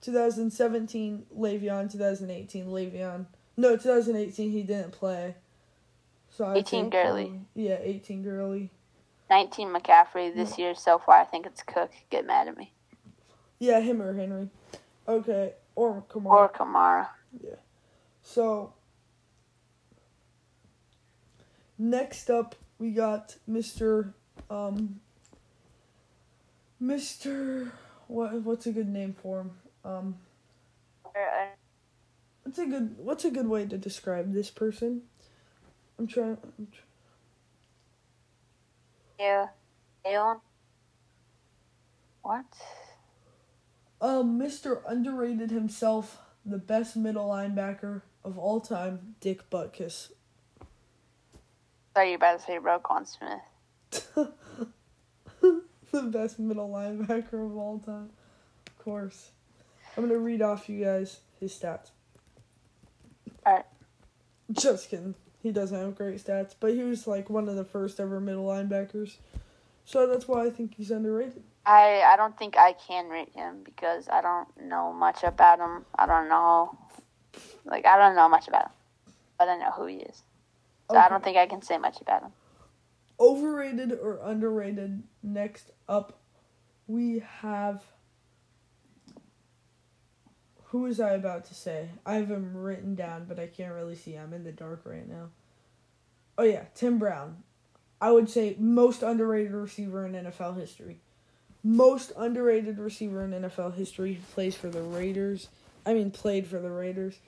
2017 0.00 1.26
Le'Veon, 1.36 1.90
2018 1.90 2.66
Le'Veon. 2.66 3.26
No, 3.56 3.76
2018 3.76 4.50
he 4.50 4.62
didn't 4.64 4.90
play. 4.92 5.36
So 6.28 6.46
I'd 6.46 6.58
18 6.58 6.84
say 6.86 6.90
Gurley. 6.90 7.24
probably- 7.26 7.46
Yeah, 7.54 7.78
18 7.80 8.22
Gurley. 8.22 8.70
19 9.30 9.68
McCaffrey 9.72 10.34
this 10.34 10.58
year 10.58 10.74
so 10.74 10.98
far. 10.98 11.16
I 11.20 11.24
think 11.24 11.46
it's 11.46 11.62
Cook. 11.62 11.90
Get 12.10 12.26
mad 12.26 12.46
at 12.48 12.56
me 12.56 12.72
Yeah, 13.58 13.80
him 13.80 14.02
or 14.02 14.12
Henry. 14.14 14.50
Okay, 15.08 15.54
or 15.74 16.02
Kamara. 16.08 16.26
or 16.32 16.48
Kamara. 16.48 17.08
So 18.26 18.72
next 21.78 22.28
up 22.28 22.56
we 22.78 22.90
got 22.90 23.36
Mr. 23.48 24.12
Um 24.50 25.00
Mr. 26.82 27.70
What 28.08 28.42
what's 28.42 28.66
a 28.66 28.72
good 28.72 28.88
name 28.88 29.14
for 29.22 29.42
him? 29.42 29.50
Um 29.84 30.16
what's 32.42 32.58
a 32.58 32.66
good 32.66 32.96
what's 32.98 33.24
a 33.24 33.30
good 33.30 33.46
way 33.46 33.64
to 33.64 33.78
describe 33.78 34.32
this 34.34 34.50
person? 34.50 35.02
I'm 35.96 36.08
trying 36.08 36.36
I'm 36.58 36.66
tr- 36.66 36.80
Yeah, 39.20 39.46
Jalen. 40.04 40.40
What? 42.22 42.44
um 44.00 44.38
Mr. 44.38 44.82
Underrated 44.86 45.52
himself, 45.52 46.18
the 46.46 46.58
best 46.58 46.96
middle 46.96 47.28
linebacker 47.28 48.02
of 48.24 48.38
all 48.38 48.60
time, 48.60 49.16
Dick 49.20 49.50
Butkus. 49.50 50.10
thought 51.94 52.02
you 52.02 52.10
were 52.10 52.16
about 52.16 52.38
to 52.38 52.46
say 52.46 52.58
Roquan 52.58 53.06
Smith. 53.06 54.12
the 55.90 56.02
best 56.02 56.38
middle 56.38 56.70
linebacker 56.70 57.44
of 57.44 57.56
all 57.56 57.78
time. 57.78 58.10
Of 58.66 58.78
course. 58.78 59.30
I'm 59.96 60.06
gonna 60.06 60.18
read 60.18 60.42
off 60.42 60.68
you 60.68 60.84
guys 60.84 61.20
his 61.40 61.52
stats. 61.52 61.90
Alright. 63.44 63.64
Just 64.52 64.90
kidding. 64.90 65.14
He 65.42 65.50
doesn't 65.52 65.78
have 65.78 65.96
great 65.96 66.24
stats, 66.24 66.54
but 66.58 66.74
he 66.74 66.82
was 66.82 67.06
like 67.06 67.28
one 67.28 67.48
of 67.48 67.56
the 67.56 67.64
first 67.64 67.98
ever 67.98 68.20
middle 68.20 68.46
linebackers. 68.46 69.16
So 69.84 70.06
that's 70.06 70.28
why 70.28 70.44
I 70.44 70.50
think 70.50 70.74
he's 70.76 70.90
underrated. 70.90 71.42
I 71.66 72.02
I 72.06 72.16
don't 72.16 72.38
think 72.38 72.56
I 72.56 72.72
can 72.72 73.08
rate 73.08 73.32
him 73.34 73.62
because 73.64 74.08
I 74.08 74.22
don't 74.22 74.48
know 74.62 74.92
much 74.92 75.24
about 75.24 75.58
him. 75.58 75.84
I 75.98 76.06
don't 76.06 76.28
know, 76.28 76.78
like 77.64 77.84
I 77.84 77.98
don't 77.98 78.14
know 78.14 78.28
much 78.28 78.46
about 78.46 78.66
him, 78.66 78.72
but 79.38 79.48
I 79.48 79.56
know 79.56 79.72
who 79.72 79.86
he 79.86 79.96
is. 79.96 80.22
So 80.88 80.96
I 80.96 81.08
don't 81.08 81.24
think 81.24 81.36
I 81.36 81.46
can 81.46 81.62
say 81.62 81.78
much 81.78 82.00
about 82.00 82.22
him. 82.22 82.30
Overrated 83.18 83.92
or 83.92 84.20
underrated? 84.22 85.02
Next 85.22 85.72
up, 85.88 86.20
we 86.86 87.24
have. 87.40 87.82
Who 90.70 90.82
was 90.82 91.00
I 91.00 91.12
about 91.12 91.44
to 91.46 91.54
say? 91.54 91.88
I 92.04 92.14
have 92.14 92.30
him 92.30 92.56
written 92.56 92.94
down, 92.94 93.24
but 93.28 93.40
I 93.40 93.46
can't 93.46 93.74
really 93.74 93.94
see. 93.96 94.14
I'm 94.14 94.32
in 94.32 94.44
the 94.44 94.52
dark 94.52 94.82
right 94.84 95.08
now. 95.08 95.30
Oh, 96.38 96.42
yeah, 96.42 96.64
Tim 96.74 96.98
Brown. 96.98 97.44
I 98.00 98.10
would 98.10 98.28
say 98.28 98.56
most 98.58 99.02
underrated 99.02 99.52
receiver 99.52 100.04
in 100.04 100.12
NFL 100.12 100.58
history. 100.58 101.00
Most 101.68 102.12
underrated 102.16 102.78
receiver 102.78 103.24
in 103.24 103.32
NFL 103.32 103.74
history 103.74 104.20
plays 104.34 104.54
for 104.54 104.68
the 104.68 104.82
Raiders. 104.82 105.48
I 105.84 105.94
mean, 105.94 106.12
played 106.12 106.46
for 106.46 106.60
the 106.60 106.70
Raiders. 106.70 107.18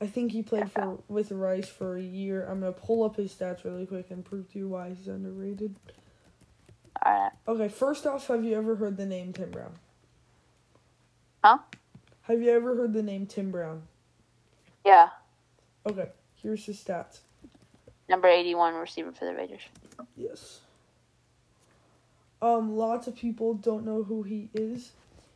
I 0.00 0.06
think 0.08 0.32
he 0.32 0.42
played 0.42 0.68
for 0.70 0.98
with 1.06 1.30
Rice 1.30 1.68
for 1.68 1.96
a 1.96 2.02
year. 2.02 2.44
I'm 2.50 2.58
gonna 2.58 2.72
pull 2.72 3.04
up 3.04 3.14
his 3.16 3.32
stats 3.32 3.62
really 3.64 3.86
quick 3.86 4.10
and 4.10 4.24
prove 4.24 4.50
to 4.52 4.58
you 4.58 4.68
why 4.68 4.88
he's 4.88 5.06
underrated. 5.06 5.76
All 7.06 7.12
right, 7.12 7.32
Okay, 7.46 7.68
first 7.68 8.04
off, 8.04 8.26
have 8.26 8.44
you 8.44 8.56
ever 8.56 8.74
heard 8.74 8.96
the 8.96 9.06
name 9.06 9.32
Tim 9.32 9.50
Brown? 9.52 9.74
Huh? 11.44 11.58
Have 12.22 12.42
you 12.42 12.50
ever 12.50 12.74
heard 12.74 12.92
the 12.94 13.02
name 13.02 13.26
Tim 13.26 13.50
Brown? 13.52 13.82
yeah, 14.84 15.10
Okay, 15.86 16.08
here's 16.42 16.64
his 16.66 16.82
stats. 16.82 17.20
number 18.08 18.26
eighty-one 18.28 18.74
receiver 18.74 19.12
for 19.12 19.24
the 19.26 19.34
Raiders. 19.34 19.62
Yes. 20.16 20.60
Um, 22.44 22.76
lots 22.76 23.06
of 23.06 23.16
people 23.16 23.54
don't 23.54 23.86
know 23.86 24.02
who 24.02 24.22
he 24.22 24.50
is. 24.52 24.92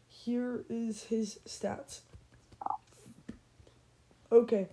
Here 0.09 0.67
is 0.69 1.05
his 1.05 1.39
stats. 1.47 2.01
Okay. 4.31 4.69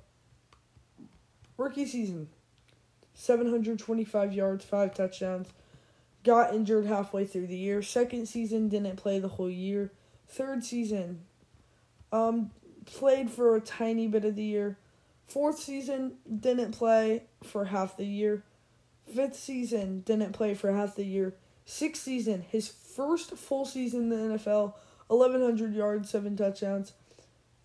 Rookie 1.58 1.86
season. 1.86 2.28
725 3.14 4.34
yards, 4.34 4.66
5 4.66 4.94
touchdowns. 4.94 5.48
Got 6.26 6.54
injured 6.54 6.88
halfway 6.88 7.24
through 7.24 7.48
the 7.48 7.56
year. 7.56 7.82
Second 7.82 8.26
season 8.26 8.68
didn't 8.68 8.98
play 8.98 9.18
the 9.18 9.30
whole 9.30 9.50
year. 9.50 9.94
Third 10.28 10.66
season 10.66 11.22
um 12.12 12.52
played 12.86 13.32
for 13.32 13.56
a 13.56 13.62
tiny 13.62 14.08
bit 14.08 14.26
of 14.26 14.36
the 14.36 14.44
year. 14.44 14.78
Fourth 15.26 15.60
season 15.60 16.16
didn't 16.42 16.74
play 16.74 17.24
for 17.44 17.66
half 17.66 17.96
the 17.96 18.06
year. 18.06 18.44
Fifth 19.14 19.38
season 19.38 20.02
didn't 20.02 20.34
play 20.34 20.54
for 20.54 20.74
half 20.74 20.96
the 20.96 21.06
year. 21.06 21.36
Sixth 21.66 22.04
season, 22.04 22.46
his 22.48 22.68
first 22.68 23.32
full 23.32 23.66
season 23.66 24.04
in 24.04 24.10
the 24.10 24.38
NFL, 24.38 24.74
1,100 25.08 25.74
yards, 25.74 26.10
seven 26.10 26.38
touchdowns. 26.38 26.94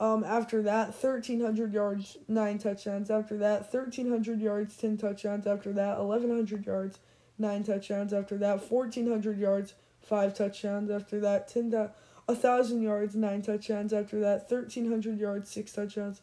Um, 0.01 0.25
after 0.25 0.63
that, 0.63 0.95
1,300 0.95 1.75
yards, 1.75 2.17
nine 2.27 2.59
touchdowns. 2.59 3.11
After 3.11 3.37
that, 3.37 3.73
1,300 3.73 4.41
yards, 4.41 4.75
10 4.79 4.97
touchdowns. 4.97 5.47
After 5.47 5.75
that, 5.75 5.99
1,100 5.99 6.67
yards, 6.67 6.99
nine 7.39 7.63
touchdowns. 7.63 8.15
After 8.15 8.39
that, 8.39 8.71
1,400 8.71 9.39
yards, 9.39 9.75
five 10.01 10.35
touchdowns. 10.35 10.91
After 10.91 11.21
that, 11.21 11.49
10 11.49 11.75
a 11.75 11.93
1,000 12.25 12.81
yards, 12.81 13.15
nine 13.15 13.43
touchdowns. 13.43 13.93
After 13.93 14.19
that, 14.21 14.51
1,300 14.51 15.19
yards, 15.19 15.51
six 15.51 15.73
touchdowns. 15.73 16.23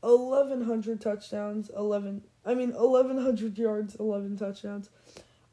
1,100 0.00 1.00
touchdowns, 1.00 1.70
11, 1.76 2.22
I 2.44 2.54
mean, 2.54 2.72
1,100 2.72 3.58
yards, 3.58 3.94
11 3.96 4.36
touchdowns. 4.38 4.88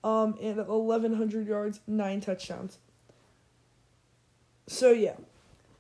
Um, 0.04 0.36
and 0.42 0.58
1,100 0.58 1.48
yards, 1.48 1.82
nine 1.86 2.22
touchdowns. 2.22 2.78
So, 4.68 4.92
yeah, 4.92 5.16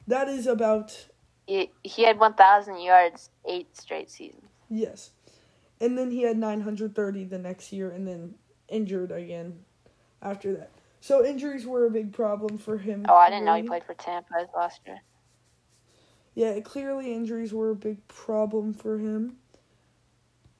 that 0.08 0.28
is 0.28 0.46
about 0.46 1.06
He, 1.46 1.72
he 1.84 2.04
had 2.04 2.20
1,000 2.20 2.82
yards 2.82 3.30
eight 3.46 3.78
straight 3.78 4.10
seasons. 4.10 4.44
Yes. 4.70 5.12
And 5.80 5.98
then 5.98 6.12
he 6.12 6.24
had 6.24 6.38
930 6.38 7.24
the 7.26 7.38
next 7.38 7.72
year 7.72 7.90
and 7.90 8.08
then 8.08 8.36
injured 8.68 9.12
again 9.12 9.60
after 10.22 10.54
that. 10.58 10.72
So 11.02 11.26
injuries 11.26 11.66
were 11.66 11.86
a 11.86 11.90
big 11.92 12.12
problem 12.12 12.58
for 12.58 12.78
him. 12.78 13.06
Oh, 13.08 13.16
I 13.16 13.30
didn't 13.30 13.46
know 13.46 13.56
he 13.56 13.64
played 13.64 13.86
for 13.86 13.94
Tampa 13.94 14.48
last 14.56 14.82
year. 14.86 15.00
Yeah, 16.36 16.60
clearly 16.60 17.14
injuries 17.14 17.54
were 17.54 17.72
a 17.72 17.76
big 17.76 18.06
problem 18.08 18.74
for 18.74 18.98
him. 18.98 19.38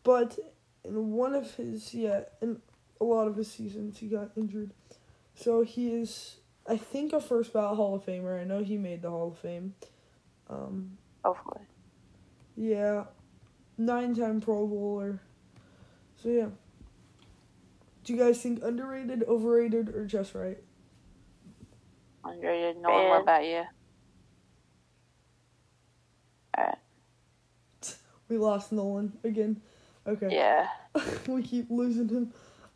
But 0.04 0.40
in 0.84 1.12
one 1.12 1.36
of 1.36 1.56
his, 1.56 1.94
yeah, 1.94 2.22
in 2.42 2.62
a 3.02 3.04
lot 3.04 3.28
of 3.28 3.36
his 3.36 3.52
seasons, 3.52 4.00
he 4.00 4.08
got 4.08 4.32
injured. 4.36 4.72
So 5.36 5.64
he 5.64 5.94
is, 5.94 6.38
I 6.68 6.78
think, 6.78 7.14
a 7.14 7.22
first 7.22 7.54
ballot 7.54 7.78
Hall 7.78 7.96
of 7.96 8.06
Famer. 8.06 8.40
I 8.40 8.44
know 8.44 8.64
he 8.64 8.78
made 8.78 9.02
the 9.02 9.10
Hall 9.10 9.30
of 9.30 9.38
Fame. 9.38 9.74
Um, 10.50 10.98
Hopefully. 11.24 11.62
Yeah, 12.56 13.06
nine 13.78 14.16
time 14.16 14.42
Pro 14.42 14.68
Bowler. 14.68 15.22
So 16.22 16.30
yeah. 16.30 16.48
Do 18.04 18.14
you 18.14 18.20
guys 18.20 18.42
think 18.42 18.64
underrated, 18.64 19.24
overrated, 19.24 19.90
or 19.90 20.06
just 20.06 20.34
right? 20.36 20.58
Underrated. 22.24 22.82
No 22.82 22.90
one. 22.90 23.10
What 23.10 23.22
about 23.22 23.46
you? 23.46 23.64
Alright. 26.58 26.78
We 28.28 28.38
lost 28.38 28.72
Nolan 28.72 29.18
again. 29.24 29.60
Okay. 30.06 30.28
Yeah. 30.30 30.68
we 31.28 31.42
keep 31.42 31.72
losing 31.72 32.10
him. 32.10 32.32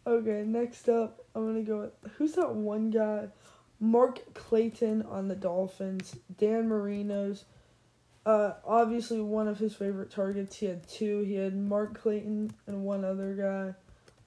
Okay, 0.06 0.43
next 0.45 0.89
up, 0.89 1.26
I'm 1.34 1.47
gonna 1.47 1.62
go 1.62 1.82
with 1.82 2.14
who's 2.14 2.34
that 2.34 2.54
one 2.54 2.89
guy? 2.89 3.28
Mark 3.80 4.34
Clayton 4.34 5.01
on 5.04 5.28
the 5.28 5.36
Dolphins. 5.36 6.16
Dan 6.38 6.68
Marino's. 6.68 7.45
Uh, 8.26 8.54
obviously 8.66 9.20
one 9.20 9.49
of 9.49 9.58
his 9.58 9.76
favorite 9.76 10.10
targets. 10.10 10.56
He 10.56 10.66
had 10.66 10.88
two. 10.88 11.22
He 11.22 11.36
had 11.36 11.56
Mark 11.56 11.99
Clayton 11.99 12.54
and 12.68 12.84
one 12.84 13.04
other 13.04 13.34
guy. 13.34 13.76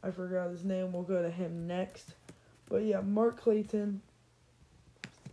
I 0.06 0.10
forgot 0.10 0.50
his 0.50 0.64
name. 0.64 0.92
We'll 0.92 1.02
go 1.02 1.22
to 1.22 1.30
him 1.30 1.66
next. 1.66 2.14
But 2.68 2.84
yeah, 2.84 3.00
Mark 3.00 3.40
Clayton. 3.40 4.02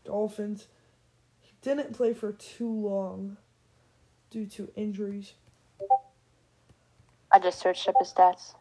Dolphins. 0.06 0.68
He 1.41 1.52
didn't 1.62 1.94
play 1.94 2.14
for 2.14 2.32
too 2.32 2.72
long 2.72 3.38
due 4.30 4.46
to 4.48 4.70
injuries. 4.76 5.34
I 7.32 7.39
just 7.39 7.60
searched 7.60 7.88
up 7.88 7.96
his 8.00 8.14
stats. 8.14 8.54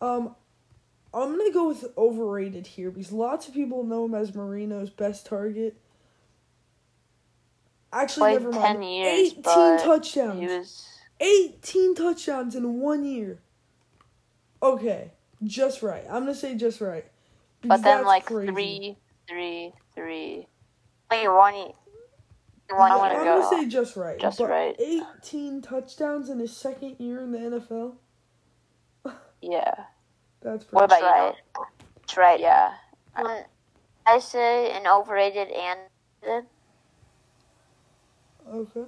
Um, 0.00 0.34
I'm 1.12 1.36
gonna 1.36 1.52
go 1.52 1.68
with 1.68 1.86
overrated 1.98 2.66
here 2.66 2.90
because 2.90 3.12
lots 3.12 3.48
of 3.48 3.54
people 3.54 3.84
know 3.84 4.04
him 4.04 4.14
as 4.14 4.34
Marino's 4.34 4.90
best 4.90 5.26
target. 5.26 5.76
Actually, 7.92 8.32
never 8.32 8.52
mind. 8.52 8.76
10 8.78 8.82
years, 8.82 9.30
18 9.32 9.42
but 9.42 9.82
touchdowns. 9.82 10.40
He 10.40 10.46
was. 10.46 10.86
18 11.20 11.94
touchdowns 11.96 12.54
in 12.54 12.80
one 12.80 13.04
year. 13.04 13.40
Okay, 14.62 15.10
just 15.42 15.82
right. 15.82 16.04
I'm 16.08 16.22
gonna 16.22 16.34
say 16.34 16.54
just 16.54 16.80
right. 16.80 17.04
But 17.62 17.82
then, 17.82 18.04
like, 18.04 18.26
crazy. 18.26 18.52
three, 18.52 18.96
three, 19.28 19.72
three. 19.94 20.46
Wait, 21.10 21.28
one. 21.28 21.72
No, 22.70 22.78
I'm 22.78 23.16
go 23.16 23.24
gonna 23.24 23.48
say 23.48 23.68
just 23.68 23.96
right. 23.96 24.18
just 24.18 24.38
right. 24.38 24.76
18 24.78 25.60
touchdowns 25.60 26.30
in 26.30 26.38
his 26.38 26.56
second 26.56 26.96
year 26.98 27.20
in 27.20 27.32
the 27.32 27.38
NFL. 27.38 27.94
Yeah. 29.42 29.74
That's 30.42 30.64
pretty. 30.64 30.74
What 30.76 30.84
about 30.84 31.02
right. 31.02 31.34
you? 31.56 31.64
That's 31.96 32.16
right. 32.16 32.40
Yeah. 32.40 32.72
Um, 33.16 33.42
I 34.06 34.18
say 34.18 34.72
an 34.72 34.86
overrated 34.86 35.48
and 35.50 35.78
Okay. 38.52 38.84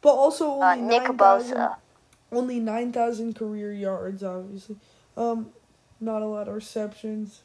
But 0.00 0.14
also 0.14 0.60
uh, 0.60 0.74
only 0.74 0.82
Nick 0.82 1.02
9,000 1.02 1.56
Bosa. 1.56 1.76
only 2.32 2.60
9,000 2.60 3.34
career 3.34 3.72
yards, 3.72 4.22
obviously. 4.22 4.76
Um, 5.16 5.50
not 6.00 6.22
a 6.22 6.26
lot 6.26 6.48
of 6.48 6.54
receptions. 6.54 7.42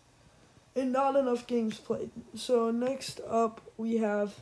And 0.75 0.91
not 0.93 1.15
enough 1.15 1.45
games 1.47 1.77
played. 1.79 2.11
So 2.35 2.71
next 2.71 3.19
up, 3.27 3.61
we 3.77 3.97
have. 3.97 4.35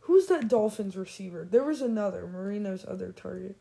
Who's 0.00 0.26
that 0.26 0.48
Dolphins 0.48 0.96
receiver? 0.96 1.46
There 1.48 1.62
was 1.62 1.80
another, 1.80 2.26
Marino's 2.26 2.84
other 2.88 3.12
target. 3.12 3.56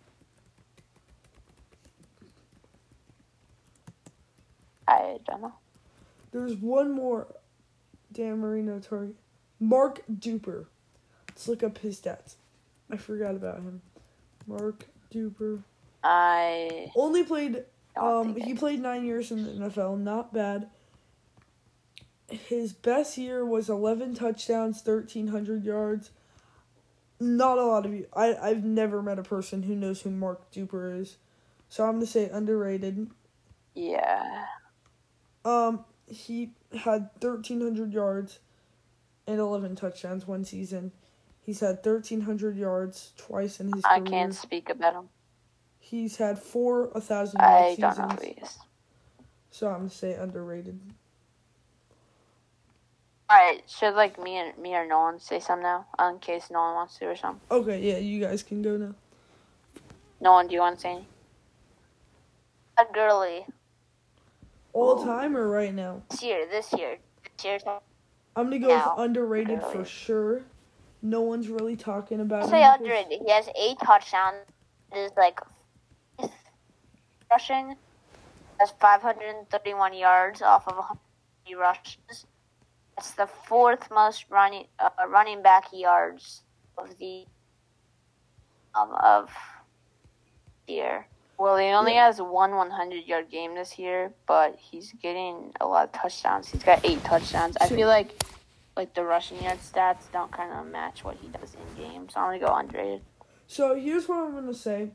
I 4.89 5.19
don't 5.25 5.41
know. 5.41 5.53
There's 6.31 6.55
one 6.55 6.91
more 6.91 7.27
Dan 8.11 8.39
Marino 8.39 8.79
target. 8.79 9.15
Mark 9.59 10.01
Duper. 10.11 10.65
Let's 11.29 11.47
look 11.47 11.63
up 11.63 11.77
his 11.79 11.99
stats. 11.99 12.35
I 12.91 12.97
forgot 12.97 13.35
about 13.35 13.57
him. 13.57 13.81
Mark 14.47 14.85
Duper. 15.13 15.61
I 16.03 16.91
Only 16.95 17.23
played 17.23 17.65
Um, 17.95 18.35
he 18.35 18.53
played 18.53 18.81
nine 18.81 19.05
years 19.05 19.31
in 19.31 19.43
the 19.43 19.67
NFL, 19.69 19.99
not 19.99 20.33
bad. 20.33 20.69
His 22.29 22.73
best 22.73 23.17
year 23.17 23.43
was 23.45 23.69
eleven 23.69 24.13
touchdowns, 24.13 24.81
thirteen 24.81 25.27
hundred 25.27 25.63
yards. 25.65 26.11
Not 27.19 27.57
a 27.57 27.65
lot 27.65 27.85
of 27.85 27.93
you. 27.93 28.07
I 28.15 28.35
I've 28.35 28.63
never 28.63 29.01
met 29.01 29.19
a 29.19 29.23
person 29.23 29.63
who 29.63 29.75
knows 29.75 30.01
who 30.01 30.11
Mark 30.11 30.51
Duper 30.51 30.99
is, 31.01 31.17
so 31.67 31.85
I'm 31.85 31.95
gonna 31.95 32.05
say 32.05 32.29
underrated. 32.29 33.09
Yeah. 33.75 34.45
Um, 35.49 35.85
he 36.07 36.51
had 36.83 37.09
thirteen 37.19 37.61
hundred 37.61 37.93
yards, 37.93 38.39
and 39.27 39.39
eleven 39.39 39.75
touchdowns 39.75 40.27
one 40.27 40.45
season. 40.45 40.91
He's 41.41 41.59
had 41.59 41.83
thirteen 41.83 42.21
hundred 42.21 42.57
yards 42.57 43.13
twice 43.17 43.59
in 43.59 43.71
his 43.73 43.83
I 43.83 43.99
career. 43.99 44.09
can't 44.11 44.35
speak 44.35 44.69
about 44.69 44.93
him. 44.93 45.09
He's 45.79 46.17
had 46.17 46.37
four 46.37 46.91
a 46.93 47.01
thousand 47.01 47.39
yard 47.41 47.51
I 47.63 47.69
seasons. 47.75 47.97
don't 47.97 48.09
know 48.09 48.15
who 48.15 48.21
he 48.25 48.31
is. 48.41 48.57
So 49.49 49.67
I'm 49.67 49.77
gonna 49.79 49.89
say 49.89 50.13
underrated. 50.13 50.79
Alright, 53.31 53.63
should 53.67 53.93
like 53.93 54.21
me 54.21 54.37
and 54.37 54.57
me 54.57 54.73
or 54.75 54.87
Nolan 54.87 55.19
say 55.19 55.39
something 55.39 55.63
now? 55.63 55.85
In 55.99 56.17
case 56.19 56.49
Nolan 56.49 56.73
wants 56.75 56.97
to 56.97 57.05
or 57.05 57.15
something. 57.15 57.41
Okay, 57.51 57.79
yeah, 57.79 57.97
you 57.99 58.19
guys 58.19 58.41
can 58.41 58.61
go 58.63 58.75
now. 58.75 58.95
Nolan, 60.19 60.47
do 60.47 60.55
you 60.55 60.59
want 60.61 60.77
to 60.77 60.81
say 60.81 60.89
anything? 60.89 61.05
A 62.79 62.85
Gurley. 62.91 63.45
All 64.73 65.03
time 65.03 65.35
or 65.35 65.47
right 65.49 65.73
now? 65.73 66.01
This 66.09 66.23
year, 66.23 66.47
this 66.49 66.71
year, 66.73 66.97
this 67.37 67.45
year. 67.45 67.59
I'm 68.35 68.45
gonna 68.45 68.59
go 68.59 68.67
Now. 68.67 68.95
with 68.95 69.05
underrated 69.05 69.61
for 69.63 69.83
sure. 69.83 70.43
No 71.01 71.21
one's 71.21 71.47
really 71.47 71.75
talking 71.75 72.19
about 72.19 72.41
I 72.41 72.45
him. 72.45 72.49
say 72.51 72.63
underrated. 72.63 73.21
He 73.25 73.31
has 73.31 73.49
eight 73.55 73.77
touchdowns. 73.79 74.45
It 74.91 74.97
is 74.97 75.11
like 75.17 75.39
rushing. 77.31 77.75
Has 78.59 78.71
531 78.79 79.93
yards 79.93 80.41
off 80.41 80.67
of 80.67 80.75
100 80.75 81.57
rushes. 81.59 82.25
It's 82.97 83.11
the 83.11 83.27
fourth 83.27 83.89
most 83.91 84.25
running 84.29 84.67
uh, 84.77 84.89
running 85.07 85.41
back 85.41 85.67
yards 85.71 86.43
of 86.77 86.97
the 86.97 87.25
um 88.75 88.91
of 89.01 89.29
the 90.67 90.73
year. 90.73 91.07
Well, 91.39 91.55
he 91.55 91.67
only 91.67 91.93
Yeah. 91.93 92.07
has 92.07 92.21
one 92.21 92.55
100 92.55 93.05
yard 93.05 93.29
game 93.31 93.55
this 93.55 93.79
year, 93.79 94.13
but 94.27 94.57
he's 94.57 94.91
getting 94.93 95.53
a 95.61 95.65
lot 95.65 95.85
of 95.85 95.91
touchdowns. 95.93 96.49
He's 96.49 96.63
got 96.63 96.83
eight 96.83 97.01
touchdowns. 97.05 97.55
I 97.61 97.67
feel 97.69 97.87
like 97.87 98.13
like 98.75 98.93
the 98.93 99.03
rushing 99.03 99.41
yard 99.43 99.57
stats 99.59 100.09
don't 100.13 100.31
kind 100.31 100.53
of 100.53 100.65
match 100.67 101.03
what 101.03 101.17
he 101.17 101.27
does 101.29 101.53
in 101.55 101.83
game, 101.83 102.07
so 102.09 102.19
I'm 102.19 102.27
gonna 102.27 102.39
go 102.39 102.53
underrated. 102.55 103.01
So 103.47 103.75
here's 103.75 104.07
what 104.07 104.19
I'm 104.19 104.33
gonna 104.35 104.53
say. 104.53 104.91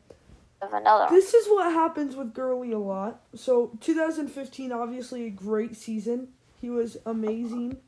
Another. 0.63 1.07
This 1.11 1.35
is 1.35 1.47
what 1.49 1.71
happens 1.73 2.17
with 2.17 2.33
Gurley 2.33 2.73
a 2.73 2.79
lot. 2.79 3.21
So 3.35 3.73
2015, 3.81 4.73
obviously 4.73 5.27
a 5.27 5.31
great 5.31 5.77
season. 5.77 6.33
He 6.61 6.71
was 6.71 6.97
amazing. 7.05 7.79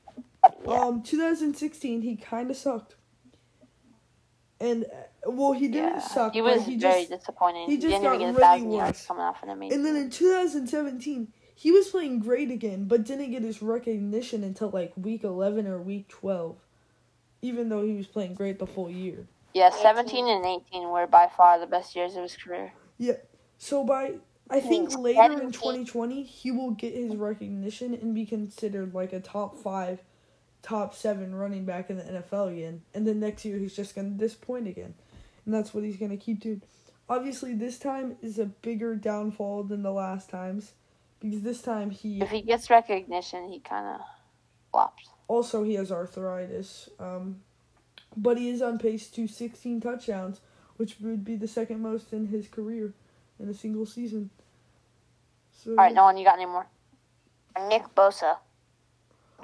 Yeah. 0.67 0.73
Um, 0.73 1.03
2016, 1.03 2.03
he 2.03 2.17
kind 2.17 2.51
of 2.51 2.57
sucked. 2.57 2.97
And 4.61 4.87
well, 5.27 5.53
he 5.53 5.69
didn't 5.69 5.95
yeah, 5.95 5.99
suck. 6.01 6.33
he 6.33 6.43
was 6.43 6.65
he 6.65 6.77
very 6.77 7.07
just 7.07 7.21
disappointing. 7.21 7.67
he 7.67 7.77
He, 7.77 7.83
just 7.83 7.89
didn't 7.89 8.03
got 8.03 8.15
even 8.15 8.21
get 8.21 8.29
a 8.29 8.33
really 8.33 8.41
thousand 8.41 8.69
worse. 8.69 8.79
yards 8.79 9.07
coming 9.07 9.23
off 9.23 9.43
an 9.43 9.51
amazing. 9.51 9.77
And 9.77 9.87
then 9.87 9.97
in 9.97 10.11
2017, 10.11 11.29
he 11.55 11.73
was 11.73 11.89
playing 11.89 12.21
great 12.21 12.51
again, 12.51 12.85
but 12.85 13.05
didn't 13.05 13.31
get 13.31 13.43
his 13.43 13.63
recognition 13.63 14.45
until 14.45 14.71
like 14.71 14.93
week 14.97 15.25
11 15.25 15.67
or 15.67 15.79
week 15.79 16.09
12. 16.09 16.57
Even 17.43 17.69
though 17.69 17.85
he 17.85 17.95
was 17.95 18.07
playing 18.07 18.35
great 18.35 18.59
the 18.59 18.67
full 18.67 18.91
year. 18.91 19.27
yeah, 19.55 19.71
17 19.71 20.27
and 20.27 20.45
18 20.45 20.89
were 20.89 21.07
by 21.07 21.29
far 21.37 21.59
the 21.59 21.67
best 21.67 21.95
years 21.95 22.17
of 22.17 22.23
his 22.23 22.37
career. 22.37 22.73
Yeah. 22.99 23.15
So 23.59 23.85
by 23.85 24.15
I 24.51 24.61
hmm. 24.61 24.69
think 24.69 24.89
Means 24.91 24.97
later 24.97 25.41
in 25.41 25.53
2020 25.53 26.23
he 26.23 26.51
will 26.51 26.73
get 26.73 26.95
his 26.95 27.17
recognition 27.17 27.95
and 27.95 28.15
be 28.15 28.27
considered 28.27 28.95
like 28.95 29.13
a 29.13 29.21
top 29.21 29.59
5 29.59 30.01
top 30.63 30.95
7 30.95 31.35
running 31.35 31.65
back 31.65 31.91
in 31.91 31.97
the 31.97 32.03
NFL 32.03 32.53
again. 32.53 32.83
And 32.93 33.07
then 33.07 33.21
next 33.21 33.45
year 33.45 33.59
he's 33.59 33.77
just 33.77 33.95
going 33.95 34.13
to 34.13 34.19
disappoint 34.19 34.67
again. 34.67 34.95
And 35.47 35.55
that's 35.55 35.73
what 35.73 35.85
he's 35.85 35.97
going 35.97 36.11
to 36.11 36.17
keep 36.19 36.41
doing. 36.41 36.61
Obviously 37.09 37.55
this 37.55 37.79
time 37.79 38.17
is 38.21 38.39
a 38.39 38.47
bigger 38.47 38.95
downfall 38.97 39.63
than 39.63 39.83
the 39.83 39.93
last 39.93 40.29
times 40.29 40.73
because 41.21 41.41
this 41.43 41.63
time 41.63 41.91
he 41.91 42.21
If 42.21 42.31
he 42.31 42.43
gets 42.43 42.69
recognition, 42.69 43.49
he 43.49 43.61
kind 43.61 43.87
of 43.87 44.01
flops. 44.73 45.09
also 45.29 45.63
he 45.63 45.75
has 45.75 45.91
arthritis. 45.93 46.89
Um 46.99 47.41
but 48.17 48.39
he 48.39 48.49
is 48.49 48.63
on 48.63 48.79
pace 48.79 49.09
to 49.11 49.29
16 49.29 49.81
touchdowns, 49.81 50.41
which 50.79 50.97
would 51.01 51.25
be 51.25 51.37
the 51.37 51.49
second 51.49 51.81
most 51.81 52.13
in 52.13 52.27
his 52.29 52.49
career 52.49 52.93
in 53.39 53.49
a 53.49 53.55
single 53.55 53.87
season. 53.87 54.31
So 55.53 55.71
All 55.73 55.77
right, 55.77 55.95
no 55.95 56.05
one, 56.05 56.17
you 56.17 56.25
got 56.25 56.37
any 56.37 56.47
more? 56.47 56.67
Nick 57.69 57.83
Bosa. 57.95 58.39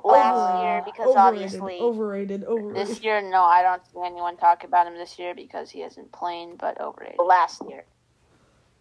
Last 0.05 0.63
year, 0.65 0.83
because 0.85 1.07
overrated, 1.07 1.19
obviously 1.19 1.79
overrated, 1.81 2.45
overrated. 2.45 2.89
this 2.89 3.01
year, 3.03 3.23
no, 3.23 3.43
I 3.45 3.63
don't 3.63 3.83
see 3.87 4.01
anyone 4.05 4.37
talk 4.37 4.65
about 4.65 4.87
him 4.87 4.95
this 4.95 5.19
year 5.19 5.35
because 5.35 5.71
he 5.71 5.81
hasn't 5.81 6.11
played, 6.11 6.59
but 6.59 6.81
overrated. 6.81 7.21
Last 7.25 7.63
year, 7.69 7.85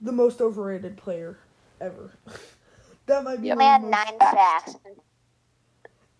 the 0.02 0.12
most 0.12 0.42
overrated 0.42 0.98
player 0.98 1.38
ever. 1.80 2.12
that 3.06 3.24
might 3.24 3.42
be. 3.42 3.50
Yep. 3.50 3.58
one 3.58 3.66
of 3.76 3.82
Man, 3.82 3.82
the 3.84 3.90
nine 3.90 4.20
sacks. 4.20 4.76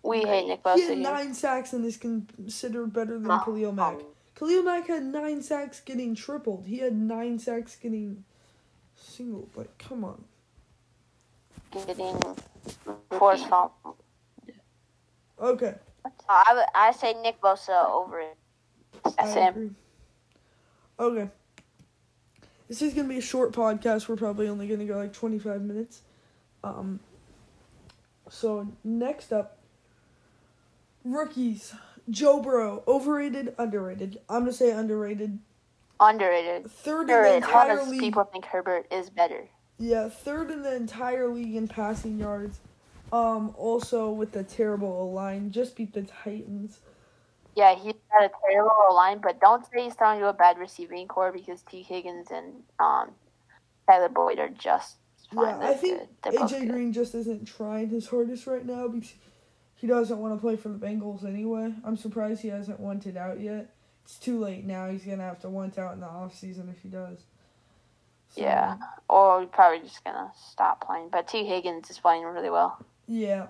we 0.04 0.22
hate 0.22 0.46
Nick 0.46 0.62
Bosa. 0.62 0.76
He 0.76 0.82
had 0.82 0.98
nine 0.98 1.34
sacks 1.34 1.72
and 1.72 1.84
is 1.84 1.96
considered 1.96 2.92
better 2.92 3.18
than 3.18 3.30
Oh, 3.30 3.40
Khalil 3.44 3.72
Mack. 3.72 3.98
Khalil 4.36 4.62
Mack 4.62 4.86
had 4.86 5.02
nine 5.04 5.42
sacks 5.42 5.80
getting 5.80 6.14
tripled. 6.14 6.66
He 6.66 6.78
had 6.78 6.94
nine 6.96 7.38
sacks 7.40 7.74
getting 7.74 8.24
single. 8.94 9.48
Like, 9.56 9.76
come 9.78 10.04
on. 10.04 10.24
Getting 11.86 12.20
forced 13.10 13.48
fumble. 13.48 13.96
Okay, 15.42 15.74
I, 16.28 16.64
I 16.74 16.92
say 16.92 17.14
Nick 17.20 17.40
Bosa 17.40 17.84
over 17.90 18.22
Sam. 19.24 19.74
Okay. 21.00 21.28
This 22.68 22.80
is 22.80 22.94
gonna 22.94 23.08
be 23.08 23.18
a 23.18 23.22
short 23.22 23.52
podcast. 23.52 24.08
We're 24.08 24.16
probably 24.16 24.48
only 24.48 24.68
gonna 24.68 24.84
go 24.84 24.96
like 24.96 25.12
twenty 25.12 25.38
five 25.40 25.60
minutes. 25.62 26.02
Um. 26.62 27.00
So 28.30 28.68
next 28.84 29.32
up, 29.32 29.58
rookies. 31.04 31.74
Joe 32.10 32.40
Burrow, 32.40 32.82
overrated, 32.88 33.54
underrated. 33.58 34.18
I'm 34.28 34.40
gonna 34.40 34.52
say 34.52 34.70
underrated. 34.70 35.38
Underrated. 36.00 36.70
Third 36.70 37.02
in 37.02 37.06
the 37.08 37.12
Underrated. 37.14 37.42
entire 37.44 37.74
Because 37.74 37.88
league. 37.88 38.00
people 38.00 38.24
think 38.24 38.44
Herbert 38.44 38.86
is 38.90 39.10
better. 39.10 39.48
Yeah, 39.78 40.08
third 40.08 40.50
in 40.50 40.62
the 40.62 40.74
entire 40.74 41.28
league 41.28 41.54
in 41.54 41.68
passing 41.68 42.18
yards. 42.18 42.60
Um, 43.12 43.54
also 43.58 44.10
with 44.10 44.32
the 44.32 44.42
terrible 44.42 45.12
line, 45.12 45.50
just 45.50 45.76
beat 45.76 45.92
the 45.92 46.02
Titans. 46.02 46.80
Yeah, 47.54 47.74
he's 47.74 47.92
got 48.10 48.24
a 48.24 48.30
terrible 48.50 48.94
line, 48.94 49.20
but 49.22 49.38
don't 49.38 49.64
say 49.66 49.84
he's 49.84 49.94
throwing 49.94 50.20
to 50.20 50.28
a 50.28 50.32
bad 50.32 50.58
receiving 50.58 51.06
core 51.06 51.30
because 51.30 51.60
Tee 51.62 51.82
Higgins 51.82 52.28
and 52.30 52.54
um, 52.80 53.10
Tyler 53.86 54.08
Boyd 54.08 54.38
are 54.38 54.48
just 54.48 54.96
fine. 55.34 55.60
Yeah, 55.60 55.68
I 55.68 55.74
think. 55.74 56.08
AJ. 56.24 56.70
Green 56.70 56.94
just 56.94 57.14
isn't 57.14 57.44
trying 57.44 57.90
his 57.90 58.08
hardest 58.08 58.46
right 58.46 58.64
now 58.64 58.88
because 58.88 59.12
he 59.74 59.86
doesn't 59.86 60.18
want 60.18 60.34
to 60.34 60.40
play 60.40 60.56
for 60.56 60.70
the 60.70 60.78
Bengals 60.78 61.26
anyway. 61.26 61.74
I'm 61.84 61.98
surprised 61.98 62.40
he 62.40 62.48
hasn't 62.48 62.80
wanted 62.80 63.18
out 63.18 63.40
yet. 63.40 63.74
It's 64.06 64.18
too 64.18 64.40
late 64.40 64.64
now. 64.64 64.88
He's 64.88 65.04
gonna 65.04 65.22
have 65.22 65.40
to 65.40 65.50
want 65.50 65.78
out 65.78 65.92
in 65.92 66.00
the 66.00 66.06
off 66.06 66.34
season 66.34 66.70
if 66.74 66.82
he 66.82 66.88
does. 66.88 67.18
So, 68.30 68.40
Yeah. 68.40 68.78
Or 69.10 69.44
probably 69.44 69.80
just 69.80 70.02
gonna 70.02 70.32
stop 70.50 70.86
playing. 70.86 71.10
But 71.10 71.28
Tee 71.28 71.44
Higgins 71.44 71.90
is 71.90 71.98
playing 71.98 72.24
really 72.24 72.48
well. 72.48 72.82
Yeah. 73.06 73.46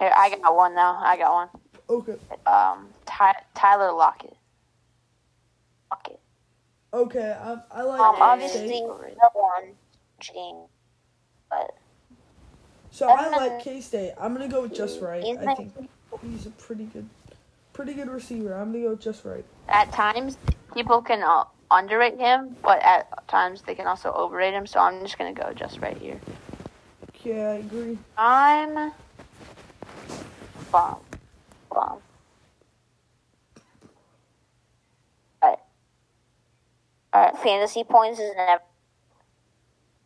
Here, 0.00 0.12
I 0.14 0.30
got 0.30 0.54
one 0.54 0.74
now. 0.74 1.00
I 1.02 1.16
got 1.16 1.32
one. 1.32 1.48
Okay. 1.88 2.16
Um, 2.46 2.88
Ty- 3.06 3.42
Tyler 3.54 3.92
Lockett. 3.92 4.36
Lockett. 5.90 6.20
Okay. 6.92 7.36
I, 7.38 7.58
I 7.70 7.82
like. 7.82 8.00
Um, 8.00 8.16
obviously, 8.20 8.80
no 8.80 9.28
one 9.34 9.72
game, 10.20 10.62
but 11.50 11.74
So 12.90 13.08
I 13.08 13.28
like 13.28 13.62
K 13.62 13.80
State. 13.80 14.12
I'm 14.18 14.32
gonna 14.32 14.48
go 14.48 14.62
with 14.62 14.74
just 14.74 15.00
right. 15.00 15.22
I 15.24 15.54
think 15.54 15.72
he's 16.22 16.46
a 16.46 16.50
pretty 16.50 16.84
good, 16.84 17.08
pretty 17.72 17.94
good 17.94 18.08
receiver. 18.08 18.54
I'm 18.54 18.72
gonna 18.72 18.84
go 18.84 18.90
with 18.90 19.00
just 19.00 19.24
right. 19.24 19.44
At 19.68 19.92
times, 19.92 20.38
people 20.72 21.02
can 21.02 21.22
uh, 21.22 21.44
underrate 21.70 22.18
him, 22.18 22.56
but 22.62 22.82
at 22.82 23.26
times 23.28 23.62
they 23.62 23.74
can 23.74 23.86
also 23.86 24.12
overrate 24.12 24.54
him. 24.54 24.66
So 24.66 24.80
I'm 24.80 25.00
just 25.00 25.18
gonna 25.18 25.34
go 25.34 25.52
just 25.52 25.80
right 25.80 25.98
here. 25.98 26.20
Yeah, 27.24 27.50
I 27.50 27.54
agree. 27.54 27.98
I'm 28.18 28.92
bomb. 30.70 31.00
Bomb. 31.70 31.98
Alright. 35.42 35.58
Alright. 37.14 37.38
fantasy 37.38 37.82
points 37.82 38.20
is 38.20 38.30
never 38.36 38.60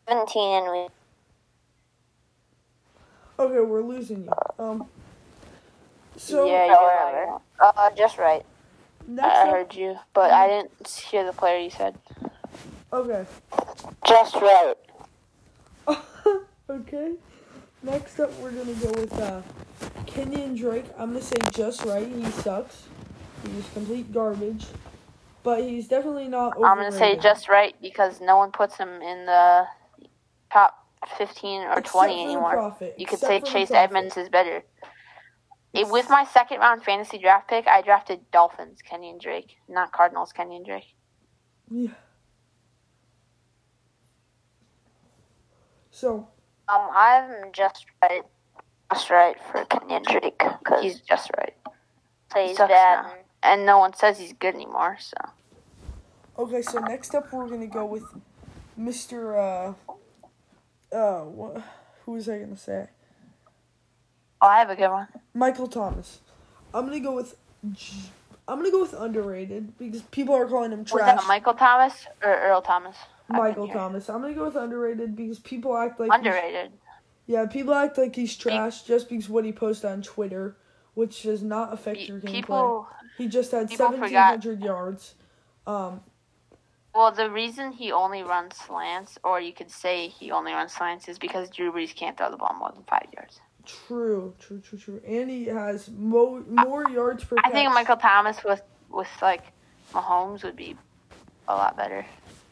seventeen, 0.08 0.62
and 0.62 0.72
we 0.72 0.86
Okay, 3.40 3.60
we're 3.60 3.82
losing 3.82 4.24
you. 4.24 4.32
Um. 4.64 4.86
So 6.16 6.46
yeah, 6.46 6.66
you're 6.66 6.74
right. 6.74 7.40
Uh, 7.60 7.90
just 7.96 8.18
right. 8.18 8.44
next 9.08 9.36
I 9.36 9.42
up, 9.42 9.50
heard 9.50 9.74
you, 9.74 9.96
but 10.14 10.30
I 10.30 10.46
didn't 10.46 10.88
hear 10.88 11.24
the 11.24 11.32
player 11.32 11.58
you 11.58 11.70
said. 11.70 11.96
okay. 12.92 13.26
Just 14.06 14.34
right. 14.36 14.74
Okay. 16.68 17.14
Next 17.82 18.18
up, 18.20 18.36
we're 18.40 18.52
gonna 18.52 18.74
go 18.74 18.90
with 18.92 19.12
uh, 19.20 19.42
Kenyon 20.06 20.54
Drake. 20.54 20.86
I'm 20.98 21.12
gonna 21.12 21.22
say 21.22 21.36
just 21.52 21.84
right. 21.84 22.06
He 22.06 22.24
sucks. 22.42 22.84
He's 23.44 23.68
complete 23.72 24.12
garbage, 24.12 24.66
but 25.42 25.62
he's 25.62 25.86
definitely 25.86 26.28
not. 26.28 26.56
I'm 26.56 26.76
gonna 26.76 26.90
say 26.90 27.16
just 27.16 27.48
right 27.48 27.74
because 27.80 28.20
no 28.20 28.36
one 28.36 28.50
puts 28.50 28.76
him 28.76 29.00
in 29.00 29.26
the 29.26 29.66
top 30.52 30.74
15 31.16 31.62
or 31.62 31.68
Except 31.70 31.88
20 31.88 32.22
anymore. 32.24 32.76
You 32.96 33.06
could 33.06 33.20
Except 33.20 33.46
say 33.46 33.52
Chase. 33.52 33.70
Edmonds 33.70 34.16
is 34.16 34.28
better. 34.28 34.64
Eh, 35.74 35.84
with 35.88 36.08
my 36.08 36.24
second 36.24 36.58
round 36.58 36.82
fantasy 36.82 37.18
draft 37.18 37.48
pick, 37.48 37.66
I 37.66 37.82
drafted 37.82 38.20
Dolphins, 38.32 38.80
Kenyon 38.82 39.18
Drake, 39.18 39.56
not 39.68 39.92
Cardinals, 39.92 40.32
Kenyon 40.32 40.64
Drake. 40.64 40.94
Yeah. 41.70 41.90
So 45.90 46.28
um 46.68 46.88
I'm 46.92 47.52
just 47.52 47.86
right, 48.02 48.22
Just 48.92 49.10
right 49.10 49.36
for 49.50 49.64
Kenyon 49.66 50.02
Drake 50.02 50.38
because 50.58 50.82
He's 50.82 51.00
just 51.00 51.30
right. 51.38 51.54
plays 52.30 52.56
sucks 52.56 52.70
bad. 52.70 53.02
now. 53.04 53.12
And 53.42 53.64
no 53.64 53.78
one 53.78 53.94
says 53.94 54.18
he's 54.18 54.32
good 54.32 54.54
anymore, 54.54 54.96
so. 55.00 55.16
okay, 56.38 56.60
so 56.62 56.80
next 56.80 57.14
up, 57.14 57.32
we're 57.32 57.46
gonna 57.48 57.66
go 57.68 57.84
with 57.84 58.04
Mr. 58.78 59.74
Uh, 60.92 60.94
uh, 60.96 61.20
what? 61.24 61.62
Who 62.04 62.12
was 62.12 62.28
I 62.28 62.38
gonna 62.38 62.56
say? 62.56 62.88
Oh, 64.40 64.46
I 64.46 64.58
have 64.58 64.70
a 64.70 64.76
good 64.76 64.88
one. 64.90 65.08
Michael 65.34 65.68
Thomas. 65.68 66.20
I'm 66.74 66.84
gonna 66.86 67.00
go 67.00 67.14
with. 67.14 67.36
J- 67.72 67.94
I'm 68.48 68.58
gonna 68.58 68.70
go 68.70 68.80
with 68.80 68.94
underrated 68.94 69.76
because 69.78 70.02
people 70.02 70.34
are 70.34 70.46
calling 70.46 70.72
him 70.72 70.80
Was 70.80 70.88
trash. 70.90 71.16
that 71.20 71.26
Michael 71.28 71.54
Thomas 71.54 72.06
or 72.24 72.34
Earl 72.34 72.62
Thomas? 72.62 72.96
I 73.30 73.38
Michael. 73.38 73.68
Thomas. 73.68 74.08
I'm 74.08 74.22
gonna 74.22 74.34
go 74.34 74.46
with 74.46 74.56
underrated 74.56 75.14
because 75.16 75.38
people 75.38 75.76
act 75.76 76.00
like 76.00 76.10
Underrated. 76.12 76.72
yeah, 77.26 77.46
people 77.46 77.74
act 77.74 77.98
like 77.98 78.14
he's 78.16 78.36
trash 78.36 78.82
just 78.82 79.08
because 79.08 79.28
what 79.28 79.44
he 79.44 79.52
posts 79.52 79.84
on 79.84 80.02
Twitter, 80.02 80.56
which 80.94 81.22
does 81.22 81.42
not 81.42 81.72
affect 81.72 82.00
your 82.00 82.20
gameplay. 82.20 82.32
People, 82.32 82.88
he 83.18 83.28
just 83.28 83.50
had 83.52 83.68
1,700 83.70 84.62
yards. 84.62 85.14
Um, 85.66 86.00
Well, 86.94 87.12
the 87.12 87.30
reason 87.30 87.72
he 87.72 87.92
only 87.92 88.22
runs 88.22 88.56
slants, 88.56 89.18
or 89.22 89.40
you 89.40 89.52
could 89.52 89.70
say 89.70 90.08
he 90.08 90.30
only 90.30 90.52
runs 90.52 90.72
slants, 90.72 91.06
is 91.08 91.18
because 91.18 91.50
Drew 91.50 91.70
Brees 91.70 91.94
can't 91.94 92.16
throw 92.16 92.30
the 92.30 92.38
ball 92.38 92.56
more 92.58 92.72
than 92.72 92.82
five 92.84 93.06
yards. 93.14 93.40
True, 93.66 94.34
true, 94.38 94.60
true, 94.60 94.78
true. 94.78 95.00
And 95.06 95.28
he 95.28 95.44
has 95.44 95.90
mo- 95.90 96.42
more 96.48 96.88
yards 96.88 97.22
per. 97.24 97.36
I 97.44 97.50
think. 97.50 97.70
Michael 97.74 97.98
Thomas 97.98 98.42
with 98.42 98.62
with 98.88 99.08
like 99.20 99.42
Mahomes 99.92 100.42
would 100.42 100.56
be 100.56 100.74
a 101.46 101.54
lot 101.54 101.76
better. 101.76 102.06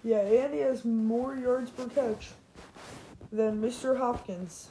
Yeah, 0.07 0.19
and 0.19 0.55
he 0.55 0.61
has 0.61 0.85
more 0.85 1.35
yards 1.35 1.69
per 1.69 1.89
catch 1.89 2.29
than 3.33 3.61
Mr. 3.61 3.99
Hopkins. 3.99 4.69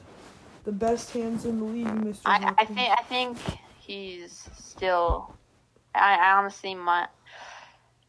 The 0.63 0.71
best 0.71 1.11
hands 1.11 1.43
in 1.43 1.59
the 1.59 1.65
league, 1.65 1.87
Mr. 1.87 2.21
I, 2.23 2.39
Hopkins. 2.39 2.55
I 2.57 2.73
think 2.73 2.89
I 2.99 3.03
think 3.03 3.37
he's 3.77 4.47
still. 4.57 5.35
I, 5.93 6.15
I 6.15 6.37
honestly 6.37 6.73
might. 6.73 7.09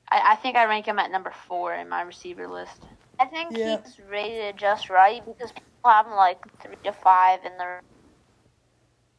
I, 0.09 0.35
I 0.35 0.37
think 0.37 0.55
I 0.55 0.67
rank 0.67 0.87
him 0.87 1.01
at 1.01 1.11
number 1.11 1.33
four 1.49 1.75
in 1.75 1.89
my 1.89 2.03
receiver 2.03 2.47
list. 2.47 2.85
I 3.19 3.25
think 3.25 3.59
Yeah. 3.59 3.79
he's 3.85 3.99
rated 4.09 4.57
just 4.57 4.89
right 4.89 5.21
because 5.27 5.51
people 5.51 5.67
have 5.91 6.07
him 6.07 6.13
like 6.15 6.39
three 6.63 6.77
to 6.85 6.93
five 6.93 7.41
in 7.45 7.59
the 7.59 7.81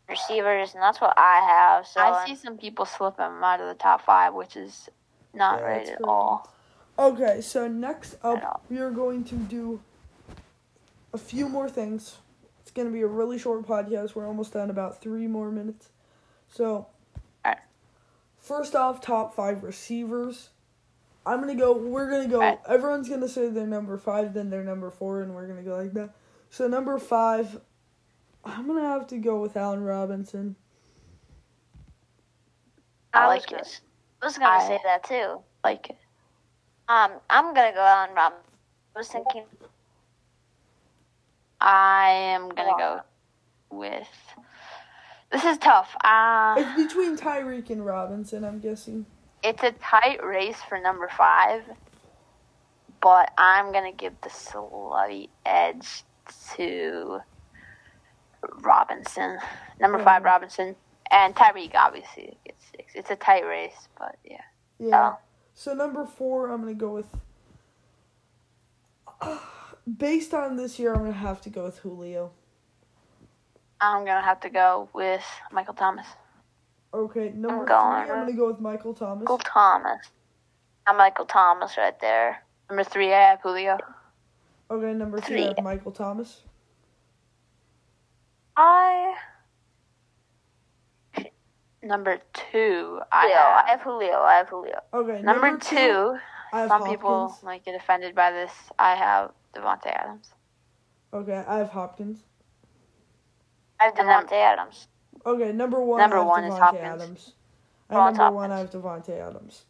receivers, 0.07 0.73
and 0.73 0.81
that's 0.81 1.01
what 1.01 1.13
I 1.17 1.41
have. 1.45 1.85
So 1.85 1.99
I 1.99 2.25
see 2.25 2.35
some 2.35 2.57
people 2.57 2.85
slip 2.85 3.17
him 3.17 3.43
out 3.43 3.59
of 3.59 3.67
the 3.67 3.73
top 3.75 4.05
five, 4.05 4.33
which 4.33 4.55
is 4.55 4.87
not 5.33 5.59
Yeah, 5.59 5.65
right 5.65 5.81
at 5.81 5.87
crazy. 5.87 6.03
all. 6.05 6.53
Okay, 6.99 7.41
so 7.41 7.67
next 7.67 8.15
up, 8.23 8.63
we 8.69 8.79
are 8.79 8.89
going 8.89 9.23
to 9.25 9.35
do 9.35 9.79
a 11.13 11.17
few 11.17 11.47
more 11.47 11.69
things. 11.69 12.17
It's 12.61 12.71
going 12.71 12.87
to 12.87 12.93
be 12.93 13.01
a 13.01 13.07
really 13.07 13.37
short 13.37 13.65
podcast. 13.67 14.15
We're 14.15 14.27
almost 14.27 14.53
done, 14.53 14.69
about 14.69 14.99
three 15.01 15.27
more 15.27 15.51
minutes. 15.51 15.89
So, 16.49 16.87
Alright. 17.45 17.59
first 18.39 18.75
off, 18.75 18.99
top 18.99 19.35
five 19.35 19.63
receivers. 19.63 20.49
I'm 21.25 21.41
going 21.41 21.55
to 21.55 21.61
go, 21.61 21.77
we're 21.77 22.09
going 22.09 22.23
to 22.23 22.29
go, 22.29 22.41
Alright. 22.41 22.59
everyone's 22.67 23.09
going 23.09 23.21
to 23.21 23.29
say 23.29 23.49
their 23.49 23.67
number 23.67 23.97
five, 23.97 24.33
then 24.33 24.49
their 24.49 24.63
number 24.63 24.89
four, 24.89 25.21
and 25.21 25.35
we're 25.35 25.45
going 25.45 25.63
to 25.63 25.69
go 25.69 25.77
like 25.77 25.93
that. 25.93 26.11
So, 26.49 26.67
number 26.67 26.97
five, 26.97 27.59
I'm 28.43 28.65
going 28.65 28.81
to 28.81 28.87
have 28.87 29.07
to 29.07 29.17
go 29.17 29.39
with 29.41 29.55
Allen 29.55 29.83
Robinson. 29.83 30.55
I 33.13 33.23
I 33.23 33.27
like 33.27 33.51
was 33.51 33.61
it. 33.61 33.79
I 34.21 34.25
was 34.25 34.37
gonna 34.37 34.65
say 34.67 34.79
that 34.83 35.03
too. 35.03 35.39
Like 35.63 35.89
it. 35.89 35.97
Um, 36.89 37.11
I'm 37.29 37.53
gonna 37.53 37.73
go 37.73 37.81
on 37.81 38.13
Rob. 38.15 38.33
I 38.95 38.99
was 38.99 39.07
thinking 39.09 39.43
I 41.59 42.09
am 42.09 42.49
gonna 42.49 42.77
go 42.77 43.01
with. 43.69 44.07
This 45.31 45.43
is 45.43 45.57
tough. 45.57 45.95
Uh, 46.03 46.55
It's 46.57 46.75
between 46.87 47.17
Tyreek 47.17 47.69
and 47.69 47.85
Robinson, 47.85 48.43
I'm 48.45 48.59
guessing. 48.59 49.05
it's 49.43 49.61
a 49.63 49.71
tight 49.73 50.23
race 50.23 50.57
for 50.69 50.79
number 50.79 51.09
five, 51.09 51.63
but 53.01 53.31
I'm 53.37 53.73
gonna 53.73 53.91
give 53.91 54.13
the 54.21 54.29
slight 54.29 55.29
edge 55.45 56.03
to 56.55 57.19
Robinson. 58.61 59.39
Number 59.79 60.01
five. 60.03 60.23
Robinson, 60.23 60.75
and 61.11 61.35
Tyreek 61.35 61.75
obviously 61.75 62.37
gets 62.45 62.63
six. 62.71 62.93
It's 62.95 63.11
a 63.11 63.15
tight 63.17 63.45
race, 63.45 63.89
but 63.99 64.15
yeah. 64.23 64.41
Yeah. 64.79 65.13
Oh. 65.15 65.17
So 65.57 65.73
number 65.73 66.05
four, 66.05 66.49
I'm 66.51 66.61
gonna 66.61 66.75
go 66.75 66.91
with. 66.91 67.07
based 69.97 70.31
on 70.35 70.55
this 70.55 70.77
year, 70.77 70.93
I'm 70.93 70.99
gonna 70.99 71.13
have 71.13 71.41
to 71.41 71.49
go 71.49 71.65
with 71.65 71.79
Julio. 71.79 72.31
I'm 73.81 74.05
gonna 74.05 74.21
have 74.21 74.39
to 74.41 74.51
go 74.51 74.87
with 74.93 75.25
Michael 75.51 75.73
Thomas. 75.73 76.05
Okay, 76.93 77.31
number 77.35 77.65
three, 77.65 77.69
going 77.69 78.01
I'm 78.03 78.07
gonna 78.07 78.33
go 78.33 78.45
with 78.45 78.59
Michael 78.59 78.93
Thomas. 78.93 79.21
Michael 79.21 79.39
Thomas. 79.39 79.97
I'm 80.85 80.95
Michael 80.95 81.25
Thomas 81.25 81.75
right 81.75 81.99
there. 81.99 82.43
Number 82.69 82.83
three, 82.83 83.11
I 83.11 83.31
have 83.31 83.41
Julio. 83.41 83.79
Okay, 84.69 84.93
number 84.93 85.19
three, 85.19 85.41
I 85.41 85.47
have 85.47 85.55
Three. 85.55 85.63
Michael 85.63 85.91
Thomas. 85.91 86.41
I 88.55 89.15
Number 91.87 92.19
two, 92.33 92.99
I 93.11 93.21
Julio. 93.21 93.35
have. 93.37 93.65
I 93.65 93.69
have 93.69 93.81
Julio. 93.81 94.21
I 94.21 94.33
have 94.35 94.49
Julio. 94.49 94.79
Okay, 94.93 95.21
number, 95.21 95.57
two, 95.57 96.17
I 96.51 96.59
have 96.59 96.67
some 96.69 96.81
Hopkins. 96.81 96.97
people 96.97 97.37
might 97.43 97.63
get 97.63 97.75
offended 97.75 98.13
by 98.13 98.31
this. 98.31 98.51
I 98.77 98.95
have 98.95 99.31
Davante 99.55 99.87
Adams. 99.87 100.33
Okay, 101.13 101.43
I 101.47 101.57
have 101.59 101.69
Hopkins. 101.69 102.19
I 103.79 103.85
have 103.85 103.97
And 103.97 104.09
then- 104.09 104.27
Adams. 104.33 104.87
Okay, 105.25 105.51
number 105.53 105.79
one. 105.79 105.99
Number 106.01 106.17
I 106.17 106.19
have 106.19 106.27
one 106.27 106.43
is 106.43 106.57
Hopkins. 106.57 106.83
Adams. 106.83 107.33
Davante 107.89 108.07
And 108.09 108.17
number 108.17 108.35
one, 108.35 108.51
I 108.51 108.59
have 108.59 108.73
Hopkins. 108.73 108.83
Davante 109.07 109.19
Adams. 109.29 109.65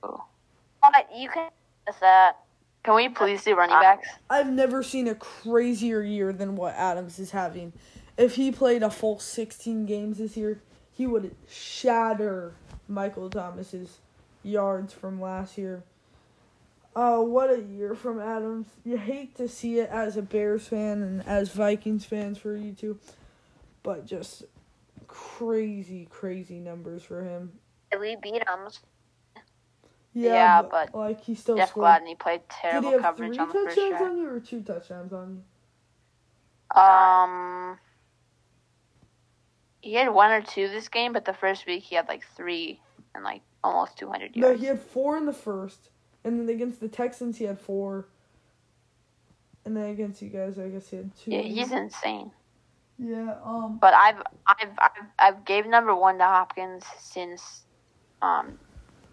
But 0.00 1.08
you 1.16 1.28
can 1.28 1.50
with 1.86 1.98
that. 2.00 2.36
Can 2.84 2.94
we 2.94 3.08
please 3.08 3.42
do 3.42 3.56
running 3.56 3.78
backs? 3.80 4.06
I've 4.30 4.48
never 4.50 4.82
seen 4.82 5.08
a 5.08 5.14
crazier 5.14 6.02
year 6.02 6.32
than 6.32 6.54
what 6.54 6.74
Adams 6.74 7.18
is 7.18 7.30
having. 7.30 7.72
If 8.18 8.36
he 8.36 8.52
played 8.52 8.82
a 8.82 8.90
full 8.90 9.18
16 9.18 9.86
games 9.86 10.18
this 10.18 10.36
year, 10.36 10.60
he 10.94 11.06
would 11.06 11.34
shatter 11.48 12.54
Michael 12.88 13.28
Thomas's 13.28 13.98
yards 14.42 14.92
from 14.92 15.20
last 15.20 15.58
year. 15.58 15.82
Uh, 16.94 17.18
what 17.18 17.50
a 17.50 17.60
year 17.60 17.94
from 17.96 18.20
Adams. 18.20 18.68
You 18.84 18.96
hate 18.96 19.36
to 19.36 19.48
see 19.48 19.80
it 19.80 19.90
as 19.90 20.16
a 20.16 20.22
Bears 20.22 20.68
fan 20.68 21.02
and 21.02 21.26
as 21.26 21.50
Vikings 21.50 22.04
fans 22.04 22.38
for 22.38 22.56
you 22.56 22.72
two, 22.72 22.98
but 23.82 24.06
just 24.06 24.44
crazy, 25.08 26.06
crazy 26.10 26.60
numbers 26.60 27.02
for 27.02 27.24
him. 27.24 27.52
We 27.98 28.16
beat 28.22 28.44
them. 28.46 28.68
Yeah, 30.12 30.32
Yeah, 30.32 30.62
but, 30.62 30.92
but 30.92 30.98
like 30.98 31.20
he 31.24 31.34
still 31.34 31.56
Jeff 31.56 31.70
scored. 31.70 31.86
Gladney 31.86 32.16
played 32.16 32.42
Did 32.42 32.50
terrible 32.60 32.88
he 32.88 32.92
have 32.92 33.02
coverage 33.02 33.34
three 33.34 33.38
on 33.42 33.48
the 33.48 33.52
first 33.52 33.76
touchdowns 33.76 33.98
drive. 33.98 34.10
on 34.10 34.18
you 34.18 34.28
or 34.28 34.40
two 34.40 34.60
touchdowns 34.62 35.12
on 35.12 35.42
you? 36.76 36.80
Um, 36.80 37.78
he 39.84 39.92
had 39.94 40.08
one 40.08 40.30
or 40.30 40.40
two 40.40 40.68
this 40.68 40.88
game, 40.88 41.12
but 41.12 41.26
the 41.26 41.34
first 41.34 41.66
week 41.66 41.82
he 41.82 41.94
had 41.94 42.08
like 42.08 42.24
three 42.34 42.80
and 43.14 43.22
like 43.22 43.42
almost 43.62 43.98
200 43.98 44.34
yards. 44.34 44.36
No, 44.36 44.56
he 44.58 44.66
had 44.66 44.80
four 44.80 45.18
in 45.18 45.26
the 45.26 45.32
first, 45.32 45.90
and 46.24 46.40
then 46.40 46.48
against 46.48 46.80
the 46.80 46.88
Texans 46.88 47.36
he 47.36 47.44
had 47.44 47.60
four, 47.60 48.08
and 49.64 49.76
then 49.76 49.90
against 49.90 50.22
you 50.22 50.30
guys, 50.30 50.58
I 50.58 50.68
guess 50.68 50.88
he 50.88 50.96
had 50.96 51.10
two. 51.16 51.30
yeah, 51.32 51.42
he's 51.42 51.70
insane. 51.70 52.30
Yeah. 52.98 53.34
Um. 53.44 53.78
But 53.78 53.92
I've 53.92 54.22
I've 54.46 54.70
I've, 54.78 54.90
I've 55.18 55.44
gave 55.44 55.66
number 55.66 55.94
one 55.94 56.16
to 56.18 56.24
Hopkins 56.24 56.84
since 56.98 57.64
um 58.22 58.58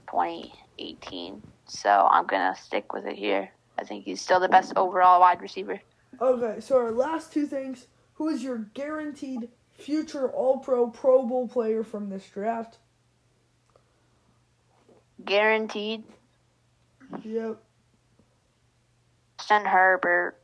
2018, 0.09 1.41
so 1.65 2.07
I'm 2.09 2.25
gonna 2.27 2.55
stick 2.55 2.93
with 2.93 3.05
it 3.05 3.17
here. 3.17 3.49
I 3.77 3.83
think 3.83 4.05
he's 4.05 4.21
still 4.21 4.39
the 4.39 4.47
best 4.47 4.73
overall 4.77 5.19
wide 5.19 5.41
receiver. 5.41 5.81
Okay, 6.21 6.61
so 6.61 6.77
our 6.77 6.91
last 6.91 7.33
two 7.33 7.45
things: 7.45 7.87
who 8.13 8.29
is 8.29 8.41
your 8.43 8.59
guaranteed 8.73 9.49
future 9.81 10.29
All-Pro, 10.29 10.89
Pro 10.89 11.25
Bowl 11.25 11.47
player 11.47 11.83
from 11.83 12.09
this 12.09 12.27
draft? 12.27 12.77
Guaranteed. 15.23 16.03
Yep. 17.23 17.61
Justin 19.37 19.65
Herbert. 19.65 20.37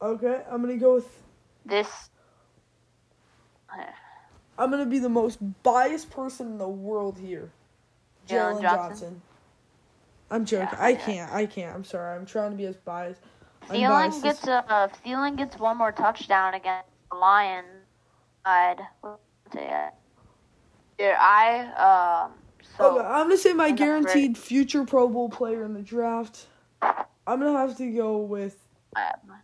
Okay, 0.00 0.42
I'm 0.50 0.60
gonna 0.60 0.76
go 0.76 0.94
with. 0.94 1.08
This 1.66 2.10
I'm 4.56 4.70
gonna 4.70 4.86
be 4.86 4.98
the 4.98 5.08
most 5.08 5.38
biased 5.62 6.10
person 6.10 6.46
in 6.46 6.58
the 6.58 6.68
world 6.68 7.18
here. 7.18 7.50
Jalen 8.28 8.58
Jalen 8.58 8.62
Johnson? 8.62 8.88
Johnson. 8.88 9.22
I'm 10.30 10.44
joking. 10.44 10.68
Yeah, 10.72 10.78
I 10.84 10.88
yeah. 10.90 11.04
can't. 11.04 11.32
I 11.32 11.46
can't. 11.46 11.74
I'm 11.74 11.84
sorry. 11.84 12.16
I'm 12.16 12.26
trying 12.26 12.52
to 12.52 12.56
be 12.56 12.66
as 12.66 12.76
biased. 12.76 13.20
Thielen 13.68 14.22
gets 14.22 14.46
a 14.46 14.64
uh, 14.72 14.88
Thielen 15.04 15.36
gets 15.36 15.58
one 15.58 15.78
more 15.78 15.92
touchdown 15.92 16.54
against 16.54 16.88
the 17.10 17.16
Lions. 17.16 17.73
I'd 18.44 18.80
yeah. 19.54 19.90
here 20.98 21.16
I 21.18 22.24
um 22.26 22.32
so 22.76 22.98
okay, 22.98 23.06
I'm 23.06 23.26
gonna 23.26 23.36
say 23.36 23.52
my 23.52 23.68
in 23.68 23.74
the 23.74 23.78
guaranteed 23.78 24.36
future 24.36 24.84
Pro 24.84 25.08
Bowl 25.08 25.28
player 25.28 25.64
in 25.64 25.74
the 25.74 25.82
draft. 25.82 26.46
I'm 26.82 27.40
gonna 27.40 27.56
have 27.56 27.76
to 27.78 27.90
go 27.90 28.18
with. 28.18 28.56
I 28.96 29.00
have 29.00 29.20
mine. 29.26 29.38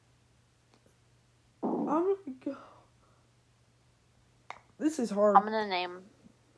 I'm 1.63 1.85
gonna 1.87 2.17
go. 2.45 2.57
This 4.79 4.99
is 4.99 5.11
hard. 5.11 5.37
I'm 5.37 5.45
gonna 5.45 5.69
name 5.69 5.99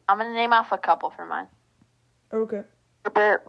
I'm 0.08 0.18
gonna 0.18 0.34
name 0.34 0.52
off 0.52 0.72
a 0.72 0.78
couple 0.78 1.10
for 1.10 1.26
mine. 1.26 1.46
Okay. 2.32 2.62
Herbert, 3.04 3.46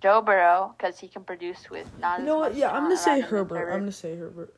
Joe 0.00 0.22
Burrow, 0.22 0.74
because 0.76 0.98
he 0.98 1.08
can 1.08 1.24
produce 1.24 1.70
with 1.70 1.86
not 1.98 2.18
You 2.18 2.24
as 2.24 2.26
know 2.26 2.38
what? 2.38 2.54
Yeah, 2.54 2.70
I'm 2.70 2.84
gonna 2.84 2.96
say 2.96 3.20
around 3.20 3.30
Herbert. 3.30 3.72
I'm 3.72 3.80
gonna 3.80 3.92
say 3.92 4.16
Herbert. 4.16 4.54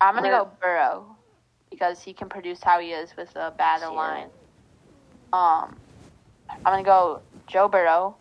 I'm 0.00 0.14
gonna 0.14 0.28
go 0.28 0.50
Burrow 0.60 1.15
because 1.70 2.02
he 2.02 2.12
can 2.12 2.28
produce 2.28 2.62
how 2.62 2.80
he 2.80 2.92
is 2.92 3.16
with 3.16 3.34
a 3.36 3.52
bad 3.56 3.80
Yeah. 3.82 3.88
line. 3.88 4.30
Um, 5.32 5.76
I'm 6.64 6.72
gonna 6.72 6.82
go 6.84 7.22
Joe 7.46 7.68
Burrow, 7.68 8.16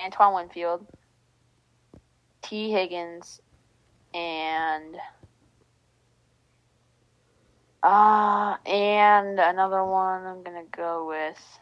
Antoine 0.00 0.34
Winfield, 0.34 0.86
Tee 2.42 2.70
Higgins, 2.70 3.40
and 4.14 4.96
uh 7.82 8.56
and 8.66 9.38
another 9.40 9.84
one. 9.84 10.26
I'm 10.26 10.42
gonna 10.42 10.64
go 10.70 11.06
with 11.06 11.58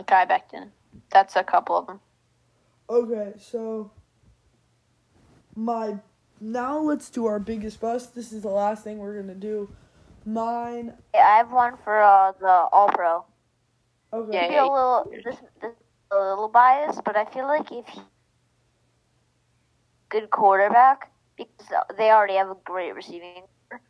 Mekhi 0.00 0.28
Becton. 0.28 0.70
That's 1.10 1.36
a 1.36 1.44
couple 1.44 1.76
of 1.76 1.86
them. 1.86 2.00
Okay, 2.90 3.34
so 3.38 3.90
my 5.54 5.98
now 6.40 6.78
let's 6.78 7.10
do 7.10 7.26
our 7.26 7.38
biggest 7.38 7.80
bust. 7.80 8.14
This 8.14 8.32
is 8.32 8.42
the 8.42 8.48
last 8.48 8.84
thing 8.84 8.98
we're 8.98 9.20
gonna 9.20 9.34
do. 9.34 9.70
Mine. 10.24 10.94
Yeah, 11.14 11.20
I 11.20 11.36
have 11.38 11.52
one 11.52 11.74
for 11.84 12.00
uh, 12.02 12.32
the 12.40 12.48
All 12.48 12.88
Pro. 12.88 13.24
Okay. 14.12 14.36
Yeah, 14.36 14.44
I 14.44 14.48
feel 14.48 14.64
a 14.64 14.72
little 14.72 15.12
this, 15.24 15.36
this 15.60 15.72
a 16.10 16.16
little 16.16 16.48
biased, 16.48 17.04
but 17.04 17.16
I 17.16 17.24
feel 17.26 17.46
like 17.46 17.70
if 17.72 17.86
he 17.86 18.00
good 20.08 20.30
quarterback 20.30 21.10
because 21.36 21.68
they 21.96 22.10
already 22.10 22.34
have 22.34 22.50
a 22.50 22.56
great 22.64 22.94
receiving. 22.94 23.42
core. 23.70 23.80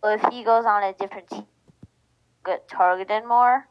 But 0.00 0.20
if 0.20 0.32
he 0.32 0.44
goes 0.44 0.64
on 0.64 0.82
a 0.82 0.92
different 0.94 1.28
team, 1.28 1.46
get 2.44 2.68
targeted 2.68 3.24
more, 3.26 3.68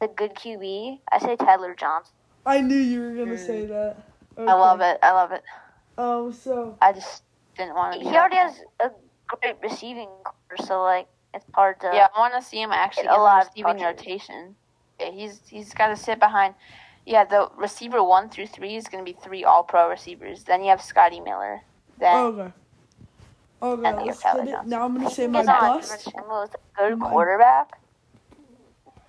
the 0.00 0.08
good 0.08 0.34
QB, 0.34 1.00
I 1.10 1.18
say 1.18 1.36
Tyler 1.36 1.74
Johnson. 1.74 2.14
I 2.44 2.60
knew 2.60 2.76
you 2.76 3.00
were 3.00 3.14
gonna 3.14 3.38
say 3.38 3.66
that. 3.66 3.96
I 4.38 4.52
love 4.52 4.80
it. 4.80 4.98
I 5.02 5.12
love 5.12 5.32
it. 5.32 5.42
Um. 5.98 6.32
So 6.32 6.76
I 6.80 6.92
just 6.92 7.22
didn't 7.56 7.74
want 7.74 8.00
to. 8.00 8.08
He 8.08 8.14
already 8.16 8.36
has 8.36 8.60
a 8.80 8.90
great 9.40 9.56
receiving 9.62 10.08
core, 10.24 10.66
so 10.66 10.82
like 10.82 11.06
it's 11.34 11.44
hard 11.54 11.80
to. 11.80 11.90
Yeah, 11.92 12.08
I 12.14 12.18
want 12.20 12.34
to 12.34 12.42
see 12.42 12.60
him 12.60 12.70
actually 12.72 13.06
a 13.06 13.12
lot 13.14 13.42
of 13.42 13.48
receiving 13.48 13.78
touches. 13.78 13.98
rotation. 13.98 14.56
Yeah, 15.00 15.10
he's 15.10 15.40
he's 15.48 15.74
got 15.74 15.88
to 15.88 15.96
sit 15.96 16.18
behind. 16.20 16.54
Yeah, 17.06 17.24
the 17.24 17.48
receiver 17.56 18.02
one 18.02 18.28
through 18.28 18.48
three 18.48 18.74
is 18.76 18.88
going 18.88 19.04
to 19.04 19.10
be 19.10 19.16
three 19.22 19.44
All 19.44 19.62
Pro 19.62 19.88
receivers. 19.88 20.42
Then 20.44 20.62
you 20.62 20.70
have 20.70 20.82
Scotty 20.82 21.20
Miller. 21.20 21.60
Then 21.98 22.16
okay. 22.16 22.52
Okay. 23.62 23.88
And 23.88 23.98
the 23.98 24.04
Let's 24.04 24.20
Tyler 24.20 24.42
it. 24.44 24.66
Now 24.66 24.84
I'm 24.84 24.94
gonna 24.96 25.08
say 25.10 25.26
my 25.28 25.42
get 25.42 25.46
bust. 25.60 26.04
different 26.04 26.16
team 26.16 26.24
with 26.40 26.54
a 26.54 26.58
good 26.78 26.98
My- 26.98 27.08
quarterback, 27.08 27.78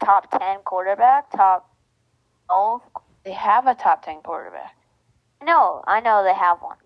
top 0.03 0.31
ten 0.39 0.59
quarterback, 0.63 1.29
top. 1.31 1.69
Oh 2.49 2.81
they 3.25 3.33
have 3.33 3.67
a 3.67 3.75
top 3.75 4.05
ten 4.05 4.21
quarterback. 4.21 4.73
No, 5.43 5.83
I 5.87 5.99
know 5.99 6.23
they 6.23 6.33
have 6.33 6.59
one. 6.61 6.77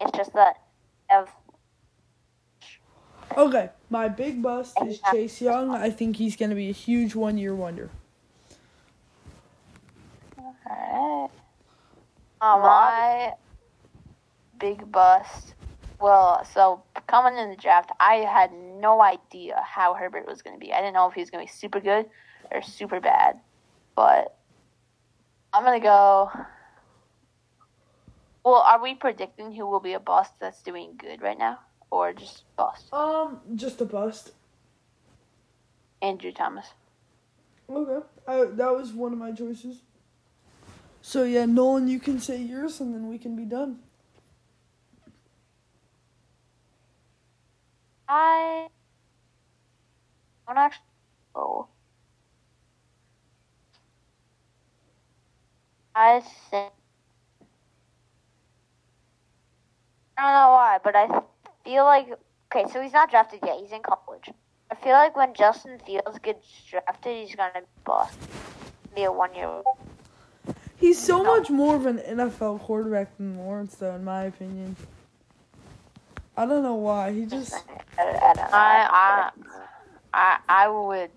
It's 0.00 0.16
just 0.16 0.32
that 0.34 0.56
Okay. 3.36 3.70
My 3.90 4.08
big 4.08 4.42
bust 4.42 4.76
is 4.84 5.00
Chase 5.10 5.40
Young. 5.40 5.74
I 5.74 5.90
think 5.90 6.16
he's 6.16 6.36
gonna 6.36 6.54
be 6.54 6.68
a 6.68 6.72
huge 6.72 7.14
one 7.14 7.38
year 7.38 7.54
wonder. 7.54 7.90
Alright. 10.38 11.30
um, 12.40 12.60
My 12.62 13.32
big 14.58 14.90
bust. 14.90 15.54
Well, 16.00 16.44
so 16.44 16.82
coming 17.06 17.38
in 17.38 17.50
the 17.50 17.56
draft, 17.56 17.90
I 18.00 18.16
had 18.16 18.52
no 18.52 19.02
idea 19.02 19.60
how 19.64 19.94
Herbert 19.94 20.26
was 20.26 20.40
going 20.40 20.56
to 20.56 20.60
be. 20.60 20.72
I 20.72 20.78
didn't 20.78 20.94
know 20.94 21.08
if 21.08 21.14
he 21.14 21.20
was 21.20 21.28
going 21.28 21.46
to 21.46 21.52
be 21.52 21.58
super 21.58 21.80
good 21.80 22.06
or 22.50 22.62
super 22.62 23.00
bad. 23.00 23.38
But 23.94 24.34
I'm 25.52 25.62
going 25.64 25.78
to 25.78 25.84
go. 25.84 26.30
Well, 28.44 28.54
are 28.54 28.82
we 28.82 28.94
predicting 28.94 29.52
who 29.52 29.66
will 29.66 29.80
be 29.80 29.92
a 29.92 30.00
bust 30.00 30.32
that's 30.40 30.62
doing 30.62 30.94
good 30.96 31.20
right 31.20 31.38
now? 31.38 31.58
Or 31.90 32.12
just 32.12 32.44
bust? 32.56 32.92
Um. 32.92 33.40
Just 33.54 33.80
a 33.80 33.84
bust. 33.84 34.32
Andrew 36.02 36.32
Thomas. 36.32 36.66
Okay. 37.68 38.06
I, 38.26 38.44
that 38.44 38.72
was 38.72 38.92
one 38.92 39.12
of 39.12 39.18
my 39.18 39.32
choices. 39.32 39.82
So 41.02 41.24
yeah, 41.24 41.46
Nolan, 41.46 41.88
you 41.88 41.98
can 42.00 42.20
say 42.20 42.40
yours, 42.40 42.80
and 42.80 42.94
then 42.94 43.08
we 43.08 43.18
can 43.18 43.36
be 43.36 43.44
done. 43.44 43.78
I 48.08 48.68
don't 50.46 50.58
actually 50.58 50.82
know. 51.34 51.68
I 55.94 56.22
think 56.50 56.72
I 60.20 60.22
don't 60.22 60.32
know 60.34 60.52
why, 60.52 60.78
but 60.84 60.94
I 60.94 61.22
feel 61.64 61.84
like 61.84 62.08
okay, 62.52 62.70
so 62.70 62.82
he's 62.82 62.92
not 62.92 63.10
drafted 63.10 63.40
yet. 63.42 63.58
He's 63.60 63.72
in 63.72 63.80
college. 63.80 64.30
I 64.70 64.74
feel 64.74 64.92
like 64.92 65.16
when 65.16 65.32
Justin 65.32 65.78
Fields 65.78 66.18
gets 66.22 66.46
drafted, 66.68 67.26
he's 67.26 67.34
gonna 67.34 67.62
bust. 67.84 68.18
Be 68.94 69.04
a 69.04 69.12
one 69.12 69.34
year. 69.34 69.62
He's 70.76 70.98
so 70.98 71.22
much 71.22 71.48
more 71.48 71.74
of 71.74 71.86
an 71.86 71.98
NFL 71.98 72.60
quarterback 72.60 73.16
than 73.16 73.38
Lawrence, 73.38 73.76
though, 73.76 73.94
in 73.94 74.04
my 74.04 74.24
opinion. 74.24 74.76
I 76.36 76.44
don't 76.46 76.62
know 76.62 76.74
why. 76.74 77.12
He 77.12 77.24
just 77.24 77.54
I, 77.98 78.02
I 78.02 78.32
don't 78.34 78.36
know. 78.36 78.48
I, 78.52 78.88
I, 78.92 79.30
I, 80.14 80.38
I 80.48 80.68
would. 80.68 81.10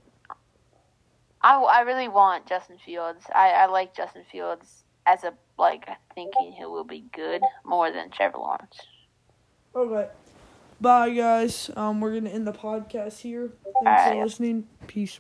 I, 1.42 1.56
I 1.56 1.82
really 1.82 2.08
want 2.08 2.46
Justin 2.48 2.78
Fields. 2.86 3.26
I, 3.36 3.50
I 3.50 3.66
like 3.66 3.94
Justin 3.96 4.24
Fields 4.32 4.84
as 5.06 5.24
a 5.26 5.34
like 5.58 5.88
thinking 6.16 6.54
he 6.58 6.66
will 6.66 6.84
be 6.84 7.06
good 7.14 7.42
more 7.66 7.92
than 7.92 8.10
Trevor 8.10 8.38
Lawrence. 8.38 8.80
Okay. 9.76 10.10
Bye, 10.82 11.12
guys. 11.12 11.70
Um, 11.76 12.02
we're 12.02 12.14
gonna 12.14 12.30
end 12.30 12.46
the 12.48 12.54
podcast 12.54 13.20
here. 13.20 13.54
Thanks 13.84 14.04
for 14.10 14.24
listening. 14.24 14.68
Peace. 14.88 15.20